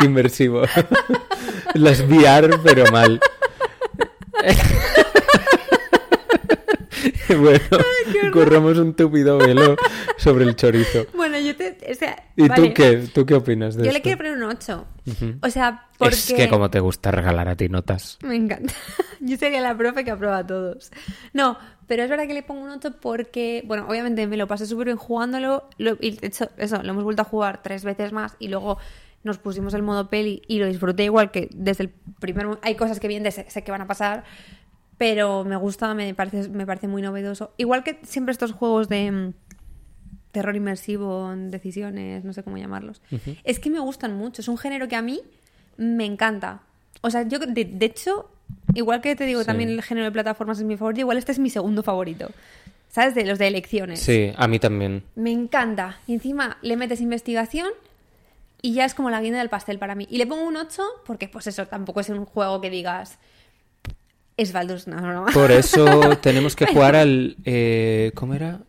Inmersivo. 0.04 0.62
Las 1.74 2.00
VR, 2.00 2.58
pero 2.64 2.84
mal. 2.92 3.20
Bueno, 7.36 7.60
corramos 8.32 8.78
un 8.78 8.94
tupido 8.94 9.38
velo 9.38 9.76
sobre 10.18 10.44
el 10.44 10.56
chorizo. 10.56 11.06
Bueno, 11.14 11.38
yo 11.38 11.56
te... 11.56 11.76
O 11.90 11.94
sea, 11.94 12.24
¿Y 12.36 12.48
vale. 12.48 12.68
tú 12.68 12.74
qué? 12.74 13.08
¿Tú 13.12 13.26
qué 13.26 13.34
opinas 13.34 13.76
de 13.76 13.84
Yo 13.84 13.90
esto? 13.90 13.98
le 13.98 14.02
quiero 14.02 14.18
poner 14.18 14.32
un 14.32 14.42
8. 14.44 14.86
Ujú. 15.06 15.34
O 15.42 15.50
sea, 15.50 15.88
porque... 15.98 16.14
Es 16.14 16.32
que 16.32 16.48
como 16.48 16.70
te 16.70 16.80
gusta 16.80 17.10
regalar 17.10 17.48
a 17.48 17.56
ti 17.56 17.68
notas. 17.68 18.18
Me 18.22 18.36
encanta. 18.36 18.74
Yo 19.20 19.36
sería 19.36 19.60
la 19.60 19.76
profe 19.76 20.04
que 20.04 20.10
aprueba 20.10 20.38
a 20.38 20.46
todos. 20.46 20.90
No, 21.32 21.58
pero 21.86 22.02
es 22.02 22.10
verdad 22.10 22.26
que 22.26 22.34
le 22.34 22.42
pongo 22.42 22.62
un 22.62 22.70
8 22.70 22.96
porque, 23.00 23.62
bueno, 23.66 23.86
obviamente 23.88 24.26
me 24.26 24.36
lo 24.36 24.46
pasé 24.46 24.66
súper 24.66 24.86
bien 24.86 24.96
jugándolo. 24.96 25.68
Lo, 25.78 25.96
y 26.00 26.12
de 26.12 26.26
hecho, 26.28 26.48
eso, 26.56 26.82
lo 26.82 26.90
hemos 26.90 27.04
vuelto 27.04 27.22
a 27.22 27.26
jugar 27.26 27.62
tres 27.62 27.84
veces 27.84 28.12
más 28.12 28.36
y 28.38 28.48
luego 28.48 28.78
nos 29.22 29.38
pusimos 29.38 29.74
el 29.74 29.82
modo 29.82 30.08
peli 30.08 30.42
y 30.48 30.58
lo 30.58 30.66
disfruté 30.66 31.04
igual 31.04 31.30
que 31.30 31.48
desde 31.54 31.84
el 31.84 31.88
primer 32.20 32.46
Hay 32.62 32.74
cosas 32.74 33.00
que 33.00 33.08
bien 33.08 33.30
sé, 33.30 33.44
sé 33.48 33.62
que 33.62 33.70
van 33.70 33.82
a 33.82 33.86
pasar, 33.86 34.24
pero 34.98 35.44
me 35.44 35.56
gusta, 35.56 35.94
me 35.94 36.14
parece, 36.14 36.48
me 36.48 36.66
parece 36.66 36.88
muy 36.88 37.02
novedoso. 37.02 37.52
Igual 37.56 37.84
que 37.84 37.98
siempre 38.02 38.32
estos 38.32 38.52
juegos 38.52 38.88
de 38.88 39.10
mm, 39.10 39.32
terror 40.32 40.54
inmersivo, 40.56 41.32
decisiones, 41.36 42.24
no 42.24 42.32
sé 42.32 42.42
cómo 42.42 42.56
llamarlos. 42.56 43.02
Es 43.44 43.58
que 43.58 43.70
me 43.70 43.80
gustan 43.80 44.14
mucho. 44.14 44.42
Es 44.42 44.48
un 44.48 44.58
género 44.58 44.88
que 44.88 44.96
a 44.96 45.02
mí 45.02 45.20
me 45.76 46.04
encanta. 46.04 46.62
O 47.02 47.10
sea, 47.10 47.22
yo 47.26 47.38
de, 47.38 47.64
de 47.64 47.86
hecho, 47.86 48.30
igual 48.74 49.00
que 49.00 49.16
te 49.16 49.24
digo 49.24 49.40
Sí. 49.40 49.46
también 49.46 49.70
el 49.70 49.82
género 49.82 50.04
de 50.06 50.12
plataformas 50.12 50.58
es 50.58 50.64
mi 50.64 50.76
favorito, 50.76 51.00
igual 51.00 51.16
este 51.18 51.32
es 51.32 51.38
mi 51.38 51.50
segundo 51.50 51.82
favorito. 51.82 52.28
¿Sabes? 52.88 53.14
De 53.14 53.24
los 53.24 53.38
de 53.38 53.46
elecciones. 53.46 54.00
Sí, 54.00 54.32
a 54.36 54.48
mí 54.48 54.58
también. 54.58 55.04
Me 55.14 55.30
encanta. 55.30 55.98
Y 56.08 56.12
encima 56.14 56.58
le 56.60 56.76
metes 56.76 57.00
investigación 57.00 57.68
y 58.62 58.74
ya 58.74 58.84
es 58.84 58.94
como 58.94 59.10
la 59.10 59.20
guinda 59.20 59.38
del 59.38 59.48
pastel 59.48 59.78
para 59.78 59.94
mí. 59.94 60.06
Y 60.10 60.18
le 60.18 60.26
pongo 60.26 60.44
un 60.44 60.56
8 60.56 60.82
porque, 61.06 61.28
pues 61.28 61.46
eso, 61.46 61.66
tampoco 61.66 62.00
es 62.00 62.08
un 62.08 62.24
juego 62.24 62.60
que 62.60 62.70
digas. 62.70 63.18
Es 64.36 64.52
Baldur's 64.52 64.86
no. 64.86 65.26
Por 65.34 65.50
eso 65.52 66.16
tenemos 66.22 66.56
que 66.56 66.66
jugar 66.66 66.96
al... 66.96 67.36
eh, 67.44 68.12
¿Cómo 68.14 68.34
era? 68.34 68.60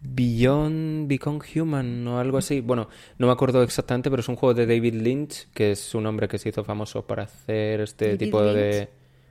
Beyond 0.00 1.06
Become 1.08 1.38
Human 1.54 2.06
o 2.08 2.18
algo 2.18 2.38
así. 2.38 2.60
Bueno, 2.60 2.88
no 3.18 3.26
me 3.28 3.32
acuerdo 3.32 3.62
exactamente, 3.62 4.10
pero 4.10 4.20
es 4.20 4.28
un 4.28 4.34
juego 4.36 4.54
de 4.54 4.66
David 4.66 4.94
Lynch, 4.94 5.48
que 5.54 5.70
es 5.72 5.94
un 5.94 6.06
hombre 6.06 6.26
que 6.26 6.38
se 6.38 6.48
hizo 6.48 6.64
famoso 6.64 7.06
para 7.06 7.24
hacer 7.24 7.80
este 7.80 8.06
David 8.06 8.18
tipo 8.18 8.40
Lynch. 8.42 8.54
de... 8.54 8.88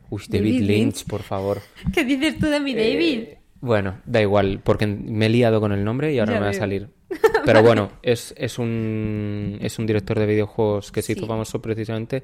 Uy, 0.09 0.21
David 0.29 0.51
David, 0.53 0.67
Lynch, 0.67 0.95
Lynch. 0.95 1.05
por 1.07 1.23
favor. 1.23 1.61
¿Qué 1.93 2.05
dices 2.05 2.37
tú 2.39 2.45
de 2.45 2.59
mi 2.61 2.73
David? 2.73 3.19
Eh, 3.19 3.37
bueno, 3.59 3.99
da 4.05 4.21
igual, 4.21 4.61
porque 4.63 4.87
me 4.87 5.25
he 5.25 5.29
liado 5.29 5.59
con 5.59 5.73
el 5.73 5.83
nombre 5.83 6.13
y 6.13 6.19
ahora 6.19 6.33
Ya 6.33 6.39
no 6.39 6.45
me 6.45 6.51
va 6.51 6.55
a 6.55 6.59
salir. 6.59 6.89
Pero 7.53 7.63
bueno, 7.63 7.91
es, 8.03 8.33
es, 8.37 8.59
un, 8.59 9.57
es 9.61 9.79
un 9.79 9.85
director 9.85 10.19
de 10.19 10.25
videojuegos 10.25 10.91
que 10.91 11.01
se 11.01 11.13
hizo 11.13 11.21
Sí. 11.21 11.27
famoso 11.27 11.61
precisamente 11.61 12.23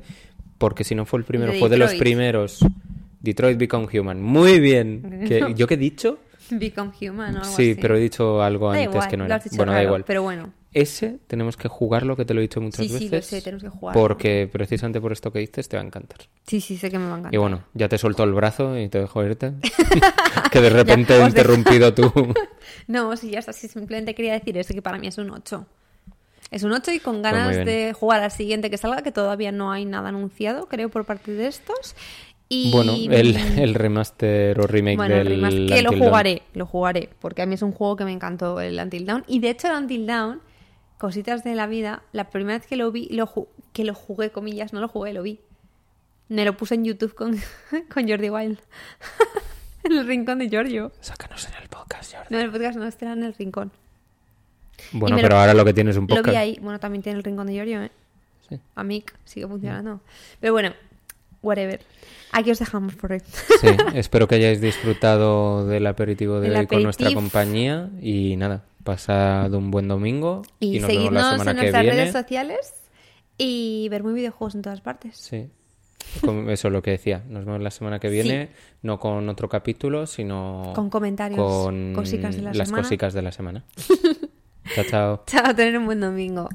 porque 0.58 0.84
si 0.84 0.96
no 0.96 1.06
fue 1.06 1.20
el 1.20 1.26
primero, 1.26 1.52
De 1.52 1.60
fue 1.60 1.70
de 1.70 1.78
los 1.78 1.94
primeros. 1.96 2.60
Detroit 3.22 3.58
Become 3.58 3.88
Human. 4.00 4.22
Muy 4.22 4.60
bien. 4.60 5.24
¿Qué- 5.28 5.54
¿Yo 5.56 5.66
qué 5.68 5.74
he 5.76 5.78
dicho? 5.78 6.20
Become 6.52 6.92
Human 7.02 7.36
o 7.36 7.40
algo 7.40 7.56
Sí, 7.56 7.72
así. 7.72 7.80
pero 7.82 7.96
he 7.96 8.00
dicho 8.00 8.42
algo 8.44 8.68
Da 8.68 8.74
antes 8.80 8.90
igual, 8.94 9.08
que 9.08 9.18
no 9.18 9.24
lo 9.24 9.26
era. 9.28 9.36
has 9.38 9.44
dicho 9.46 9.56
Bueno, 9.56 9.72
da 9.72 9.84
igual. 9.84 10.04
Pero 10.06 10.24
bueno. 10.24 10.54
Ese 10.74 11.20
tenemos 11.28 11.58
que 11.58 11.68
jugarlo, 11.68 12.16
que 12.16 12.26
te 12.26 12.34
lo 12.34 12.40
he 12.40 12.44
dicho 12.44 12.60
muchas 12.62 12.86
Sí, 12.86 12.88
sí, 12.88 13.10
veces. 13.10 13.32
lo 13.32 13.38
sé, 13.38 13.42
tenemos 13.44 13.64
que 13.64 13.70
jugarlo. 13.70 14.02
Porque 14.02 14.50
precisamente 14.52 15.00
por 15.00 15.12
esto 15.12 15.32
que 15.32 15.40
dices 15.40 15.70
te 15.70 15.78
va 15.78 15.84
a 15.84 15.86
encantar. 15.86 16.20
Sí, 16.48 16.62
sí, 16.62 16.78
sé 16.78 16.90
que 16.90 16.98
me 16.98 17.06
va 17.06 17.16
a 17.16 17.20
encantar. 17.20 17.36
Y 17.36 17.38
bueno, 17.38 17.64
ya 17.74 17.88
te 17.90 17.98
suelto 17.98 18.24
el 18.24 18.34
brazo 18.34 18.78
y 18.78 18.90
te 18.90 19.00
dejo 19.00 19.24
irte. 19.24 19.54
que 20.52 20.62
de 20.62 20.70
repente 20.70 21.16
he 21.16 21.26
interrumpido 21.26 21.94
tú. 21.94 22.12
No, 22.88 23.16
sí, 23.16 23.30
ya 23.30 23.40
está. 23.40 23.54
Sí, 23.54 23.68
simplemente 23.68 24.14
quería 24.16 24.34
decir 24.34 24.58
eso, 24.58 24.74
que 24.74 24.82
para 24.82 24.98
mí 24.98 25.08
es 25.08 25.18
un 25.18 25.30
8. 25.30 25.66
Es 26.52 26.64
un 26.64 26.72
8 26.74 26.92
y 26.92 27.00
con 27.00 27.22
Pues 27.22 27.34
ganas 27.34 27.66
de 27.66 27.94
jugar 27.94 28.22
al 28.22 28.32
siguiente 28.32 28.70
que 28.70 28.78
salga, 28.78 29.02
que 29.04 29.12
todavía 29.12 29.52
no 29.52 29.72
hay 29.72 29.86
nada 29.86 30.10
anunciado, 30.10 30.68
creo, 30.68 30.90
por 30.90 31.06
parte 31.06 31.32
de 31.32 31.48
estos. 31.48 31.96
Y... 32.50 32.72
Bueno, 32.72 32.94
el, 33.12 33.36
el 33.58 33.74
remaster 33.74 34.60
o 34.60 34.68
remake 34.68 34.98
Bueno, 34.98 35.16
el 35.16 35.24
del 35.24 35.36
remaster, 35.36 35.66
que 35.68 35.82
lo 35.82 35.90
Until 35.92 36.04
jugaré, 36.04 36.42
lo 36.54 36.66
jugaré, 36.66 37.10
porque 37.20 37.42
a 37.42 37.46
mí 37.46 37.56
es 37.56 37.62
un 37.62 37.72
juego 37.72 37.96
que 37.96 38.06
me 38.06 38.12
encantó, 38.12 38.60
el 38.60 38.80
Until 38.80 39.06
Dawn. 39.06 39.24
Y 39.28 39.40
de 39.40 39.50
hecho, 39.50 39.68
el 39.68 39.76
Until 39.76 40.06
Dawn, 40.06 40.42
cositas 41.04 41.44
de 41.44 41.54
la 41.54 41.68
vida, 41.68 42.02
la 42.14 42.30
primera 42.30 42.58
vez 42.60 42.66
que 42.66 42.78
lo 42.78 42.90
vi, 42.90 43.10
lo 43.10 43.30
que 43.74 43.84
lo 43.84 43.94
jugué, 43.94 44.32
comillas, 44.32 44.72
no 44.72 44.80
lo 44.80 44.88
jugué, 44.88 45.12
lo 45.12 45.22
vi. 45.22 45.42
Me 46.30 46.46
lo 46.46 46.56
puse 46.56 46.76
en 46.76 46.86
YouTube 46.86 47.14
con, 47.14 47.38
con 47.94 48.08
Jordi 48.08 48.30
Wild. 48.30 48.58
en 49.84 49.92
el 49.92 50.08
rincón 50.08 50.40
de 50.40 50.48
Giorgio. 50.48 50.94
Sácanos 51.02 51.46
en 51.50 51.62
el 51.62 51.68
podcast, 51.68 52.14
Jordi. 52.14 52.28
No, 52.30 52.40
en 52.40 52.46
el 52.46 52.52
podcast 52.54 52.78
no, 52.78 52.88
este 52.88 53.04
era 53.04 53.16
en 53.16 53.24
el 53.24 53.34
rincón. 53.34 53.74
Bueno, 54.94 55.18
pero 55.18 55.36
lo- 55.36 55.42
ahora 55.42 55.54
lo 55.54 55.66
que 55.66 55.74
tienes 55.74 55.96
es 55.96 56.00
un 56.00 56.08
Lo 56.08 56.16
podcast. 56.16 56.30
vi 56.30 56.36
ahí. 56.38 56.58
Bueno, 56.62 56.80
también 56.80 57.02
tiene 57.04 57.18
el 57.18 57.24
rincón 57.26 57.48
de 57.48 57.54
Giorgio, 57.54 57.84
¿eh? 57.84 57.92
Sí. 58.48 58.58
Amic, 58.76 59.14
sigue 59.26 59.46
funcionando. 59.46 60.00
Pero 60.40 60.54
bueno, 60.54 60.72
whatever. 61.42 61.82
Aquí 62.32 62.50
os 62.50 62.60
dejamos 62.60 62.96
por 62.96 63.12
hoy. 63.12 63.20
Sí, 63.60 63.68
espero 63.94 64.26
que 64.30 64.36
hayáis 64.36 64.62
disfrutado 64.62 65.68
del 65.68 65.86
aperitivo 65.86 66.40
de 66.40 66.48
El 66.52 66.56
hoy 66.56 66.68
con 66.68 66.82
nuestra 66.82 67.14
compañía 67.14 67.90
y 68.02 68.38
nada, 68.38 68.64
pasad 68.84 69.54
un 69.54 69.72
buen 69.72 69.88
domingo 69.88 70.42
Y, 70.60 70.78
y, 70.78 70.80
nos 70.80 70.88
vemos 70.90 71.14
la 71.14 71.22
seguidnos 71.22 71.32
semana 71.32 71.52
en 71.52 71.56
que 71.58 71.62
nuestras 71.64 71.82
viene. 71.84 71.98
redes 71.98 72.12
sociales 72.14 72.74
y 73.38 73.88
ver 73.90 74.04
muy 74.04 74.14
videojuegos 74.14 74.56
en 74.56 74.62
todas 74.62 74.82
partes. 74.82 75.18
Sí. 75.18 75.50
Eso 76.50 76.68
es 76.68 76.72
lo 76.74 76.82
que 76.82 76.92
decía. 76.92 77.24
Nos 77.30 77.46
vemos 77.46 77.62
la 77.62 77.72
semana 77.72 78.00
que 78.00 78.10
viene, 78.10 78.50
no 78.82 79.00
con 79.00 79.28
otro 79.30 79.48
capítulo, 79.50 80.06
sino 80.06 80.74
Con 80.76 80.90
comentarios, 80.90 81.40
con 81.40 81.94
cosicas 81.96 82.36
de 82.36 82.42
la 82.44 82.54
las 82.54 82.68
semana. 82.68 82.84
cosicas 82.84 83.14
de 83.14 83.22
la 83.22 83.32
semana. 83.32 83.64
chao, 84.76 84.84
chao. 84.90 85.24
Chao, 85.28 85.56
tener 85.56 85.78
un 85.78 85.86
buen 85.86 86.02
domingo. 86.02 86.50